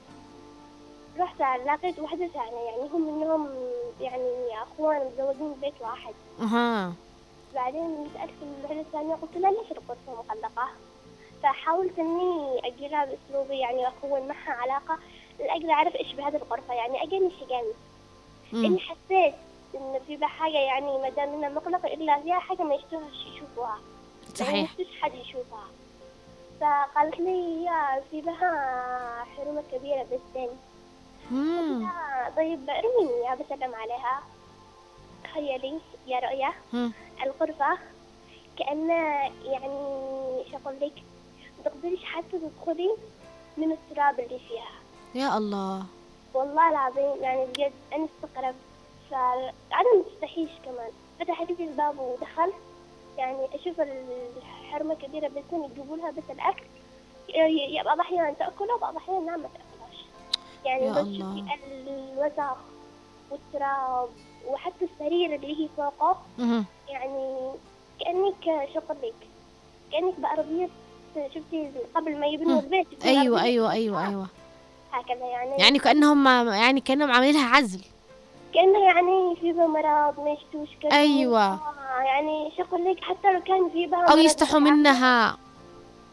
رحت 1.18 1.40
لقيت 1.66 1.98
واحدة 1.98 2.26
ثانية 2.28 2.60
يعني 2.60 2.88
هم 2.92 3.18
منهم 3.20 3.48
يعني 4.00 4.62
أخوان 4.62 5.06
متزوجين 5.06 5.52
ببيت 5.52 5.74
واحد. 5.80 6.14
أها. 6.40 6.92
بعدين 7.54 8.08
سألت 8.14 8.32
الوحدة 8.60 8.80
الثانية 8.80 9.14
قلت 9.14 9.36
لها 9.36 9.50
ليش 9.50 9.72
الغرفة 9.72 10.12
مغلقة؟ 10.12 10.68
فحاولت 11.42 11.98
إني 11.98 12.60
أجيلها 12.66 13.04
بأسلوبي 13.04 13.58
يعني 13.58 13.88
أكون 13.88 14.28
معها 14.28 14.52
علاقة 14.52 14.98
لأجل 15.38 15.70
أعرف 15.70 15.96
إيش 15.96 16.12
بهذه 16.12 16.36
الغرفة. 16.36 16.74
يعني 16.74 17.02
أجاني 17.02 17.30
شجاني. 17.40 17.72
إني 18.52 18.78
حسيت 18.80 19.34
إن 19.74 20.00
في 20.06 20.16
بها 20.16 20.28
حاجة 20.28 20.58
يعني 20.58 20.98
ما 20.98 21.08
دام 21.08 21.28
إنها 21.28 21.48
مغلقة 21.48 21.94
إلا 21.94 22.20
فيها 22.22 22.38
حاجة 22.38 22.62
ما 22.62 22.74
يشتوهاش 22.74 23.26
يشوفوها. 23.34 23.78
يعني 24.40 24.66
صحيح. 24.66 24.70
ما 24.78 24.84
حد 25.02 25.14
يشوفها. 25.14 25.64
فقالت 26.60 27.20
لي 27.20 27.64
يا 27.64 28.02
في 28.10 28.20
بها 28.20 29.24
حرمة 29.36 29.62
كبيرة 29.72 30.02
بالسن. 30.10 30.48
طيب 32.36 32.70
ارميني 32.70 33.24
يا 33.24 33.34
بسلم 33.34 33.74
عليها. 33.74 34.22
تخيلي 35.24 35.78
يا 36.06 36.18
رؤيا 36.18 36.52
مم. 36.72 36.92
الغرفة 37.22 37.78
كأنها 38.58 39.30
يعني 39.44 40.44
شو 40.50 40.56
أقول 40.64 40.80
لك 40.80 40.92
متقدريش 41.66 42.04
حتى 42.04 42.38
تدخلي 42.38 42.90
من 43.56 43.72
التراب 43.72 44.20
اللي 44.20 44.40
فيها. 44.48 44.72
يا 45.14 45.38
الله. 45.38 45.82
والله 46.34 46.70
العظيم 46.70 47.22
يعني 47.22 47.46
بجد 47.46 47.72
أنا 47.92 48.06
استغربت. 48.16 48.54
فأنا 49.10 49.52
ما 49.96 50.02
تستحيش 50.14 50.50
كمان. 50.64 50.90
فتحت 51.20 51.50
لي 51.50 51.64
الباب 51.64 51.98
ودخلت 51.98 52.54
يعني 53.18 53.46
أشوف 53.54 53.80
الحرمة 54.36 54.94
كبيرة 54.94 55.28
بالسن 55.28 55.64
يجيبوا 55.64 55.96
لها 55.96 56.10
بس 56.10 56.22
الأكل. 56.30 56.64
بعض 57.84 57.94
الأحيان 57.94 58.38
تأكله 58.38 58.74
وبعض 58.74 58.92
الأحيان 58.96 59.26
لا 59.26 59.36
ما 59.36 59.48
تأكلهاش. 59.48 60.04
يعني 60.64 60.90
بس. 60.90 60.96
شوفي 61.18 61.44
الوسخ 61.76 62.56
والتراب 63.30 64.08
وحتى 64.46 64.84
السرير 64.84 65.34
اللي 65.34 65.64
هي 65.64 65.68
فوقه. 65.76 66.22
يعني 66.88 67.52
كأنك 68.00 68.68
شو 68.74 68.78
أقول 68.78 68.96
لك 69.02 69.14
كأنك 69.92 70.20
بأرضية 70.20 70.68
شفتي 71.34 71.70
قبل 71.94 72.16
ما 72.20 72.26
يبنوا. 72.26 72.60
البيت 72.60 72.86
شفتي 72.92 73.08
أيوه 73.08 73.42
أيوه 73.42 73.72
أيوه 73.72 74.08
أيوه. 74.08 74.26
هكذا 74.92 75.26
يعني. 75.26 75.50
يعني 75.58 75.78
كأنهم 75.78 76.26
يعني 76.48 76.80
كأنهم 76.80 77.12
عاملين 77.12 77.34
لها 77.34 77.56
عزل. 77.56 77.80
كأنه 78.54 78.78
يعني 78.84 79.36
في 79.40 79.52
مرض 79.52 80.20
ما 80.20 80.30
يشتوش 80.30 80.68
كذا 80.82 80.92
أيوة. 80.92 81.44
آه 81.52 82.00
يعني 82.04 82.52
شو 82.56 82.62
أقول 82.62 82.84
لك. 82.84 83.04
حتى 83.04 83.32
لو 83.32 83.40
كان 83.40 83.70
في 83.70 83.86
بها 83.86 84.12
أو 84.12 84.18
يستحوا 84.18 84.60
بالعكس. 84.60 84.76
منها. 84.78 85.36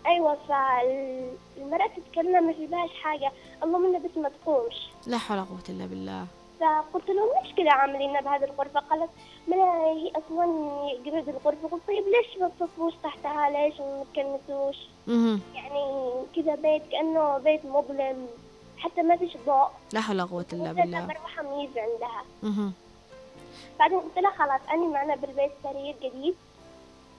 أيوة 0.08 0.38
فالمرأة 0.48 1.90
تتكلم 1.98 2.48
ما 2.48 2.54
في 2.54 2.66
بهاش 2.66 2.90
حاجة. 3.04 3.32
اللهم 3.64 3.86
إنها 3.86 4.00
بس 4.00 4.18
ما 4.18 4.30
تقومش. 4.30 4.76
لا 5.08 5.18
حول 5.18 5.38
ولا 5.38 5.46
قوة 5.48 5.64
إلا 5.70 5.86
بالله. 5.86 6.26
فقلت 6.60 7.10
لهم 7.10 7.28
ليش 7.44 7.54
كذا 7.56 7.72
عاملين 7.72 8.14
بهذه 8.14 8.44
الغرفة؟ 8.44 8.80
قالت 8.80 9.10
ما 9.48 9.56
هي 9.86 10.12
أصلا 10.12 10.46
قريب 11.06 11.30
الغرفة. 11.30 11.68
قلت 11.68 11.82
طيب 11.88 12.04
ليش 12.08 12.38
ما 12.42 12.52
تصفوش 12.60 12.94
تحتها؟ 13.04 13.50
ليش 13.50 13.80
ما 13.80 14.06
تكنسوش. 14.14 14.78
يعني 15.56 16.12
كذا 16.36 16.56
بيت 16.56 16.82
كأنه 16.92 17.38
بيت 17.38 17.66
مظلم. 17.66 18.28
حتى 18.78 19.02
ما 19.02 19.16
فيش 19.16 19.38
ضوء. 19.46 19.68
لا 19.94 20.02
حول 20.02 20.16
ولا 20.16 20.26
قوة 20.32 20.46
إلا 20.54 20.72
بالله. 20.74 21.06
مروحة 21.06 21.44
ميزة 21.44 21.82
عندها. 21.82 22.74
بعدين 23.80 24.00
قلت 24.00 24.18
لها 24.18 24.32
خلاص 24.32 24.62
أنا 24.74 24.88
معنا 24.88 25.16
بالبيت 25.16 25.52
سرير 25.64 25.96
جديد 26.04 26.36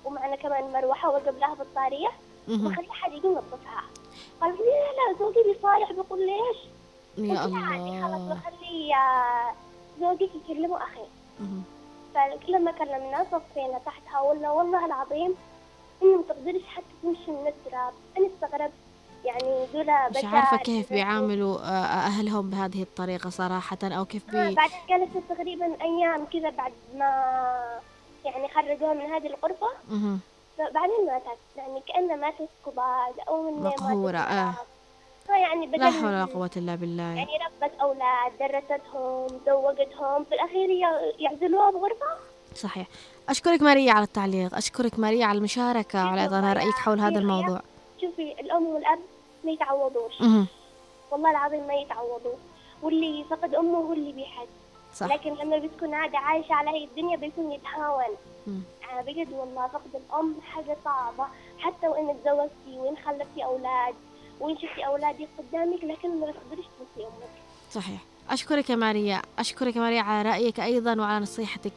ومعنا 0.04 0.36
كمان 0.36 0.72
مروحة 0.72 1.08
وقبلها 1.10 1.54
بطارية 1.54 2.08
مهم. 2.48 2.66
وخلي 2.66 2.92
حد 2.92 3.12
يجي 3.12 3.26
ينظفها 3.26 3.82
قالت 4.40 4.58
لي 4.60 4.64
لا 4.66 5.12
لا 5.12 5.18
زوجي 5.18 5.38
بيصالح. 5.52 5.92
بيقول 5.92 6.20
ليش؟ 6.26 6.58
يا 7.18 7.34
لها 7.46 7.66
عادي 7.66 8.02
خلاص 8.02 8.20
الله. 8.20 8.34
بخلي 8.34 8.94
آه، 8.94 9.54
زوجك 10.00 10.30
يكلموا 10.34 10.76
أخي. 10.78 11.04
مهم. 12.14 12.38
فلما 12.38 12.72
كلمناه 12.72 13.26
صفينا 13.32 13.78
تحتها 13.86 14.20
ولا 14.20 14.50
والله 14.50 14.86
العظيم 14.86 15.34
إنه 16.02 16.16
ما 16.16 16.22
تقدرش 16.28 16.62
حتى 16.66 16.84
تمشي 17.02 17.30
من 17.30 17.46
التراب 17.46 17.92
أنا 18.18 18.26
استغربت 18.26 18.72
يعني 19.24 19.66
دول 19.72 19.86
مش 20.10 20.16
بشر 20.18 20.26
عارفة 20.26 20.56
كيف 20.56 20.92
بيعاملوا 20.92 21.58
آه، 21.58 21.84
أهلهم 21.84 22.50
بهذه 22.50 22.82
الطريقة 22.82 23.30
صراحة 23.30 23.78
أو 23.82 24.04
كيف 24.04 24.34
آه 24.34 24.48
بي 24.48 24.54
بعدين 24.54 24.76
جلست 24.88 25.24
تقريبا 25.28 25.66
أيام 25.82 26.24
كذا 26.32 26.50
بعد 26.50 26.72
ما 26.94 27.04
يعني 28.24 28.48
خرجوها 28.48 28.94
من 28.94 29.00
هذه 29.12 29.26
الغرفة. 29.26 29.66
بعدين 30.58 31.06
ماتت 31.06 31.38
يعني 31.56 31.80
كأنها 31.88 32.16
ماتت 32.16 32.48
كبار 32.66 33.12
أو 33.28 33.50
من 33.50 33.62
مقهورة، 33.62 34.18
آه. 34.18 34.54
يعني 35.36 35.66
بدل 35.66 35.78
لا 35.78 35.90
حول 35.90 36.04
ولا 36.04 36.24
قوة 36.24 36.50
إلا 36.56 36.74
بالله. 36.74 37.02
يعني 37.02 37.30
ربت 37.46 37.72
أولاد 37.80 38.32
درستهم 38.40 39.26
زوجتهم 39.46 40.24
في 40.24 40.34
الأخير 40.34 40.70
يعزلوها 41.18 41.70
بغرفة. 41.70 42.06
صحيح. 42.54 42.86
أشكرك 43.28 43.62
ماريا 43.62 43.92
على 43.92 44.04
التعليق. 44.04 44.54
أشكرك 44.54 44.98
ماريا 44.98 45.26
على 45.26 45.38
المشاركة. 45.38 46.04
وعلى 46.04 46.20
إعطانا 46.20 46.52
رأيك 46.52 46.74
حول 46.74 47.00
هذا 47.00 47.18
الموضوع. 47.18 47.60
شوفي 48.00 48.40
الأم 48.40 48.66
والأب 48.66 48.98
ما 49.44 49.50
يتعوضوش. 49.50 50.20
والله 51.10 51.30
العظيم 51.30 51.66
ما 51.66 51.74
يتعوضوا 51.74 52.34
واللي 52.82 53.24
فقد 53.30 53.54
أمه 53.54 53.78
هو 53.78 53.92
اللي 53.92 54.12
بيحس 54.12 54.48
صح. 54.94 55.06
لكن 55.06 55.34
لما 55.34 55.58
بتكون 55.58 55.94
عادة 55.94 56.18
عايشة 56.18 56.54
على 56.54 56.70
هي 56.70 56.84
الدنيا 56.84 57.16
بيكون 57.16 57.52
يتهاون. 57.52 58.16
آه 58.92 59.00
بجد 59.02 59.32
والله 59.32 59.66
فقد 59.66 59.90
الأم 59.94 60.34
حاجة 60.52 60.76
صعبة. 60.84 61.24
حتى 61.58 61.88
وإن 61.88 62.16
تزوجتي 62.24 62.78
وإن 62.78 62.96
خلفتي 62.96 63.44
أولاد. 63.44 63.94
وإن 64.40 64.54
شفتي 64.56 64.86
أولادك 64.86 65.28
قدامك 65.38 65.84
لكن 65.84 66.20
ما 66.20 66.32
تقدريش 66.32 66.66
تنسي 66.66 67.06
أمك 67.06 67.30
صحيح. 67.70 68.09
أشكرك 68.30 68.70
يا 68.70 68.76
ماريا. 68.76 69.22
أشكرك 69.38 69.76
يا 69.76 69.80
ماريا 69.80 70.00
على 70.00 70.28
رأيك 70.30 70.60
أيضا 70.60 71.00
وعلى 71.00 71.22
نصيحتك. 71.22 71.72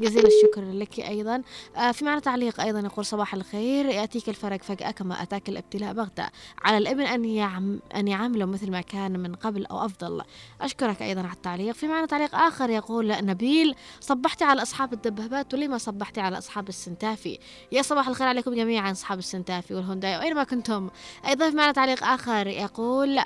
جزيل 0.00 0.26
الشكر 0.26 0.72
لك 0.72 1.00
أيضا. 1.00 1.42
آه، 1.76 1.92
في 1.92 2.04
معنا 2.04 2.20
تعليق 2.20 2.60
أيضا 2.60 2.80
يقول 2.80 3.04
صباح 3.04 3.34
الخير. 3.34 3.86
يأتيك 3.86 4.28
الفرج 4.28 4.62
فجأة 4.62 4.90
كما 4.90 5.22
أتاك 5.22 5.48
الابتلاء 5.48 5.92
بغتة 5.92 6.28
على 6.64 6.78
الإبن 6.78 7.00
أن 7.00 7.24
يعم 7.24 7.80
أن 7.94 8.08
يعامله 8.08 8.44
مثل 8.44 8.70
ما 8.70 8.80
كان 8.80 9.20
من 9.20 9.34
قبل 9.34 9.66
أو 9.66 9.84
أفضل. 9.84 10.22
أشكرك 10.60 11.02
أيضا 11.02 11.20
على 11.20 11.32
التعليق. 11.32 11.74
في 11.74 11.86
معنا 11.88 12.06
تعليق 12.06 12.34
آخر 12.34 12.70
يقول 12.70 13.24
نبيل 13.26 13.74
صبحتي 14.00 14.44
على 14.44 14.62
أصحاب 14.62 14.92
الدبابات 14.92 15.54
ولما 15.54 15.78
صبحتي 15.78 16.20
على 16.20 16.38
أصحاب 16.38 16.68
السنتافي؟ 16.68 17.38
يا 17.72 17.82
صباح 17.82 18.08
الخير 18.08 18.26
عليكم 18.26 18.54
جميعا 18.54 18.92
أصحاب 18.92 19.18
السنتافي 19.18 19.74
والهونداي 19.74 20.16
وأينما 20.16 20.44
كنتم. 20.44 20.90
أيضا 21.28 21.50
في 21.50 21.56
معنا 21.56 21.72
تعليق 21.72 22.04
آخر 22.04 22.46
يقول 22.46 23.20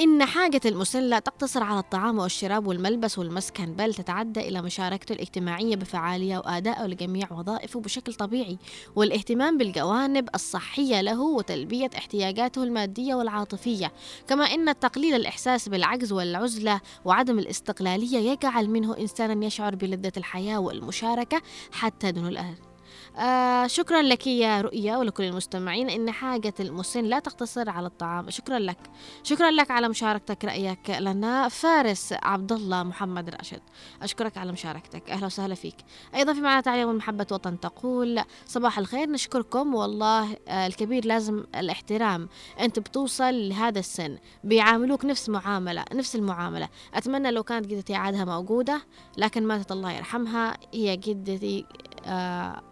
إن 0.00 0.24
حاجة 0.24 0.60
المسن 0.64 1.02
لا 1.02 1.18
تقتصر 1.18 1.62
على 1.62 1.78
الطعام 1.78 2.18
والشراب 2.18 2.66
والملبس 2.66 3.18
والمسكن 3.18 3.72
بل 3.72 3.94
تتعدى 3.94 4.40
إلى 4.40 4.62
مشاركته 4.62 5.12
الاجتماعية 5.12 5.76
بفعالية 5.76 6.38
وأدائه 6.38 6.86
لجميع 6.86 7.32
وظائفه 7.32 7.80
بشكل 7.80 8.14
طبيعي. 8.14 8.58
والاهتمام 8.96 9.58
بالجوانب 9.58 10.28
الصحية 10.34 11.00
له 11.00 11.20
وتلبية 11.20 11.90
احتياجاته 11.96 12.62
المادية 12.62 13.14
والعاطفية. 13.14 13.92
كما 14.28 14.44
إن 14.44 14.78
تقليل 14.78 15.14
الإحساس 15.14 15.68
بالعجز 15.68 16.12
والعزلة 16.12 16.80
وعدم 17.04 17.38
الاستقلالية 17.38 18.18
يجعل 18.30 18.70
منه 18.70 18.98
إنسانا 18.98 19.46
يشعر 19.46 19.74
بلذة 19.74 20.12
الحياة 20.16 20.58
والمشاركة 20.58 21.42
حتى 21.72 22.12
دون 22.12 22.26
الأهل. 22.26 22.71
آه 23.18 23.66
شكرا 23.66 24.02
لك 24.02 24.26
يا 24.26 24.60
رؤيا 24.60 24.96
ولكل 24.96 25.24
المستمعين. 25.24 25.90
إن 25.90 26.10
حاجة 26.10 26.54
المسن 26.60 27.04
لا 27.04 27.18
تقتصر 27.18 27.70
على 27.70 27.86
الطعام. 27.86 28.30
شكرا 28.30 28.58
لك. 28.58 28.78
شكرا 29.22 29.50
لك 29.50 29.70
على 29.70 29.88
مشاركتك. 29.88 30.44
رأيك 30.44 30.90
لنا 30.90 31.48
فارس 31.48 32.14
عبد 32.22 32.52
الله 32.52 32.82
محمد 32.82 33.30
راشد. 33.30 33.60
أشكرك 34.02 34.38
على 34.38 34.52
مشاركتك. 34.52 35.10
أهلا 35.10 35.26
وسهلا 35.26 35.54
فيك. 35.54 35.76
أيضا 36.14 36.32
في 36.32 36.40
معنا 36.40 36.60
تعليق 36.60 36.86
من 36.86 36.94
محبة 36.96 37.26
وطن 37.32 37.60
تقول 37.60 38.22
صباح 38.46 38.78
الخير. 38.78 39.10
نشكركم. 39.10 39.74
والله 39.74 40.36
آه 40.48 40.66
الكبير 40.66 41.04
لازم 41.04 41.44
الاحترام. 41.56 42.28
أنت 42.60 42.78
بتوصل 42.78 43.48
لهذا 43.48 43.78
السن. 43.78 44.18
بيعاملوك 44.44 45.04
نفس 45.04 45.28
معاملة 45.28 45.84
نفس 45.94 46.16
المعاملة. 46.16 46.68
أتمنى 46.94 47.30
لو 47.30 47.42
كانت 47.42 47.66
جدتي 47.66 47.94
عادها 47.94 48.24
موجودة 48.24 48.82
لكن 49.16 49.46
ماتت 49.46 49.72
الله 49.72 49.92
يرحمها. 49.92 50.56
هي 50.74 50.96
جدتي 50.96 51.66
آه 52.06 52.71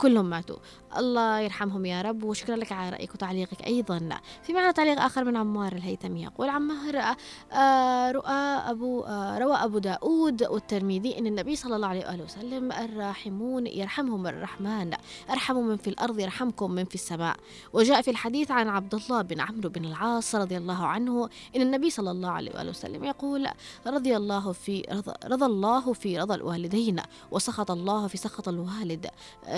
كلهم 0.00 0.30
ماتوا. 0.30 0.56
الله 0.96 1.40
يرحمهم 1.40 1.86
يا 1.86 2.02
رب 2.02 2.24
وشكرا 2.24 2.56
لك 2.56 2.72
على 2.72 2.90
رأيك 2.90 3.14
وتعليقك 3.14 3.66
أيضا. 3.66 4.08
في 4.42 4.52
معنا 4.52 4.70
تعليق 4.70 5.00
آخر 5.00 5.24
من 5.24 5.36
عمار 5.36 5.72
الهيثمي 5.72 6.22
يقول 6.22 6.48
عمار 6.48 7.16
آه 7.52 8.10
رؤى 8.10 8.32
أبو 8.70 9.00
آه 9.00 9.38
روى 9.38 9.54
أبو 9.56 9.78
داود 9.78 10.42
والترمذي 10.42 11.18
أن 11.18 11.26
النبي 11.26 11.56
صلى 11.56 11.76
الله 11.76 11.88
عليه 11.88 12.06
وآله 12.06 12.24
وسلم 12.24 12.72
الراحمون 12.72 13.66
يرحمهم 13.66 14.26
الرحمن 14.26 14.92
أرحموا 15.30 15.62
من 15.62 15.76
في 15.76 15.90
الأرض 15.90 16.18
يرحمكم 16.18 16.70
من 16.70 16.84
في 16.84 16.94
السماء. 16.94 17.36
وجاء 17.72 18.02
في 18.02 18.10
الحديث 18.10 18.50
عن 18.50 18.68
عبد 18.68 18.94
الله 18.94 19.22
بن 19.22 19.40
عمرو 19.40 19.68
بن 19.68 19.84
العاص 19.84 20.34
رضي 20.34 20.56
الله 20.56 20.86
عنه 20.86 21.28
أن 21.56 21.62
النبي 21.62 21.90
صلى 21.90 22.10
الله 22.10 22.30
عليه 22.30 22.52
وآله 22.54 22.70
وسلم 22.70 23.04
يقول 23.04 23.48
رضي 23.86 24.16
الله 24.16 24.52
في 24.52 24.82
رضى, 24.92 25.12
رضى 25.24 25.44
الله 25.44 25.92
في 25.92 26.18
رضى 26.18 26.34
الوالدين 26.34 26.96
وسخط 27.30 27.70
الله 27.70 28.06
في 28.06 28.16
سخط 28.16 28.48
الوالد 28.48 29.06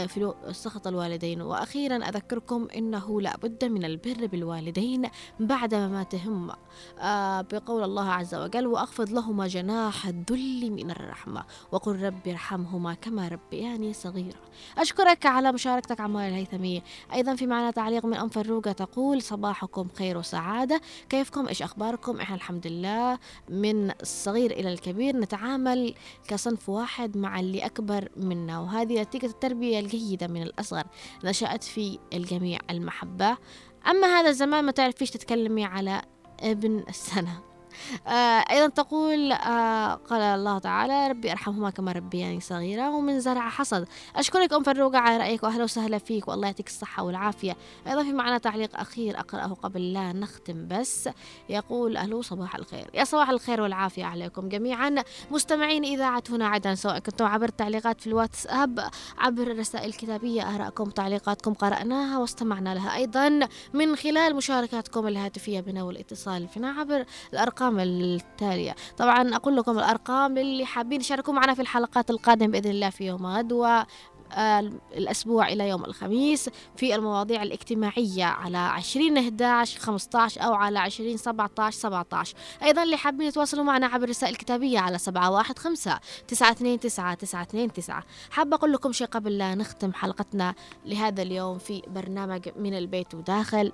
في 0.07 0.33
سخط 0.53 0.87
الوالدين 1.23 1.43
وأخيرا 1.43 1.97
أذكركم 1.97 2.69
أنه 2.77 3.21
لا 3.21 3.37
بد 3.37 3.65
من 3.65 3.85
البر 3.85 4.27
بالوالدين 4.27 5.03
بعد 5.41 5.75
مماتهم 5.75 6.51
آه 6.99 7.41
بقول 7.41 7.85
الله 7.85 8.11
عز 8.11 8.35
وجل 8.35 8.67
وأخفض 8.67 9.11
لهما 9.11 9.47
جناح 9.47 10.07
الذل 10.07 10.71
من 10.71 10.91
الرحمة. 10.91 11.45
وقل 11.73 12.03
رب 12.03 12.29
ارحمهما 12.29 12.95
كما 12.95 13.29
ربياني 13.29 13.93
صغيرا. 13.93 14.39
أشكرك 14.79 15.27
على 15.27 15.53
مشاركتك 15.53 16.01
عمار 16.01 16.29
الهيثمي. 16.29 16.83
أيضا 17.13 17.35
في 17.35 17.47
معنا 17.47 17.71
تعليق 17.71 18.07
من 18.07 18.17
أم 18.17 18.29
فروقة 18.29 18.73
تقول 18.73 19.23
صباحكم 19.23 19.89
خير 19.99 20.19
وسعادة. 20.19 20.81
كيفكم؟ 21.09 21.49
إيش 21.49 21.63
أخباركم؟ 21.63 22.21
إحنا 22.21 22.37
الحمد 22.37 22.67
لله 22.67 23.19
من 23.49 23.91
الصغير 23.91 24.51
إلى 24.51 24.73
الكبير. 24.73 25.17
نتعامل 25.17 25.95
كصنف 26.29 26.69
واحد 26.69 27.17
مع 27.17 27.41
اللي 27.41 27.67
أكبر 27.67 28.09
منا. 28.17 28.61
وهذه 28.61 29.03
نتيجة 29.03 29.27
التربية 29.27 29.81
الجيدة 29.81 30.27
من 30.27 30.43
الأصغر. 30.43 30.85
نشأت 31.25 31.65
في 31.65 31.99
الجميع 32.13 32.59
المحبة. 32.71 33.37
أما 33.87 34.07
هذا 34.07 34.29
الزمان 34.29 34.65
ما 34.65 34.73
تعرفيش 34.73 35.11
تتكلمي 35.11 35.65
على 35.65 36.03
ابن 36.41 36.85
السنة. 36.89 37.52
أيضا 38.51 38.69
تقول 38.69 39.33
آه 39.33 39.95
قال 39.95 40.21
الله 40.21 40.59
تعالى 40.59 41.09
ربي 41.09 41.33
أرحمهما 41.33 41.71
كما 41.71 41.93
ربياني 41.93 42.41
صغيرة 42.41 42.91
ومن 42.91 43.21
زرع 43.21 43.49
حصد. 43.49 43.89
أشكرك 44.17 44.53
أم 44.53 44.63
فروقة 44.63 44.99
على 44.99 45.17
رأيك 45.17 45.43
وأهلا 45.43 45.65
وسهلا 45.65 45.99
فيك 45.99 46.29
والله 46.29 46.47
يعطيك 46.47 46.67
الصحة 46.67 47.03
والعافية. 47.03 47.57
أيضا 47.87 48.03
في 48.03 48.13
معنا 48.13 48.39
تعليق 48.39 48.81
أخير 48.81 49.19
أقرأه 49.19 49.57
قبل 49.63 49.93
لا 49.93 50.13
نختم 50.13 50.69
بس 50.69 51.09
يقول 51.49 51.97
أهلا 51.97 52.23
صباح 52.23 52.55
الخير. 52.57 52.91
يا 52.95 53.05
صباح 53.05 53.31
الخير 53.31 53.61
والعافية 53.61 54.05
عليكم 54.05 54.49
جميعا. 54.49 54.95
مستمعين 55.31 55.85
إذاعة 55.85 56.23
هنا 56.31 56.49
عدن 56.49 56.75
سواء 56.75 56.99
كنتم 56.99 57.25
عبر 57.25 57.49
التعليقات 57.49 58.01
في 58.01 58.07
الواتساب 58.07 58.91
عبر 59.19 59.43
الرسائل 59.43 59.89
الكتابية 59.89 60.55
آراءكم 60.55 60.85
تعليقاتكم 60.85 61.55
قرأناها 61.55 62.19
واستمعنا 62.19 62.75
لها. 62.75 62.95
أيضا 62.97 63.49
من 63.73 63.97
خلال 63.97 64.37
مشاركاتكم 64.37 65.07
الهاتفية 65.07 65.61
بنا 65.61 65.83
والاتصال 65.83 66.49
فينا 66.49 66.71
عبر 66.71 67.05
الأرقام 67.33 67.62
الأرقام 67.69 67.81
التالية. 67.81 68.75
طبعا 68.97 69.37
أقول 69.37 69.57
لكم 69.57 69.79
الأرقام 69.79 70.39
اللي 70.39 70.67
حابين 70.67 71.01
يشاركوا 71.01 71.35
معنا 71.35 71.55
في 71.55 71.63
الحلقات 71.63 72.11
القادمة 72.11 72.49
بإذن 72.49 72.71
الله 72.71 72.91
في 72.91 73.05
يوم 73.07 73.27
غد 73.27 73.53
و 73.53 73.83
الأسبوع 74.97 75.49
إلى 75.49 75.69
يوم 75.69 75.85
الخميس 75.85 76.51
في 76.77 76.95
المواضيع 76.95 77.43
الاجتماعية 77.43 78.25
على 78.25 78.59
20 78.59 79.19
11 79.19 79.81
15 79.81 80.41
أو 80.45 80.55
على 80.55 80.79
20 80.79 81.17
17 81.17 81.79
17 81.79 82.35
أيضا 82.63 82.83
اللي 82.83 82.97
حابين 82.97 83.29
يتواصلوا 83.29 83.65
معنا 83.65 83.87
عبر 83.87 84.05
الرسائل 84.05 84.33
الكتابية 84.33 84.79
على 84.79 84.99
715 84.99 85.99
929 86.29 87.19
929 87.19 88.03
حابة 88.31 88.57
أقول 88.57 88.73
لكم 88.73 88.93
شيء 88.93 89.07
قبل 89.07 89.39
لا 89.39 89.55
نختم 89.55 89.93
حلقتنا 89.93 90.55
لهذا 90.85 91.23
اليوم 91.23 91.59
في 91.59 91.83
برنامج 91.87 92.49
من 92.57 92.75
البيت 92.79 93.15
وداخل. 93.15 93.73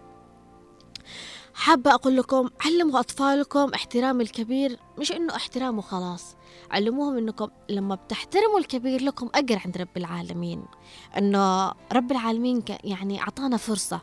حابة 1.59 1.95
أقول 1.95 2.17
لكم 2.17 2.51
علموا 2.65 3.01
أطفالكم 3.01 3.71
احترام 3.75 4.21
الكبير 4.21 4.79
مش 4.99 5.13
إنه 5.13 5.37
احترام 5.37 5.79
وخلاص 5.79 6.37
علموهم 6.71 7.17
إنكم 7.17 7.49
لما 7.69 7.95
بتحترموا 7.95 8.59
الكبير 8.59 9.03
لكم 9.03 9.29
أجر 9.35 9.63
عند 9.65 9.77
رب 9.79 9.97
العالمين. 9.97 10.65
إنه 11.17 11.69
رب 11.93 12.11
العالمين 12.13 12.63
يعني 12.85 13.21
أعطانا 13.23 13.57
فرصة 13.57 14.01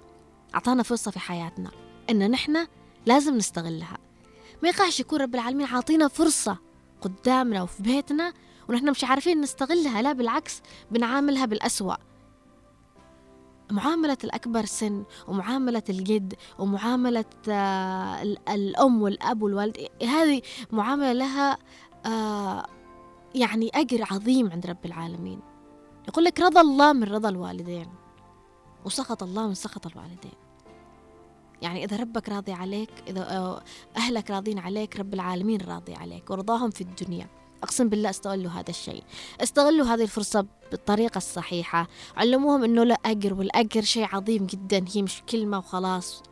أعطانا 0.56 0.84
فرصة 0.84 1.12
في 1.12 1.20
حياتنا. 1.20 1.72
إن 2.10 2.32
نحن 2.32 2.68
لازم 3.06 3.38
نستغلها. 3.38 3.98
ما 4.64 4.70
يقعش 4.70 5.00
يكون 5.00 5.22
رب 5.22 5.36
العالمين 5.36 5.68
عاطينا 5.68 6.08
فرصة 6.08 6.58
قدامنا 7.02 7.64
وفي 7.64 7.84
بيتنا 7.84 8.34
ونحن 8.70 8.90
مش 8.90 9.04
عارفين 9.04 9.42
نستغلها 9.42 10.02
لا 10.02 10.14
بالعكس 10.14 10.62
بنعاملها 10.92 11.46
بالأسوأ. 11.46 11.96
معاملة 13.72 14.18
الأكبر 14.24 14.66
سن 14.66 15.04
ومعاملة 15.28 15.84
الجد 15.90 16.34
ومعاملة 16.60 17.26
آه 17.50 18.22
الأم 18.50 19.02
والأب 19.02 19.42
والوالد 19.42 19.78
هذه 20.04 20.42
معاملة 20.72 21.14
لها 21.14 21.58
آه 22.06 22.66
يعني 23.36 23.72
أجر 23.74 24.06
عظيم 24.12 24.52
عند 24.52 24.66
رب 24.66 24.86
العالمين. 24.86 25.40
يقول 26.08 26.24
لك 26.24 26.40
رضى 26.40 26.60
الله 26.60 26.94
من 26.94 27.04
رضى 27.04 27.28
الوالدين 27.28 27.90
وسخط 28.86 29.24
الله 29.24 29.48
من 29.48 29.54
سخط 29.54 29.88
الوالدين. 29.88 30.34
يعني 31.62 31.84
إذا 31.84 31.98
ربك 31.98 32.30
راضي 32.30 32.52
عليك 32.52 32.92
إذا 33.08 33.62
أهلك 33.98 34.32
راضين 34.32 34.60
عليك 34.60 35.00
رب 35.00 35.14
العالمين 35.14 35.62
راضي 35.62 35.96
عليك 35.96 36.30
ورضاهم 36.30 36.70
في 36.70 36.82
الدنيا. 36.82 37.28
أقسم 37.66 37.90
بالله 37.90 38.10
استغلوا 38.10 38.52
هذا 38.52 38.70
الشيء. 38.70 39.04
استغلوا 39.42 39.86
هذه 39.86 40.02
الفرصة 40.02 40.46
بالطريقة 40.72 41.18
الصحيحة. 41.18 41.88
علموهم 42.18 42.64
أنه 42.64 42.84
لا 42.84 42.96
أجر 43.06 43.34
والأجر 43.34 43.82
شيء 43.82 44.08
عظيم 44.16 44.46
جدا. 44.46 44.86
هي 44.94 45.02
مش 45.02 45.22
كلمة 45.30 45.58
وخلاص. 45.58 46.24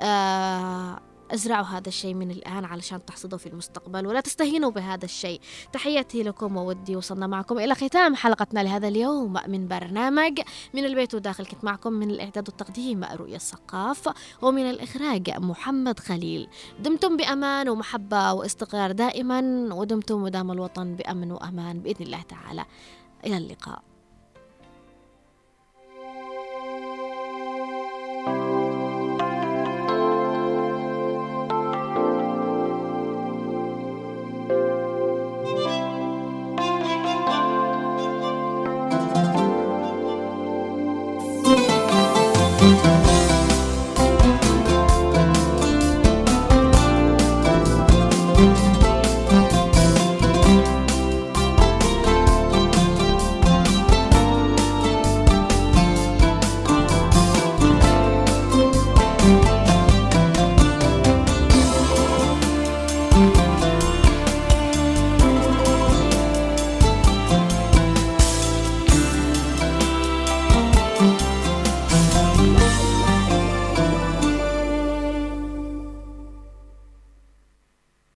آه 0.00 1.00
ازرعوا 1.30 1.64
هذا 1.64 1.88
الشيء 1.88 2.14
من 2.14 2.30
الآن 2.30 2.64
علشان 2.64 3.04
تحصدوا 3.04 3.38
في 3.38 3.46
المستقبل 3.46 4.06
ولا 4.06 4.20
تستهينوا 4.20 4.70
بهذا 4.70 5.04
الشيء. 5.04 5.40
تحياتي 5.72 6.22
لكم 6.22 6.56
وودي 6.56 6.96
وصلنا 6.96 7.26
معكم 7.26 7.58
إلى 7.58 7.74
ختام 7.74 8.14
حلقتنا 8.14 8.60
لهذا 8.60 8.88
اليوم 8.88 9.36
من 9.46 9.68
برنامج 9.68 10.40
من 10.74 10.84
البيت 10.84 11.14
وداخل. 11.14 11.46
كنت 11.46 11.64
معكم 11.64 11.92
من 11.92 12.10
الإعداد 12.10 12.48
والتقديم 12.48 13.04
رؤية 13.04 13.36
الثقاف 13.36 14.08
ومن 14.42 14.70
الإخراج 14.70 15.30
محمد 15.30 16.00
خليل. 16.00 16.48
دمتم 16.80 17.16
بأمان 17.16 17.68
ومحبة 17.68 18.32
واستقرار 18.32 18.92
دائما 18.92 19.68
ودمتم 19.74 20.22
ودام 20.22 20.50
الوطن 20.50 20.94
بأمن 20.94 21.32
وأمان 21.32 21.80
بإذن 21.80 22.06
الله 22.06 22.22
تعالى. 22.22 22.64
إلى 23.26 23.36
اللقاء. 23.36 23.93